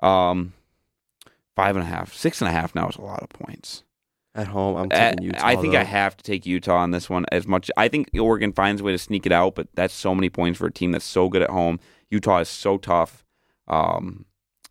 Um, 0.00 0.52
five 1.56 1.76
and 1.76 1.84
a 1.84 1.88
half, 1.88 2.14
six 2.14 2.40
and 2.40 2.48
a 2.48 2.52
half 2.52 2.74
now 2.74 2.88
is 2.88 2.96
a 2.96 3.02
lot 3.02 3.22
of 3.22 3.28
points. 3.30 3.84
at 4.34 4.46
home? 4.48 4.76
I'm 4.78 4.86
Uh, 4.90 5.10
taking 5.10 5.24
Utah. 5.26 5.46
I 5.46 5.56
think 5.56 5.74
I 5.74 5.84
have 5.84 6.16
to 6.16 6.24
take 6.24 6.46
Utah 6.46 6.76
on 6.78 6.90
this 6.90 7.10
one. 7.10 7.26
As 7.30 7.46
much 7.46 7.70
I 7.76 7.88
think 7.88 8.08
Oregon 8.18 8.52
finds 8.52 8.80
a 8.80 8.84
way 8.84 8.92
to 8.92 8.98
sneak 8.98 9.26
it 9.26 9.32
out, 9.32 9.54
but 9.54 9.68
that's 9.74 9.92
so 9.92 10.14
many 10.14 10.30
points 10.30 10.58
for 10.58 10.66
a 10.66 10.72
team 10.72 10.92
that's 10.92 11.04
so 11.04 11.28
good 11.28 11.42
at 11.42 11.50
home. 11.50 11.78
Utah 12.10 12.38
is 12.38 12.48
so 12.48 12.78
tough. 12.78 13.24
Um, 13.68 14.24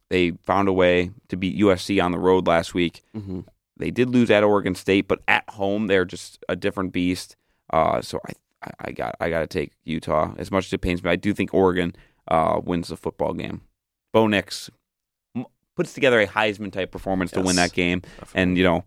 they 0.09 0.31
found 0.43 0.67
a 0.67 0.73
way 0.73 1.11
to 1.29 1.37
beat 1.37 1.55
USC 1.59 2.03
on 2.03 2.11
the 2.11 2.17
road 2.19 2.47
last 2.47 2.73
week. 2.73 3.03
Mhm. 3.15 3.45
They 3.77 3.91
did 3.91 4.09
lose 4.09 4.29
at 4.31 4.43
Oregon 4.43 4.73
State, 4.75 5.07
but 5.07 5.19
at 5.27 5.47
home 5.51 5.87
they're 5.87 6.05
just 6.05 6.43
a 6.49 6.55
different 6.55 6.91
beast. 6.91 7.35
Uh, 7.71 8.01
so 8.01 8.19
I, 8.63 8.71
I, 8.79 8.91
got 8.91 9.15
I 9.19 9.29
got 9.29 9.39
to 9.41 9.47
take 9.47 9.71
Utah. 9.85 10.33
As 10.37 10.51
much 10.51 10.65
as 10.65 10.73
it 10.73 10.81
pains 10.81 11.03
me, 11.03 11.09
I 11.11 11.15
do 11.15 11.33
think 11.33 11.53
Oregon 11.53 11.95
uh, 12.27 12.59
wins 12.63 12.87
the 12.89 12.97
football 12.97 13.33
game. 13.33 13.61
Bo 14.11 14.25
Nix 14.27 14.69
puts 15.81 15.93
together 15.93 16.21
a 16.21 16.27
Heisman 16.27 16.71
type 16.71 16.91
performance 16.91 17.31
to 17.31 17.41
win 17.41 17.55
that 17.55 17.73
game, 17.73 18.03
and 18.35 18.55
you 18.55 18.63
know 18.63 18.83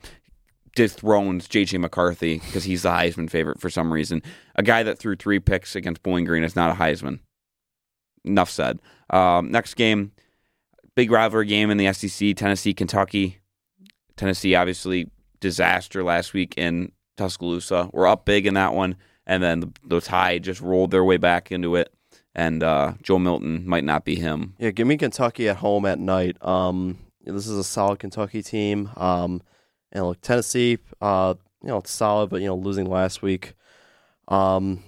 dethrones 0.76 1.48
JJ 1.48 1.80
McCarthy 1.80 2.38
because 2.38 2.62
he's 2.62 2.83
the 2.83 2.90
Heisman 2.90 3.28
favorite 3.28 3.61
for 3.61 3.68
some 3.68 3.92
reason. 3.92 4.22
A 4.54 4.62
guy 4.62 4.85
that 4.85 4.96
threw 4.96 5.16
three 5.16 5.40
picks 5.40 5.74
against 5.74 6.04
Bowling 6.04 6.24
Green 6.24 6.44
is 6.44 6.54
not 6.54 6.70
a 6.70 6.74
Heisman. 6.74 7.18
Enough 8.24 8.48
said. 8.48 8.78
Um, 9.11 9.50
next 9.50 9.74
game, 9.74 10.12
big 10.94 11.11
rivalry 11.11 11.46
game 11.46 11.72
in 11.72 11.78
the 11.78 11.92
SEC: 11.92 12.37
Tennessee, 12.37 12.74
Kentucky. 12.74 13.38
Tennessee 14.16 14.54
obviously 14.54 15.11
disaster 15.40 16.04
last 16.04 16.33
week 16.33 16.54
in 16.57 16.92
Tuscaloosa. 17.16 17.90
We're 17.92 18.07
up 18.07 18.24
big 18.24 18.46
in 18.46 18.54
that 18.54 18.72
one, 18.72 18.94
and 19.26 19.42
then 19.42 19.59
the, 19.59 19.72
the 19.85 20.00
Tide 20.00 20.44
just 20.44 20.61
rolled 20.61 20.92
their 20.92 21.02
way 21.02 21.16
back 21.16 21.50
into 21.50 21.74
it. 21.74 21.92
And 22.35 22.62
uh, 22.62 22.94
Joe 23.03 23.18
Milton 23.18 23.66
might 23.66 23.85
not 23.85 24.05
be 24.05 24.16
him. 24.16 24.55
Yeah, 24.59 24.70
give 24.70 24.87
me 24.87 24.97
Kentucky 24.97 25.49
at 25.49 25.59
home 25.59 25.87
at 25.87 25.99
night. 25.99 26.37
Um, 26.44 26.99
this 27.25 27.47
is 27.47 27.57
a 27.57 27.64
solid 27.64 28.01
Kentucky 28.01 28.42
team. 28.42 28.90
Um, 28.97 29.40
and 29.92 30.05
look, 30.05 30.20
Tennessee, 30.20 30.79
uh, 31.01 31.35
you 31.62 31.68
know, 31.68 31.79
it's 31.79 31.92
solid, 31.92 32.31
but 32.31 32.40
you 32.40 32.49
know, 32.49 32.57
losing 32.57 32.87
last 32.87 33.23
week. 33.23 33.55
Um, 34.29 34.83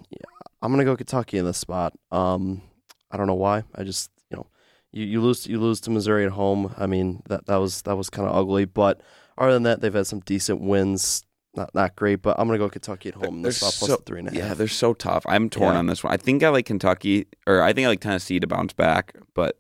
I'm 0.61 0.72
gonna 0.72 0.85
go 0.85 0.96
Kentucky 0.96 1.38
in 1.38 1.44
this 1.44 1.59
spot. 1.59 1.94
Um, 2.11 2.62
I 3.11 3.16
don't 3.16 3.26
know 3.26 3.35
why. 3.35 3.62
I 3.74 3.85
just, 3.85 4.11
you 4.30 4.37
know, 4.37 4.46
you, 4.92 5.04
you 5.04 5.20
lose 5.20 5.46
you 5.46 5.61
lose 5.61 5.80
to 5.82 5.90
Missouri 5.90 6.24
at 6.24 6.32
home. 6.32 6.74
I 6.76 6.87
mean, 6.87 7.22
that 7.28 7.46
that 7.46 7.56
was 7.56 7.82
that 7.82 7.96
was 7.96 8.11
kind 8.11 8.28
of 8.28 8.35
ugly. 8.35 8.64
But 8.64 9.00
other 9.38 9.52
than 9.52 9.62
that, 9.64 9.80
they've 9.80 9.94
had 9.94 10.06
some 10.06 10.20
decent 10.20 10.61
wins. 10.61 11.22
Not 11.56 11.74
not 11.74 11.96
great, 11.96 12.22
but 12.22 12.38
I'm 12.38 12.46
gonna 12.48 12.58
go 12.58 12.68
Kentucky 12.68 13.08
at 13.08 13.14
home 13.14 13.42
They're 13.42 13.50
this 13.50 13.58
spot 13.60 13.72
so- 13.88 13.96
three 14.04 14.18
and 14.20 14.28
a 14.28 14.30
half. 14.32 14.38
Yeah, 14.38 14.54
they're 14.54 14.68
so 14.68 14.92
tough. 14.94 15.24
I'm 15.26 15.48
torn 15.48 15.72
Yeah. 15.74 15.78
on 15.78 15.86
this 15.86 16.04
one. 16.04 16.12
I 16.12 16.16
think 16.16 16.42
I 16.42 16.50
like 16.50 16.66
Kentucky, 16.66 17.26
or 17.46 17.62
I 17.62 17.72
think 17.72 17.86
I 17.86 17.88
like 17.88 18.00
Tennessee 18.00 18.38
to 18.40 18.46
bounce 18.46 18.72
back, 18.72 19.14
but 19.34 19.58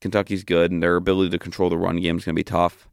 Kentucky's 0.00 0.44
good, 0.44 0.70
and 0.70 0.82
their 0.82 0.96
ability 0.96 1.30
to 1.30 1.38
control 1.38 1.70
the 1.70 1.78
run 1.78 1.96
game 2.00 2.18
is 2.18 2.24
going 2.24 2.34
to 2.34 2.38
be 2.38 2.44
tough. 2.44 2.88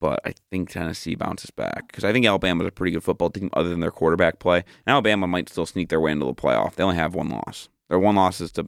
But 0.00 0.20
I 0.24 0.34
think 0.50 0.70
Tennessee 0.70 1.14
bounces 1.14 1.50
back 1.50 1.86
because 1.86 2.02
I 2.02 2.12
think 2.12 2.26
Alabama's 2.26 2.66
a 2.66 2.72
pretty 2.72 2.90
good 2.90 3.04
football 3.04 3.30
team, 3.30 3.48
other 3.52 3.68
than 3.68 3.78
their 3.78 3.92
quarterback 3.92 4.40
play. 4.40 4.56
And 4.58 4.92
Alabama 4.92 5.28
might 5.28 5.48
still 5.48 5.66
sneak 5.66 5.90
their 5.90 6.00
way 6.00 6.10
into 6.10 6.26
the 6.26 6.34
playoff. 6.34 6.74
They 6.74 6.82
only 6.82 6.96
have 6.96 7.14
one 7.14 7.28
loss. 7.28 7.68
Their 7.88 8.00
one 8.00 8.16
loss 8.16 8.40
is 8.40 8.50
to 8.52 8.64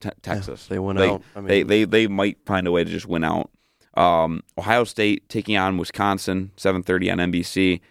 te- 0.00 0.06
Yeah, 0.06 0.10
Texas. 0.22 0.66
they 0.68 0.78
went 0.78 0.98
They- 0.98 1.10
out. 1.10 1.22
I 1.36 1.40
mean, 1.40 1.48
they 1.48 1.62
they 1.62 1.84
they 1.84 2.06
might 2.06 2.38
find 2.46 2.66
a 2.66 2.72
way 2.72 2.84
to 2.84 2.90
just 2.90 3.04
win 3.06 3.22
out. 3.24 3.50
Um, 3.94 4.42
Ohio 4.56 4.84
State 4.84 5.28
taking 5.28 5.58
on 5.58 5.76
Wisconsin, 5.76 6.52
seven 6.56 6.82
thirty 6.82 7.10
on 7.10 7.18
NBC. 7.18 7.82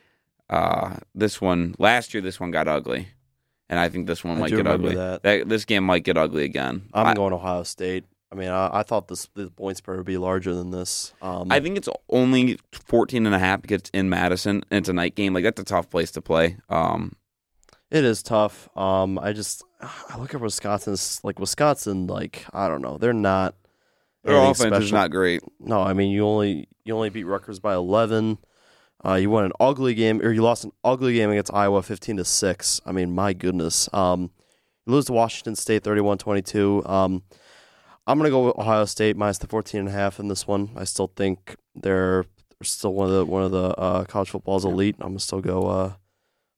Uh, 0.49 0.97
this 1.13 1.41
one 1.41 1.75
last 1.77 2.13
year, 2.13 2.21
this 2.21 2.39
one 2.39 2.51
got 2.51 2.67
ugly, 2.67 3.10
and 3.69 3.79
I 3.79 3.89
think 3.89 4.07
this 4.07 4.23
one 4.23 4.38
I 4.38 4.39
might 4.41 4.49
do 4.49 4.57
get 4.57 4.65
remember 4.65 4.88
ugly. 4.89 4.95
that. 5.21 5.49
this 5.49 5.65
game 5.65 5.83
might 5.83 6.03
get 6.03 6.17
ugly 6.17 6.45
again. 6.45 6.88
I'm 6.93 7.07
I, 7.07 7.13
going 7.13 7.33
Ohio 7.33 7.63
State. 7.63 8.05
I 8.31 8.36
mean, 8.36 8.49
I, 8.49 8.79
I 8.79 8.83
thought 8.83 9.07
this 9.07 9.27
the 9.36 9.49
point 9.49 9.77
spread 9.77 9.97
would 9.97 10.05
be 10.05 10.17
larger 10.17 10.53
than 10.53 10.71
this. 10.71 11.13
Um, 11.21 11.47
I 11.51 11.60
think 11.60 11.77
it's 11.77 11.88
only 12.10 12.60
14 12.73 13.25
and 13.25 13.33
a 13.33 13.39
half 13.39 13.62
because 13.62 13.81
it's 13.81 13.89
in 13.91 14.10
Madison 14.10 14.63
and 14.69 14.79
it's 14.79 14.89
a 14.89 14.93
night 14.93 15.15
game. 15.15 15.33
Like 15.33 15.43
that's 15.45 15.62
a 15.62 15.65
tough 15.65 15.89
place 15.89 16.12
to 16.12 16.21
play. 16.21 16.57
Um, 16.69 17.15
It 17.89 18.03
is 18.03 18.21
tough. 18.21 18.67
Um, 18.77 19.17
I 19.17 19.31
just 19.33 19.63
I 19.81 20.17
look 20.17 20.33
at 20.33 20.41
Wisconsin's 20.41 21.21
like 21.23 21.39
Wisconsin. 21.39 22.07
Like 22.07 22.45
I 22.53 22.67
don't 22.67 22.81
know, 22.81 22.97
they're 22.97 23.13
not. 23.13 23.55
their 24.23 24.36
anything 24.36 24.51
offense 24.67 24.83
is 24.83 24.89
special. 24.89 24.97
not 24.97 25.12
great. 25.12 25.41
No, 25.60 25.81
I 25.81 25.93
mean 25.93 26.12
you 26.12 26.25
only 26.25 26.67
you 26.83 26.95
only 26.95 27.10
beat 27.10 27.23
Rutgers 27.25 27.60
by 27.60 27.75
eleven. 27.75 28.39
Uh, 29.05 29.13
you 29.13 29.29
won 29.29 29.45
an 29.45 29.51
ugly 29.60 29.93
game, 29.93 30.21
or 30.21 30.31
you 30.31 30.41
lost 30.41 30.63
an 30.63 30.71
ugly 30.83 31.13
game 31.13 31.29
against 31.29 31.53
Iowa, 31.53 31.81
fifteen 31.83 32.17
to 32.17 32.25
six. 32.25 32.81
I 32.86 32.91
mean, 32.91 33.13
my 33.13 33.33
goodness. 33.33 33.89
Um, 33.93 34.31
you 34.86 34.93
lose 34.93 35.05
to 35.05 35.13
Washington 35.13 35.55
State, 35.55 35.83
31-22. 35.83 36.89
Um, 36.89 37.23
I'm 38.07 38.17
gonna 38.17 38.29
go 38.29 38.45
with 38.45 38.57
Ohio 38.57 38.86
State 38.86 39.17
minus 39.17 39.38
the 39.38 39.47
14 39.47 39.81
and 39.81 39.89
a 39.89 39.91
half 39.91 40.17
in 40.17 40.29
this 40.29 40.47
one. 40.47 40.69
I 40.77 40.86
still 40.86 41.12
think 41.13 41.57
they're, 41.75 42.23
they're 42.23 42.63
still 42.63 42.93
one 42.93 43.07
of 43.07 43.13
the 43.13 43.25
one 43.25 43.43
of 43.43 43.51
the 43.51 43.75
uh, 43.77 44.05
college 44.05 44.29
football's 44.29 44.63
elite. 44.63 44.95
I'm 44.99 45.10
gonna 45.10 45.19
still 45.19 45.41
go 45.41 45.67
uh, 45.67 45.93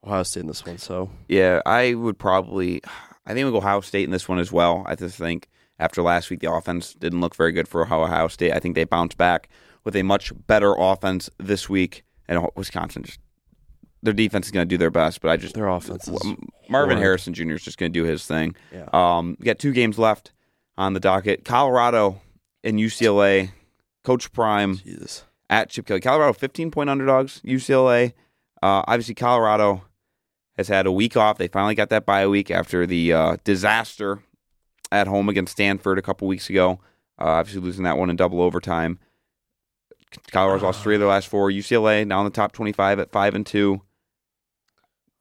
Ohio 0.06 0.22
State 0.22 0.42
in 0.42 0.48
this 0.48 0.64
one. 0.64 0.78
So 0.78 1.10
Yeah, 1.28 1.62
I 1.66 1.96
would 1.96 2.20
probably. 2.20 2.82
I 3.26 3.34
think 3.34 3.46
we'll 3.46 3.54
go 3.54 3.58
Ohio 3.58 3.82
State 3.82 4.04
in 4.04 4.12
this 4.12 4.30
one 4.30 4.38
as 4.40 4.52
well. 4.52 4.84
I 4.88 4.94
just 4.94 5.18
think 5.18 5.50
after 5.80 6.04
last 6.04 6.30
week, 6.30 6.42
the 6.42 6.52
offense 6.52 6.94
didn't 6.94 7.22
look 7.22 7.36
very 7.36 7.52
good 7.52 7.68
for 7.68 7.82
Ohio 7.82 8.28
State. 8.28 8.54
I 8.54 8.60
think 8.60 8.76
they 8.76 8.84
bounced 8.84 9.18
back 9.18 9.50
with 9.84 9.96
a 9.96 10.04
much 10.04 10.32
better 10.46 10.76
offense 10.78 11.32
this 11.40 11.68
week, 11.68 12.04
and 12.30 12.48
Wisconsin 12.56 13.04
just 13.04 13.20
their 14.02 14.14
defense 14.14 14.46
is 14.46 14.52
going 14.54 14.66
to 14.66 14.70
do 14.74 14.78
their 14.78 14.92
best. 14.92 15.20
But 15.20 15.32
I 15.32 15.36
just 15.38 15.56
their 15.56 15.68
offense 15.68 16.08
is 16.08 16.24
Marvin 16.70 16.92
horrid. 16.92 16.98
Harrison 17.00 17.34
Jr. 17.34 17.52
is 17.54 17.64
just 17.64 17.78
going 17.78 17.92
to 17.92 18.00
do 18.00 18.06
his 18.06 18.26
thing. 18.26 18.56
yeah. 18.72 18.88
Um, 18.94 19.36
we 19.40 19.46
got 19.46 19.60
two 19.60 19.74
games 19.74 20.00
left 20.00 20.32
on 20.78 20.94
the 20.94 21.02
docket: 21.02 21.44
Colorado 21.44 22.22
and 22.64 22.80
UCLA. 22.80 23.52
Coach 24.06 24.32
Prime 24.32 24.78
Jesus. 24.78 25.26
at 25.50 25.70
Chip 25.70 25.86
Kelly. 25.86 26.00
Colorado 26.00 26.32
15 26.32 26.72
point 26.72 26.90
underdogs. 26.90 27.42
UCLA. 27.46 28.14
Uh, 28.64 28.82
obviously, 28.88 29.14
Colorado 29.14 29.84
has 30.58 30.68
had 30.70 30.86
a 30.88 30.92
week 30.92 31.18
off. 31.18 31.38
They 31.38 31.48
finally 31.50 31.76
got 31.76 31.90
that 31.90 32.06
bye 32.06 32.26
week 32.26 32.50
after 32.50 32.86
the 32.88 33.12
uh, 33.14 33.38
disaster 33.44 34.24
at 34.92 35.08
home 35.08 35.30
against 35.30 35.52
Stanford 35.52 36.00
a 36.00 36.02
couple 36.02 36.28
weeks 36.28 36.50
ago. 36.50 36.80
Uh, 37.20 37.26
obviously, 37.26 37.62
losing 37.62 37.84
that 37.84 37.98
one 37.98 38.10
in 38.10 38.16
double 38.16 38.42
overtime. 38.42 39.00
Colorado's 40.32 40.64
lost 40.64 40.82
three 40.82 40.96
of 40.96 41.00
their 41.00 41.10
last 41.10 41.28
four. 41.28 41.50
UCLA 41.50 42.06
now 42.06 42.20
in 42.20 42.26
the 42.26 42.32
top 42.32 42.52
25 42.52 43.00
at 43.00 43.12
five 43.12 43.36
and 43.36 43.46
two. 43.46 43.82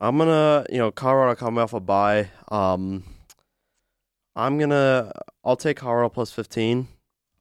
I'm 0.01 0.17
gonna, 0.17 0.65
you 0.71 0.79
know, 0.79 0.91
Colorado 0.91 1.35
coming 1.35 1.61
off 1.61 1.73
a 1.73 1.81
bye. 1.81 2.31
Um, 2.49 3.03
I'm 4.37 4.59
gonna. 4.59 5.13
I'll 5.45 5.57
take 5.57 5.79
Colorado 5.79 6.09
plus 6.09 6.31
15. 6.31 6.87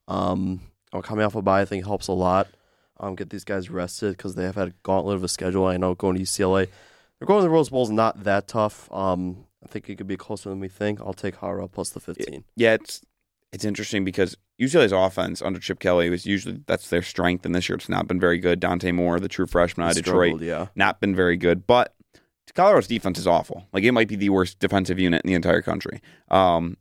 Um, 0.07 0.61
I'm 0.91 1.01
coming 1.01 1.23
off 1.25 1.35
a 1.35 1.41
bye. 1.41 1.61
I 1.61 1.65
think 1.65 1.85
helps 1.85 2.07
a 2.07 2.13
lot. 2.13 2.47
Um, 2.99 3.15
get 3.15 3.29
these 3.29 3.43
guys 3.43 3.69
rested 3.69 4.17
because 4.17 4.33
they 4.35 4.43
have 4.43 4.55
had 4.55 4.69
a 4.69 4.73
gauntlet 4.81 5.17
of 5.17 5.23
a 5.23 5.27
schedule. 5.27 5.65
I 5.65 5.77
know 5.77 5.93
going 5.93 6.15
to 6.15 6.23
UCLA, 6.23 6.67
they're 7.19 7.27
going 7.27 7.39
to 7.39 7.43
the 7.43 7.49
Rose 7.49 7.69
Bowl 7.69 7.83
is 7.83 7.91
not 7.91 8.23
that 8.23 8.47
tough. 8.47 8.91
Um, 8.91 9.45
I 9.63 9.67
think 9.67 9.87
it 9.89 9.97
could 9.97 10.07
be 10.07 10.17
closer 10.17 10.49
than 10.49 10.59
we 10.59 10.67
think. 10.67 10.99
I'll 11.01 11.13
take 11.13 11.37
Colorado 11.37 11.67
plus 11.67 11.91
the 11.91 11.99
15. 11.99 12.43
Yeah, 12.55 12.73
it's 12.73 13.01
it's 13.53 13.65
interesting 13.65 14.03
because 14.03 14.35
UCLA's 14.59 14.91
offense 14.91 15.41
under 15.41 15.59
Chip 15.59 15.79
Kelly 15.79 16.09
was 16.09 16.25
usually 16.25 16.61
that's 16.65 16.89
their 16.89 17.03
strength, 17.03 17.45
and 17.45 17.53
this 17.53 17.69
year 17.69 17.75
it's 17.75 17.89
not 17.89 18.07
been 18.07 18.19
very 18.19 18.39
good. 18.39 18.59
Dante 18.59 18.91
Moore, 18.91 19.19
the 19.19 19.27
true 19.27 19.45
freshman 19.45 19.85
out 19.85 19.91
of 19.91 20.03
Detroit, 20.03 20.41
yeah. 20.41 20.67
not 20.75 20.99
been 20.99 21.15
very 21.15 21.37
good. 21.37 21.67
But 21.67 21.93
Colorado's 22.55 22.87
defense 22.87 23.19
is 23.19 23.27
awful. 23.27 23.67
Like 23.71 23.83
it 23.83 23.91
might 23.91 24.07
be 24.07 24.15
the 24.15 24.29
worst 24.29 24.59
defensive 24.59 24.99
unit 24.99 25.23
in 25.23 25.27
the 25.27 25.35
entire 25.35 25.61
country. 25.61 26.01
Um, 26.29 26.77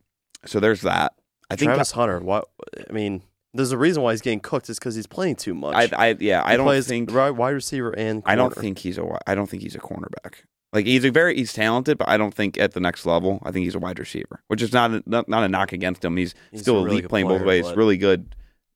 so 0.47 0.59
there's 0.59 0.81
that. 0.83 1.15
I 1.51 1.57
think 1.57 1.69
Travis 1.69 1.93
Hunter. 1.93 2.19
What? 2.21 2.49
I 2.89 2.93
mean, 2.93 3.23
there's 3.53 3.73
a 3.73 3.79
reason 3.79 4.03
why 4.03 4.13
he's 4.13 4.23
getting 4.23 4.41
cooked. 4.41 4.71
Is 4.71 4.79
because 4.79 4.95
he's 4.95 5.07
playing 5.07 5.37
too 5.37 5.55
much. 5.55 5.93
I, 5.93 6.09
I 6.09 6.17
yeah, 6.19 6.43
I 6.45 6.57
don't 6.57 6.83
think 6.83 7.13
wide 7.13 7.51
receiver 7.51 7.91
and 7.97 8.23
I 8.25 8.37
don't 8.37 8.55
think 8.55 8.79
he's 8.79 8.97
a 8.97 9.19
I 9.27 9.35
don't 9.35 9.49
think 9.49 9.63
he's 9.63 9.75
a 9.75 9.81
cornerback. 9.81 10.37
Like 10.73 10.87
he's 10.87 11.05
a 11.05 11.11
very 11.11 11.37
he's 11.37 11.53
talented, 11.53 11.97
but 11.99 12.09
I 12.09 12.17
don't 12.17 12.35
think 12.35 12.59
at 12.59 12.73
the 12.73 12.81
next 12.81 13.07
level. 13.07 13.41
I 13.45 13.51
think 13.53 13.65
he's 13.65 13.75
a 13.75 13.79
wide 13.79 13.99
receiver, 13.99 14.43
which 14.49 14.61
is 14.63 14.73
not 14.73 14.91
a, 14.91 15.03
not, 15.07 15.29
not 15.29 15.43
a 15.45 15.49
knock 15.49 15.73
against 15.73 16.05
him. 16.05 16.17
He's, 16.17 16.35
He's 16.51 16.63
still 16.63 16.85
really 16.85 16.99
elite 16.99 17.09
playing 17.09 17.29
both 17.29 17.43
ways. 17.43 17.65
Really 17.75 17.97
good 17.97 18.35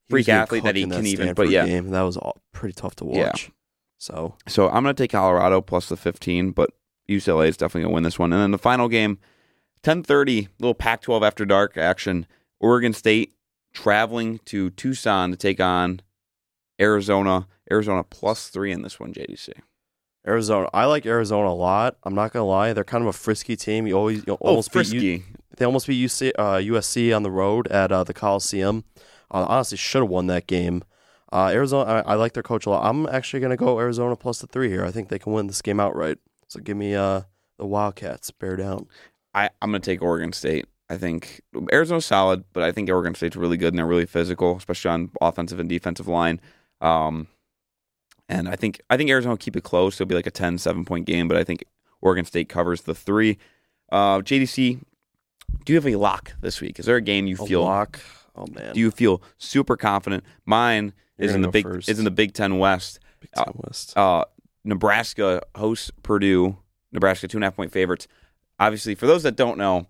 freak 0.09 0.29
athlete 0.29 0.65
that 0.65 0.77
he 0.77 0.83
in 0.83 0.91
can 0.91 1.07
even. 1.07 1.35
But 1.35 1.51
yeah, 1.51 1.67
game. 1.67 1.89
that 1.91 2.03
was 2.03 2.17
all 2.17 2.37
pretty 2.53 2.75
tough 2.75 2.97
to 2.97 3.05
Yeah. 3.07 3.27
watch. 3.27 3.51
So 3.99 4.35
So 4.49 4.69
I'm 4.69 4.83
going 4.83 4.95
to 4.95 5.03
take 5.03 5.11
Colorado 5.13 5.61
plus 5.61 5.89
the 5.89 5.97
15, 5.97 6.53
but 6.53 6.71
UCLA 7.09 7.49
is 7.49 7.57
definitely 7.57 7.83
going 7.83 7.91
to 7.91 7.95
win 7.95 8.03
this 8.05 8.19
one. 8.19 8.33
And 8.33 8.41
then 8.41 8.51
the 8.51 8.59
final 8.59 8.89
game, 8.89 9.19
10:30, 9.83 10.49
little 10.59 10.75
Pac-12 10.75 11.23
after 11.27 11.45
dark 11.45 11.77
action. 11.77 12.27
Oregon 12.61 12.93
State 12.93 13.35
traveling 13.73 14.39
to 14.47 14.71
Tucson 14.71 15.31
to 15.33 15.37
take 15.37 15.61
on 15.61 16.01
Arizona. 16.81 17.47
Arizona 17.71 18.03
plus 18.05 18.49
three 18.49 18.73
in 18.73 18.83
this 18.83 18.99
one, 18.99 19.13
JDC. 19.13 19.51
Arizona, 20.27 20.69
I 20.75 20.85
like 20.85 21.07
Arizona 21.07 21.49
a 21.49 21.55
lot. 21.55 21.97
I'm 22.05 22.15
not 22.15 22.33
gonna 22.33 22.47
lie; 22.47 22.73
they're 22.73 22.85
kind 22.85 23.03
of 23.03 23.09
a 23.09 23.13
frisky 23.13 23.57
team. 23.57 23.87
You 23.87 23.97
always 23.97 24.25
you 24.27 24.35
almost 24.35 24.75
oh, 24.75 24.83
beat 24.83 24.93
U- 24.93 25.23
they 25.57 25.65
almost 25.65 25.87
beat 25.87 26.05
UC, 26.05 26.33
uh, 26.39 26.57
USC 26.57 27.15
on 27.15 27.23
the 27.23 27.31
road 27.31 27.67
at 27.69 27.91
uh, 27.91 28.05
the 28.05 28.15
Coliseum. 28.15 28.85
Uh, 29.31 29.47
honestly, 29.49 29.79
should 29.79 30.03
have 30.03 30.11
won 30.11 30.27
that 30.27 30.47
game. 30.47 30.83
Uh, 31.33 31.51
Arizona, 31.53 32.03
I, 32.07 32.13
I 32.13 32.15
like 32.15 32.33
their 32.33 32.43
coach 32.43 32.67
a 32.67 32.71
lot. 32.71 32.89
I'm 32.89 33.07
actually 33.07 33.41
gonna 33.41 33.57
go 33.57 33.79
Arizona 33.79 34.17
plus 34.17 34.41
the 34.41 34.47
three 34.47 34.69
here. 34.69 34.85
I 34.85 34.91
think 34.91 35.09
they 35.09 35.19
can 35.19 35.33
win 35.33 35.47
this 35.47 35.63
game 35.63 35.81
outright. 35.81 36.19
So 36.49 36.61
give 36.61 36.77
me 36.77 36.95
uh, 36.95 37.23
the 37.59 37.67
Wildcats. 37.67 38.31
Bear 38.33 38.57
down. 38.57 38.89
I, 39.35 39.51
I'm 39.63 39.71
going 39.71 39.81
to 39.81 39.91
take 39.91 40.03
Oregon 40.03 40.33
State. 40.33 40.67
I 40.89 40.99
think 40.99 41.41
Arizona's 41.73 42.07
solid, 42.07 42.45
but 42.53 42.65
I 42.65 42.73
think 42.73 42.91
Oregon 42.91 43.15
State's 43.15 43.37
really 43.37 43.57
good 43.57 43.69
and 43.69 43.79
they're 43.79 43.87
really 43.87 44.07
physical, 44.07 44.57
especially 44.57 44.91
on 44.91 45.11
offensive 45.21 45.61
and 45.61 45.69
defensive 45.69 46.09
line. 46.09 46.41
Um, 46.81 47.29
and 48.31 48.49
I 48.49 48.57
think 48.57 48.81
I 48.89 48.97
think 48.97 49.11
Arizona 49.11 49.33
will 49.33 49.37
keep 49.37 49.57
it 49.57 49.65
close. 49.65 49.97
It'll 49.97 50.09
be 50.09 50.15
like 50.15 50.27
a 50.27 50.31
10, 50.31 50.57
7 50.57 50.85
point 50.85 51.05
game, 51.05 51.29
but 51.29 51.37
I 51.37 51.45
think 51.45 51.65
Oregon 52.01 52.25
State 52.25 52.49
covers 52.49 52.83
the 52.83 52.95
three. 52.95 53.37
Uh, 53.91 54.21
JDC, 54.21 54.81
do 55.65 55.73
you 55.73 55.77
have 55.77 55.87
a 55.87 55.97
lock 55.97 56.35
this 56.41 56.61
week? 56.61 56.79
Is 56.79 56.87
there 56.87 56.97
a 56.97 57.01
game 57.03 57.27
you 57.27 57.35
A 57.35 57.47
feel 57.47 57.65
lock. 57.65 58.01
Oh 58.37 58.47
man, 58.47 58.73
do 58.73 58.81
you 58.81 58.93
feel 58.93 59.21
super 59.39 59.77
confident? 59.77 60.25
Mine 60.47 60.93
You're 61.19 61.29
is 61.29 61.35
in 61.35 61.43
the 61.43 61.49
big 61.49 61.65
first. 61.65 61.89
is 61.89 61.99
in 61.99 62.05
the 62.05 62.11
Big 62.11 62.33
Ten 62.33 62.59
West. 62.59 63.01
Big 63.19 63.33
Ten 63.33 63.53
West. 63.57 63.97
Uh, 63.99 64.25
Nebraska 64.65 65.43
hosts 65.57 65.91
Purdue. 66.03 66.57
Nebraska 66.93 67.27
two 67.27 67.37
and 67.37 67.45
a 67.45 67.49
half 67.49 67.57
point 67.57 67.73
favorites. 67.73 68.07
Obviously, 68.61 68.95
for 68.95 69.07
those 69.07 69.25
that 69.25 69.37
don't 69.37 69.59
know, 69.59 69.87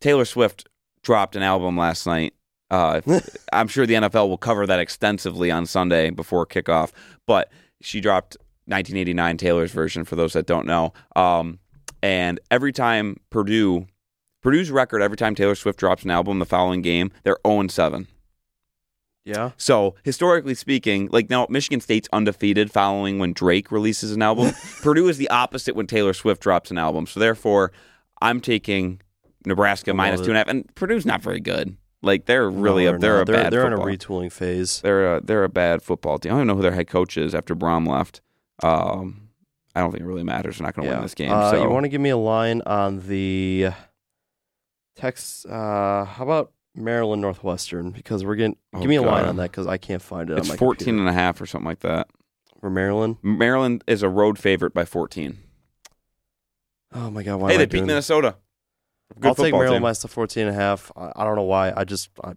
Taylor 0.00 0.24
Swift 0.24 0.66
dropped 1.02 1.36
an 1.36 1.42
album 1.42 1.76
last 1.76 2.06
night. 2.06 2.32
Uh, 2.70 3.02
I'm 3.52 3.68
sure 3.68 3.84
the 3.84 3.94
NFL 3.94 4.28
will 4.28 4.38
cover 4.38 4.66
that 4.66 4.80
extensively 4.80 5.50
on 5.50 5.66
Sunday 5.66 6.08
before 6.08 6.46
kickoff. 6.46 6.92
But 7.26 7.50
she 7.82 8.00
dropped 8.00 8.36
1989 8.66 9.36
Taylor's 9.36 9.72
version. 9.72 10.04
For 10.04 10.16
those 10.16 10.32
that 10.32 10.46
don't 10.46 10.66
know, 10.66 10.92
um, 11.16 11.58
and 12.02 12.40
every 12.50 12.72
time 12.72 13.18
Purdue, 13.30 13.86
Purdue's 14.42 14.70
record 14.70 15.02
every 15.02 15.16
time 15.16 15.34
Taylor 15.34 15.54
Swift 15.54 15.78
drops 15.78 16.02
an 16.04 16.10
album 16.10 16.38
the 16.38 16.46
following 16.46 16.82
game, 16.82 17.12
they're 17.22 17.38
0 17.46 17.68
7. 17.68 18.08
yeah. 19.24 19.52
So 19.56 19.94
historically 20.02 20.54
speaking, 20.54 21.08
like 21.12 21.30
now 21.30 21.46
Michigan 21.48 21.80
State's 21.80 22.08
undefeated 22.12 22.70
following 22.72 23.18
when 23.18 23.32
Drake 23.32 23.70
releases 23.70 24.12
an 24.12 24.22
album. 24.22 24.52
Purdue 24.82 25.08
is 25.08 25.18
the 25.18 25.30
opposite 25.30 25.76
when 25.76 25.86
Taylor 25.86 26.12
Swift 26.12 26.42
drops 26.42 26.70
an 26.70 26.78
album. 26.78 27.06
So 27.06 27.20
therefore, 27.20 27.70
I'm 28.20 28.40
taking 28.40 29.00
Nebraska 29.46 29.92
minus 29.94 30.20
two 30.20 30.28
and 30.28 30.36
a 30.36 30.38
half, 30.38 30.48
and 30.48 30.74
Purdue's 30.74 31.06
not 31.06 31.22
very 31.22 31.40
good. 31.40 31.76
Like 32.02 32.26
they're 32.26 32.50
really 32.50 32.84
No, 32.84 32.94
a, 32.94 32.98
they're 32.98 33.20
a 33.20 33.24
bad 33.24 33.52
they're 33.52 33.66
in 33.66 33.72
a 33.72 33.78
retooling 33.78 34.32
phase. 34.32 34.80
they're 34.80 35.16
a, 35.16 35.20
they're 35.20 35.44
a 35.44 35.48
bad 35.48 35.82
football 35.82 36.18
team. 36.18 36.32
I 36.32 36.34
don't 36.34 36.40
even 36.40 36.48
know 36.48 36.56
who 36.56 36.62
their 36.62 36.72
head 36.72 36.88
coach 36.88 37.16
is 37.16 37.34
after 37.34 37.54
Brohm 37.54 37.86
left. 37.86 38.20
Um, 38.62 39.28
I 39.74 39.80
don't 39.80 39.90
think 39.92 40.02
it 40.02 40.06
really 40.06 40.24
matters. 40.24 40.58
They're 40.58 40.66
not 40.66 40.74
going 40.74 40.88
to 40.88 40.94
win 40.94 41.02
this 41.02 41.14
game. 41.14 41.30
Uh, 41.32 41.50
so 41.50 41.62
you 41.62 41.70
want 41.70 41.84
to 41.84 41.88
give 41.88 42.00
me 42.00 42.10
a 42.10 42.16
line 42.16 42.60
on 42.66 43.06
the 43.08 43.70
Tex? 44.96 45.46
Uh, 45.46 46.04
how 46.04 46.24
about 46.24 46.52
Maryland 46.74 47.22
Northwestern? 47.22 47.90
Because 47.90 48.24
we're 48.24 48.34
getting. 48.34 48.56
Oh, 48.74 48.80
give 48.80 48.88
me 48.88 48.96
a 48.96 49.02
line 49.02 49.24
on 49.24 49.36
that 49.36 49.50
because 49.50 49.66
I 49.66 49.78
can't 49.78 50.02
find 50.02 50.28
it. 50.28 50.38
it's 50.38 50.48
on 50.48 50.54
my 50.54 50.56
14 50.56 50.76
computer. 50.84 51.00
and 51.00 51.08
a 51.08 51.12
half 51.12 51.40
or 51.40 51.46
something 51.46 51.66
like 51.68 51.80
that. 51.80 52.08
for 52.60 52.68
Maryland. 52.70 53.16
Maryland 53.22 53.84
is 53.86 54.02
a 54.02 54.08
road 54.08 54.38
favorite 54.38 54.74
by 54.74 54.84
14. 54.84 55.38
Oh 56.94 57.10
my 57.10 57.22
god! 57.22 57.40
Why 57.40 57.52
hey, 57.52 57.56
they 57.58 57.64
beat 57.66 57.78
doing 57.78 57.86
this? 57.86 58.10
Minnesota. 59.14 59.20
Good 59.20 59.28
I'll 59.28 59.34
take 59.34 59.44
football 59.44 59.58
Maryland 59.60 59.76
team. 59.78 59.82
minus 59.82 60.02
the 60.02 60.08
14 60.08 60.46
and 60.46 60.56
a 60.56 60.58
half. 60.60 60.92
I, 60.96 61.12
I 61.16 61.24
don't 61.24 61.36
know 61.36 61.42
why. 61.42 61.72
I 61.76 61.84
just 61.84 62.10
I, 62.22 62.32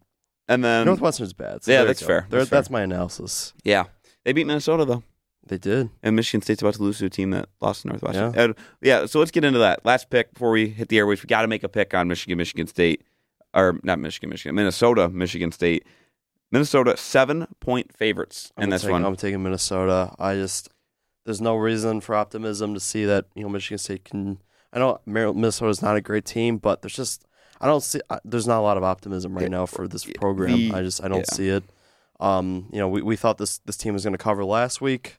And 0.47 0.63
then 0.63 0.85
Northwestern's 0.85 1.33
bad. 1.33 1.63
So 1.63 1.71
yeah, 1.71 1.77
there 1.77 1.83
you 1.83 1.87
that's 1.87 2.01
go. 2.01 2.07
fair. 2.07 2.27
There- 2.29 2.39
That's 2.39 2.49
fair. 2.49 2.57
that's 2.59 2.69
my 2.69 2.81
analysis. 2.81 3.53
Yeah, 3.63 3.85
they 4.23 4.33
beat 4.33 4.45
Minnesota 4.47 4.85
though, 4.85 5.03
They 5.47 5.57
did. 5.57 5.89
and 6.03 6.15
Michigan 6.15 6.41
State's 6.41 6.61
about 6.61 6.75
to 6.75 6.83
lose 6.83 6.99
to 6.99 7.05
a 7.05 7.09
team 7.09 7.31
that 7.31 7.49
lost 7.61 7.83
to 7.83 7.87
Northwestern. 7.89 8.33
Yeah. 8.33 8.47
Yeah, 8.47 8.53
yeah 9.01 9.05
so 9.05 9.19
let's 9.19 9.31
get 9.31 9.43
into 9.43 9.59
that 9.59 9.85
last 9.85 10.09
pick 10.09 10.33
before 10.33 10.51
we 10.51 10.69
hit 10.69 10.89
the 10.89 10.97
airways. 10.97 11.21
We 11.23 11.27
got 11.27 11.41
to 11.43 11.47
make 11.47 11.63
a 11.63 11.69
pick 11.69 11.93
on 11.93 12.07
Michigan, 12.07 12.37
Michigan 12.37 12.67
State, 12.67 13.03
or 13.53 13.79
not 13.83 13.99
Michigan, 13.99 14.29
Michigan, 14.29 14.55
Minnesota, 14.55 15.09
Michigan 15.09 15.51
State. 15.51 15.85
Minnesota 16.51 16.95
seven 16.95 17.47
point 17.59 17.91
favorites 17.97 18.51
I'm 18.55 18.65
in 18.65 18.69
this 18.69 18.83
take- 18.83 18.91
one. 18.91 19.03
I'm 19.03 19.15
taking 19.15 19.41
Minnesota. 19.43 20.13
I 20.19 20.35
just 20.35 20.69
there's 21.25 21.41
no 21.41 21.55
reason 21.55 22.01
for 22.01 22.13
optimism 22.15 22.73
to 22.75 22.79
see 22.79 23.03
that 23.05 23.25
you 23.35 23.43
know 23.43 23.49
Michigan 23.49 23.77
State 23.79 24.05
can. 24.05 24.37
I 24.75 24.79
know 24.79 24.99
Maryland, 25.05 25.39
Minnesota's 25.39 25.81
not 25.81 25.95
a 25.95 26.01
great 26.01 26.25
team, 26.25 26.57
but 26.57 26.81
there's 26.81 26.95
just 26.95 27.25
I 27.61 27.67
don't 27.67 27.81
see. 27.81 28.01
I, 28.09 28.19
there's 28.25 28.45
not 28.45 28.59
a 28.59 28.61
lot 28.61 28.77
of 28.77 28.83
optimism 28.83 29.33
right 29.33 29.43
Yeah, 29.43 29.47
now 29.47 29.65
for 29.65 29.87
this 29.87 30.03
the- 30.03 30.13
program. 30.13 30.75
I 30.75 30.81
just 30.81 31.03
I 31.03 31.07
don't 31.07 31.19
yeah. 31.19 31.33
see 31.33 31.49
it. 31.49 31.63
Um, 32.19 32.67
you 32.71 32.79
know, 32.79 32.87
we, 32.87 33.01
we 33.01 33.15
thought 33.15 33.37
this 33.37 33.59
this 33.59 33.77
team 33.77 33.93
was 33.93 34.03
going 34.03 34.13
to 34.13 34.17
cover 34.23 34.43
last 34.45 34.81
week, 34.81 35.17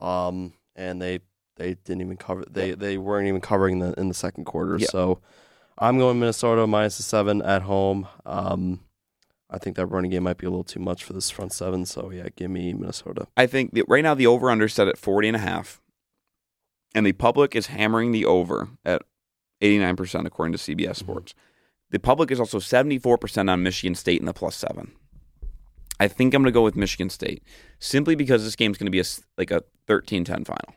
um, 0.00 0.52
and 0.74 1.00
they 1.00 1.20
they 1.56 1.74
didn't 1.74 2.00
even 2.02 2.16
cover. 2.16 2.44
They 2.50 2.72
they 2.72 2.98
weren't 2.98 3.28
even 3.28 3.40
covering 3.40 3.78
the 3.78 3.94
in 3.98 4.08
the 4.08 4.14
second 4.14 4.44
quarter. 4.44 4.76
Yeah. 4.78 4.88
So 4.88 5.20
I'm 5.78 5.98
going 5.98 6.18
Minnesota 6.18 6.66
minus 6.66 6.96
the 6.96 7.02
seven 7.04 7.40
at 7.42 7.62
home. 7.62 8.08
Um, 8.24 8.80
I 9.48 9.58
think 9.58 9.76
that 9.76 9.86
running 9.86 10.10
game 10.10 10.24
might 10.24 10.38
be 10.38 10.46
a 10.46 10.50
little 10.50 10.64
too 10.64 10.80
much 10.80 11.04
for 11.04 11.12
this 11.12 11.30
front 11.30 11.52
seven. 11.52 11.86
So 11.86 12.10
yeah, 12.10 12.28
give 12.34 12.50
me 12.50 12.72
Minnesota. 12.72 13.28
I 13.36 13.46
think 13.46 13.78
right 13.86 14.02
now 14.02 14.14
the 14.14 14.26
over 14.26 14.50
under 14.50 14.68
set 14.68 14.88
at 14.88 14.98
40 14.98 15.28
and 15.28 15.36
a 15.36 15.40
half. 15.40 15.80
And 16.94 17.04
the 17.06 17.12
public 17.12 17.54
is 17.54 17.66
hammering 17.66 18.12
the 18.12 18.24
over 18.24 18.68
at 18.84 19.02
89% 19.62 20.26
according 20.26 20.52
to 20.52 20.58
CBS 20.58 20.76
Mm-hmm. 20.76 20.92
Sports. 20.94 21.34
The 21.90 21.98
public 22.00 22.30
is 22.30 22.40
also 22.40 22.58
74% 22.58 23.50
on 23.50 23.62
Michigan 23.62 23.94
State 23.94 24.18
in 24.20 24.26
the 24.26 24.32
plus 24.34 24.56
7. 24.56 24.92
I 26.00 26.08
think 26.08 26.34
I'm 26.34 26.42
going 26.42 26.52
to 26.52 26.54
go 26.56 26.64
with 26.64 26.76
Michigan 26.76 27.08
State 27.10 27.42
simply 27.78 28.14
because 28.16 28.44
this 28.44 28.56
game's 28.56 28.76
going 28.76 28.86
to 28.86 28.90
be 28.90 29.00
a 29.00 29.04
like 29.38 29.50
a 29.50 29.62
13-10 29.88 30.46
final. 30.46 30.74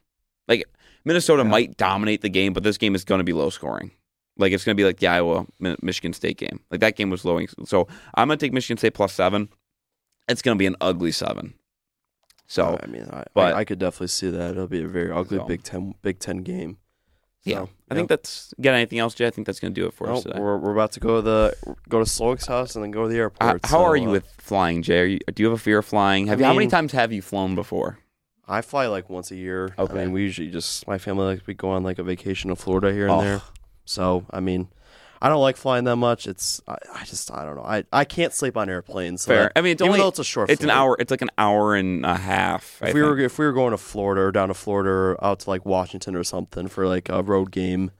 Like 0.47 0.63
Minnesota 1.05 1.43
Yeah. 1.43 1.49
might 1.49 1.77
dominate 1.77 2.21
the 2.21 2.29
game, 2.29 2.53
but 2.53 2.63
this 2.63 2.77
game 2.77 2.95
is 2.95 3.03
going 3.03 3.19
to 3.19 3.23
be 3.25 3.33
low 3.33 3.49
scoring. 3.49 3.91
Like 4.37 4.53
it's 4.53 4.63
going 4.63 4.75
to 4.77 4.81
be 4.81 4.85
like 4.85 4.99
the 4.99 5.07
Iowa 5.07 5.45
Michigan 5.81 6.13
State 6.13 6.37
game. 6.37 6.61
Like 6.71 6.79
that 6.81 6.95
game 6.95 7.09
was 7.09 7.25
low. 7.25 7.39
So 7.65 7.87
I'm 8.15 8.27
going 8.29 8.37
to 8.39 8.45
take 8.45 8.53
Michigan 8.53 8.77
State 8.77 8.93
plus 8.93 9.11
7. 9.13 9.49
It's 10.29 10.41
going 10.41 10.55
to 10.55 10.59
be 10.59 10.67
an 10.67 10.75
ugly 10.79 11.11
7. 11.11 11.53
So 12.49 12.79
I 12.81 12.87
mean, 12.87 13.07
I, 13.13 13.23
but- 13.35 13.53
I, 13.53 13.59
I 13.59 13.63
could 13.63 13.77
definitely 13.79 14.07
see 14.07 14.29
that. 14.31 14.51
It'll 14.51 14.67
be 14.67 14.83
a 14.83 14.87
very 14.87 15.11
ugly 15.11 15.37
So. 15.37 15.45
Big 15.45 15.61
Ten 15.63 15.93
Big 16.01 16.19
Ten 16.19 16.37
game. 16.39 16.77
So, 17.45 17.51
Yeah, 17.51 17.65
I 17.89 17.95
think 17.95 18.09
that's. 18.09 18.53
Got 18.59 18.73
anything 18.73 18.99
else, 18.99 19.13
Jay? 19.13 19.25
I 19.27 19.29
think 19.29 19.45
that's 19.47 19.59
going 19.61 19.73
to 19.73 19.79
do 19.81 19.87
it 19.87 19.93
for 19.93 20.09
us 20.09 20.23
today. 20.23 20.39
we're, 20.39 20.57
we're 20.57 20.73
about 20.73 20.91
to 20.93 20.99
go 20.99 21.17
to 21.17 21.21
the 21.21 21.55
go 21.87 21.99
to 21.99 22.05
Slowick's 22.05 22.47
house 22.47 22.75
and 22.75 22.83
then 22.83 22.91
go 22.91 23.03
to 23.03 23.07
the 23.07 23.17
airport. 23.17 23.65
how 23.65 23.77
so, 23.77 23.83
are 23.85 23.95
you 23.95 24.09
uh, 24.09 24.13
with 24.13 24.25
flying, 24.39 24.81
Jay? 24.81 24.99
Are 24.99 25.05
you, 25.05 25.19
do 25.33 25.43
you 25.43 25.49
have 25.49 25.57
a 25.57 25.61
fear 25.61 25.77
of 25.77 25.85
flying? 25.85 26.27
Have 26.27 26.39
I 26.39 26.41
you, 26.41 26.45
how 26.47 26.53
many 26.53 26.67
times 26.67 26.91
have 26.91 27.13
you 27.13 27.21
flown 27.21 27.53
before? 27.55 27.99
I 28.47 28.61
fly 28.61 28.87
like 28.87 29.09
once 29.11 29.29
a 29.29 29.35
year. 29.35 29.73
Okay. 29.77 29.93
I 29.93 29.95
mean, 30.05 30.11
we 30.11 30.23
usually 30.23 30.49
just 30.49 30.87
my 30.87 30.97
family 30.97 31.25
like 31.27 31.45
we 31.47 31.53
go 31.53 31.69
on 31.69 31.83
like 31.83 31.99
a 31.99 32.03
vacation 32.03 32.49
to 32.49 32.55
Florida 32.55 32.91
here 32.91 33.03
and 33.05 33.13
Oh. 33.13 33.21
there. 33.21 33.41
So 33.85 34.25
I 34.31 34.39
mean, 34.39 34.69
I 35.21 35.27
don't 35.29 35.41
like 35.41 35.57
flying 35.57 35.83
that 35.83 35.97
much. 35.97 36.27
It's 36.27 36.61
I, 36.67 36.75
I 36.95 37.03
just 37.05 37.31
I 37.31 37.43
don't 37.45 37.55
know. 37.55 37.63
I, 37.63 37.83
I 37.91 38.05
can't 38.05 38.33
sleep 38.33 38.55
on 38.55 38.69
airplanes. 38.69 39.23
So 39.23 39.33
Fair. 39.33 39.43
that- 39.43 39.51
I 39.57 39.61
mean, 39.61 39.73
it's 39.73 39.81
even 39.81 39.89
only 39.91 39.99
though 40.01 40.07
it's 40.09 40.19
a 40.19 40.23
short. 40.23 40.49
it's 40.49 40.61
an 40.61 40.67
flight. 40.67 40.77
hour. 40.77 40.95
It's 40.99 41.11
like 41.11 41.21
an 41.21 41.31
hour 41.37 41.75
and 41.75 42.05
a 42.05 42.15
half. 42.15 42.79
I 42.81 42.87
If 42.89 42.93
we 42.93 43.01
were 43.01 43.17
if 43.19 43.37
we 43.37 43.45
were 43.45 43.51
going 43.53 43.71
to 43.71 43.77
Florida 43.77 44.21
or 44.21 44.31
down 44.31 44.47
to 44.47 44.53
Florida 44.53 44.89
or 44.89 45.23
out 45.23 45.39
to 45.41 45.49
like 45.49 45.65
Washington 45.65 46.15
or 46.15 46.23
something 46.23 46.67
for 46.67 46.87
like 46.87 47.09
a 47.09 47.21
road 47.21 47.51
game, 47.51 47.91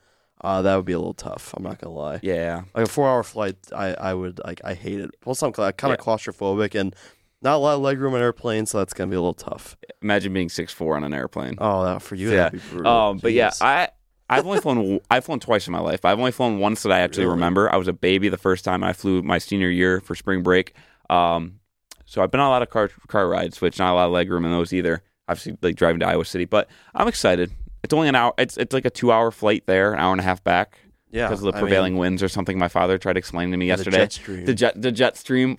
uh, 0.42 0.62
that 0.62 0.76
would 0.78 0.86
be 0.86 0.94
a 0.94 0.98
little 0.98 1.14
tough. 1.14 1.54
I'm 1.58 1.64
not 1.64 1.80
gonna 1.82 1.94
lie. 1.94 2.20
Yeah. 2.24 2.64
Like 2.74 2.86
a 2.86 2.90
four 2.90 3.10
hour 3.10 3.24
flight, 3.24 3.58
I, 3.76 3.94
I 3.96 4.14
would 4.14 4.40
like 4.46 4.62
I 4.64 4.74
hate 4.74 5.02
it. 5.02 5.10
Plus, 5.20 5.44
I'm 5.44 5.52
kind 5.52 5.68
of 5.70 5.90
Yeah. 5.90 5.96
claustrophobic 5.98 6.80
and 6.80 6.96
not 7.42 7.56
a 7.56 7.58
lot 7.58 7.76
of 7.76 7.82
legroom 7.82 8.14
on 8.14 8.22
airplanes, 8.22 8.70
so 8.72 8.78
that's 8.78 8.94
gonna 8.94 9.10
be 9.10 9.16
a 9.18 9.20
little 9.22 9.34
tough. 9.34 9.76
Imagine 10.02 10.32
being 10.34 10.48
six 10.50 10.72
four 10.72 10.96
on 10.96 11.04
an 11.04 11.14
airplane. 11.14 11.56
Oh, 11.58 11.84
that 11.84 12.02
for 12.02 12.16
you, 12.16 12.30
Yeah. 12.32 12.36
that'd 12.50 12.62
be 12.62 12.68
brutal. 12.70 12.92
Um, 12.92 13.18
but 13.18 13.34
yeah, 13.34 13.52
I 13.60 13.90
I've 14.30 14.46
only 14.46 14.60
flown 14.62 15.00
I've 15.10 15.26
flown 15.26 15.40
twice 15.40 15.68
in 15.68 15.72
my 15.74 15.80
life. 15.80 16.06
I've 16.06 16.20
only 16.20 16.32
flown 16.32 16.60
once 16.60 16.84
that 16.84 16.92
I 16.92 17.00
actually 17.00 17.24
Really? 17.26 17.36
remember. 17.36 17.74
I 17.74 17.78
was 17.78 17.88
a 17.88 17.94
baby 17.94 18.30
the 18.30 18.38
first 18.38 18.64
time 18.64 18.84
I 18.84 18.94
flew 18.94 19.22
my 19.24 19.38
senior 19.40 19.70
year 19.70 20.02
for 20.02 20.14
spring 20.16 20.44
break. 20.44 20.74
Um, 21.10 21.60
so 22.06 22.22
I've 22.22 22.32
been 22.32 22.40
on 22.40 22.48
a 22.48 22.50
lot 22.50 22.62
of 22.62 22.70
car 22.70 22.90
car 23.08 23.28
rides, 23.28 23.60
which 23.62 23.80
not 23.80 23.92
a 23.94 23.96
lot 23.96 24.06
of 24.08 24.12
leg 24.12 24.30
room 24.32 24.46
in 24.46 24.52
those 24.52 24.72
either. 24.74 25.02
Obviously, 25.28 25.58
like 25.62 25.76
driving 25.76 26.00
to 26.00 26.08
Iowa 26.08 26.26
City, 26.26 26.46
but 26.46 26.70
I'm 26.96 27.08
excited. 27.08 27.52
It's 27.84 27.94
only 27.94 28.08
an 28.08 28.16
hour. 28.16 28.34
It's 28.38 28.58
it's 28.58 28.74
like 28.74 28.86
a 28.86 28.90
two 28.90 29.12
hour 29.12 29.32
flight 29.32 29.64
there, 29.68 29.94
an 29.94 30.00
hour 30.00 30.12
and 30.12 30.20
a 30.20 30.24
half 30.24 30.44
back 30.44 30.80
yeah, 31.12 31.28
because 31.28 31.40
of 31.44 31.46
the 31.46 31.58
I 31.58 31.62
mean, 31.62 31.68
prevailing 31.68 31.98
winds 31.98 32.22
or 32.24 32.28
something. 32.30 32.58
My 32.58 32.68
father 32.68 32.98
tried 32.98 33.14
to 33.14 33.20
explain 33.20 33.52
to 33.52 33.58
me 33.58 33.66
the 33.66 33.70
yesterday. 33.70 33.98
jet 33.98 34.12
stream. 34.14 34.46
The 34.46 34.54
jet 34.54 34.82
the 34.82 34.92
jet 34.92 35.18
stream, 35.18 35.58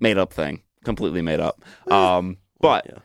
made 0.00 0.16
up 0.18 0.32
thing, 0.32 0.62
completely 0.84 1.22
made 1.22 1.40
up. 1.40 1.62
Um, 1.90 2.36
but 2.60 2.86
Yeah. 2.86 2.98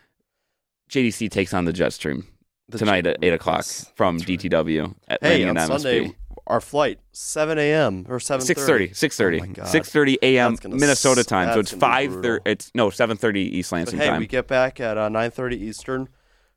JDC 0.89 1.30
takes 1.32 1.53
on 1.53 1.64
the 1.66 1.72
jet 1.74 1.93
stream 1.93 2.22
The 2.22 2.30
tonight 2.78 3.05
at 3.07 3.17
eight 3.22 3.34
o'clock 3.34 3.65
from. 3.95 4.19
DTW 4.19 4.95
at 5.07 5.19
Hey, 5.22 5.45
landing 5.45 5.57
on 5.57 5.80
Sunday, 5.80 6.05
MSP. 6.07 6.15
our 6.47 6.61
flight 6.61 6.99
seven 7.11 7.57
a.m. 7.59 8.05
or 8.09 8.19
seven 8.19 8.45
6.30 8.45 8.91
6.30 8.91 9.36
Oh 9.36 9.39
my 9.39 9.47
God. 9.53 9.65
6.30 9.67 10.17
a.m 10.22 10.51
That's 10.51 10.59
gonna 10.61 10.76
minnesota 10.76 11.19
s- 11.22 11.26
time 11.26 11.53
so 11.53 11.59
it's 11.59 11.72
5 11.72 12.11
brutal. 12.11 12.39
it's 12.45 12.72
no 12.76 12.88
7.30 12.89 13.36
east 13.38 13.69
But 13.72 13.76
lansing 13.78 13.99
hey, 13.99 14.07
time 14.07 14.19
we 14.19 14.28
get 14.28 14.47
back 14.47 14.80
at 14.80 14.97
uh, 14.97 15.09
nine 15.09 15.32
thirty 15.32 15.57
Eastern. 15.57 16.09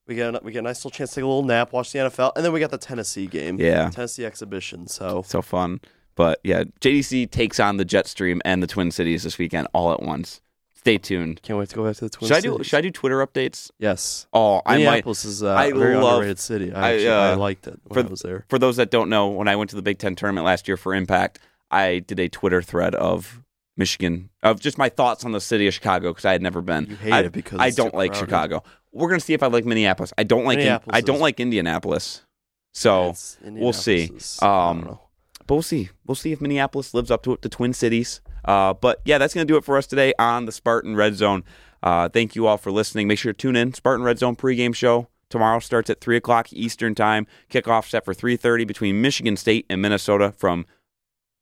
We 0.06 0.14
get 0.16 0.34
a, 0.34 0.40
we 0.42 0.52
get 0.52 0.58
a 0.58 0.62
nice 0.62 0.78
little 0.84 0.90
chance 0.90 1.10
to 1.10 1.14
take 1.16 1.24
a 1.24 1.26
little 1.26 1.44
nap, 1.44 1.72
watch 1.72 1.90
the 1.92 1.98
NFL, 2.00 2.32
and 2.36 2.44
then 2.44 2.52
we 2.52 2.60
got 2.60 2.70
the 2.70 2.78
Tennessee 2.78 3.26
game. 3.26 3.58
yeah 3.58 3.88
Tennessee 3.90 4.24
exhibition. 4.24 4.86
So 4.86 5.22
so 5.26 5.40
fun 5.42 5.80
but 6.16 6.38
yeah 6.44 6.62
jdc 6.80 7.28
takes 7.30 7.58
on 7.58 7.76
the 7.76 7.84
Jetstream 7.84 8.40
and 8.44 8.62
the 8.62 8.66
twin 8.68 8.90
cities 8.90 9.22
this 9.24 9.36
weekend 9.38 9.66
all 9.72 9.92
at 9.92 10.00
once 10.02 10.40
stay 10.84 10.98
tuned 10.98 11.40
can't 11.42 11.58
wait 11.58 11.66
to 11.70 11.74
go 11.76 11.84
back 11.86 11.96
to 11.96 12.04
the 12.04 12.10
Twin 12.10 12.28
should 12.28 12.36
i 12.36 12.40
do 12.40 12.52
Cities. 12.52 12.66
should 12.66 12.76
i 12.76 12.80
do 12.82 12.90
twitter 12.90 13.26
updates 13.26 13.70
Yes, 13.78 14.26
oh 14.34 14.60
i 14.66 14.72
might 14.74 14.84
Minneapolis 14.84 15.24
is 15.24 15.42
uh, 15.42 15.48
I 15.54 15.66
a 15.66 15.74
very 15.74 15.96
love- 15.96 16.16
underrated 16.18 16.38
city. 16.38 16.72
I, 16.74 16.80
I, 16.88 16.92
actually, 16.92 17.08
I 17.08 17.32
uh, 17.32 17.36
liked 17.38 17.66
it 17.66 17.80
when 17.84 18.02
for- 18.02 18.06
I 18.06 18.10
was 18.10 18.20
there. 18.20 18.44
for 18.50 18.58
those 18.58 18.76
that 18.76 18.90
don't 18.90 19.08
know 19.08 19.28
when 19.28 19.48
i 19.48 19.56
went 19.56 19.70
to 19.70 19.76
the 19.76 19.82
big 19.82 19.98
ten 19.98 20.14
tournament 20.14 20.44
last 20.44 20.68
year 20.68 20.76
for 20.76 20.94
impact 20.94 21.38
i 21.70 22.00
did 22.00 22.20
a 22.20 22.28
twitter 22.28 22.60
thread 22.60 22.94
of 22.94 23.40
michigan 23.78 24.28
of 24.42 24.60
just 24.60 24.76
my 24.76 24.90
thoughts 24.90 25.24
on 25.24 25.32
the 25.32 25.40
city 25.40 25.66
of 25.66 25.72
chicago 25.72 26.10
because 26.10 26.26
i 26.26 26.32
had 26.32 26.42
never 26.42 26.60
been 26.60 26.84
You 26.90 26.96
hate 26.96 27.12
I, 27.14 27.20
it 27.20 27.32
because 27.32 27.60
I 27.60 27.68
it's 27.68 27.76
don't 27.76 27.94
like 27.94 28.10
crowded. 28.12 28.26
Chicago. 28.26 28.62
We're 28.92 29.08
gonna 29.08 29.20
see 29.20 29.32
if 29.34 29.42
I 29.42 29.48
like 29.48 29.64
Minneapolis. 29.64 30.12
I 30.16 30.22
don't 30.22 30.44
like. 30.44 30.58
In, 30.58 30.64
Minneapolis 30.66 30.96
I 30.96 31.00
don't 31.00 31.16
is- 31.16 31.22
like 31.22 31.40
Indianapolis. 31.40 32.22
So, 32.74 33.04
It's- 33.06 33.36
we'll 33.42 33.72
see. 33.72 34.02
Indianapolis 34.02 34.34
is- 34.36 34.38
I 34.42 34.68
Um, 34.70 34.76
don't 34.82 34.90
know. 34.90 35.00
But 35.46 35.54
we'll 35.56 35.62
see. 35.62 35.90
We'll 36.06 36.14
see 36.14 36.32
if 36.32 36.40
Minneapolis 36.40 36.94
lives 36.94 37.10
up 37.10 37.22
to 37.24 37.32
it. 37.32 37.42
The 37.42 37.48
Twin 37.48 37.72
Cities. 37.72 38.20
Uh, 38.44 38.74
but 38.74 39.00
yeah, 39.04 39.18
that's 39.18 39.34
gonna 39.34 39.44
do 39.44 39.56
it 39.56 39.64
for 39.64 39.76
us 39.76 39.86
today 39.86 40.12
on 40.18 40.46
the 40.46 40.52
Spartan 40.52 40.96
Red 40.96 41.14
Zone. 41.14 41.44
Uh, 41.82 42.08
thank 42.08 42.34
you 42.34 42.46
all 42.46 42.56
for 42.56 42.70
listening. 42.70 43.08
Make 43.08 43.18
sure 43.18 43.32
to 43.32 43.36
tune 43.36 43.56
in. 43.56 43.74
Spartan 43.74 44.04
Red 44.04 44.18
Zone 44.18 44.36
pregame 44.36 44.74
show 44.74 45.08
tomorrow 45.28 45.58
starts 45.58 45.90
at 45.90 46.00
three 46.00 46.16
o'clock 46.16 46.52
Eastern 46.52 46.94
time. 46.94 47.26
Kickoff 47.50 47.88
set 47.88 48.04
for 48.04 48.14
three 48.14 48.36
thirty 48.36 48.64
between 48.64 49.00
Michigan 49.02 49.36
State 49.36 49.66
and 49.68 49.80
Minnesota 49.82 50.32
from 50.36 50.66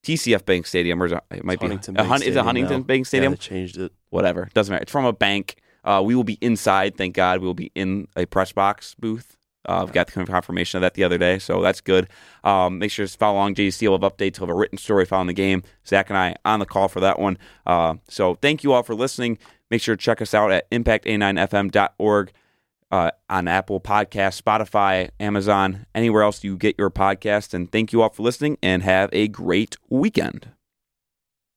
TCF 0.05 0.45
Bank 0.45 0.67
Stadium, 0.67 1.01
or 1.03 1.07
is 1.07 1.13
it, 1.13 1.21
it 1.31 1.45
might 1.45 1.61
Huntington 1.61 1.95
be 1.95 1.99
a 1.99 2.03
Bank 2.03 2.09
Hun- 2.11 2.23
is 2.23 2.37
it 2.37 2.43
Huntington 2.45 2.81
now. 2.81 2.85
Bank 2.87 3.07
Stadium? 3.07 3.33
Yeah, 3.33 3.37
changed 3.37 3.77
it. 3.79 3.93
whatever. 4.11 4.49
Doesn't 4.55 4.73
matter. 4.73 4.83
It's 4.83 4.93
from 4.93 5.05
a 5.05 5.13
bank. 5.13 5.57
Uh, 5.85 6.03
we 6.05 6.15
will 6.15 6.25
be 6.25 6.39
inside. 6.41 6.97
Thank 6.97 7.15
God. 7.15 7.41
We 7.41 7.47
will 7.47 7.55
be 7.55 7.71
in 7.75 8.09
a 8.17 8.27
press 8.27 8.53
box 8.53 8.95
booth. 8.99 9.37
Uh, 9.67 9.85
we 9.87 9.93
got 9.93 10.07
the 10.09 10.25
confirmation 10.25 10.79
of 10.79 10.83
that 10.83 10.95
the 10.95 11.05
other 11.05 11.19
day, 11.19 11.39
so 11.39 11.61
that's 11.61 11.81
good. 11.81 12.09
Um, 12.45 12.79
make 12.79 12.91
sure 12.91 13.07
to 13.07 13.19
follow 13.19 13.39
along. 13.39 13.55
JC 13.55 13.89
will 13.89 13.99
have 13.99 14.13
updates. 14.13 14.37
He'll 14.37 14.47
have 14.47 14.55
a 14.55 14.59
written 14.59 14.79
story 14.79 15.05
following 15.05 15.29
the 15.29 15.33
game. 15.33 15.63
Zach 15.87 16.11
and 16.11 16.19
I 16.19 16.37
on 16.45 16.59
the 16.59 16.67
call 16.67 16.89
for 16.89 17.01
that 17.01 17.19
one. 17.19 17.39
Uh, 17.67 17.95
so 18.09 18.35
thank 18.35 18.65
you 18.65 18.73
all 18.73 18.83
for 18.83 18.95
listening. 18.95 19.39
Make 19.71 19.81
sure 19.81 19.97
to 19.97 20.03
check 20.03 20.21
us 20.21 20.35
out 20.35 20.51
at 20.51 20.71
impact89fm.org 20.71 22.33
uh, 22.91 23.11
on 23.31 23.49
Apple 23.49 23.81
Podcasts, 23.81 24.41
Spotify, 24.41 25.11
Amazon, 25.19 25.87
anywhere 25.95 26.23
else 26.23 26.45
you 26.45 26.57
get 26.57 26.77
your 26.79 26.91
podcast. 26.91 27.55
And 27.55 27.73
thank 27.73 27.93
you 27.93 28.03
all 28.03 28.11
for 28.11 28.23
listening 28.23 28.59
and 28.63 28.83
have 28.83 29.09
a 29.13 29.29
great 29.29 29.77
weekend. 29.89 30.51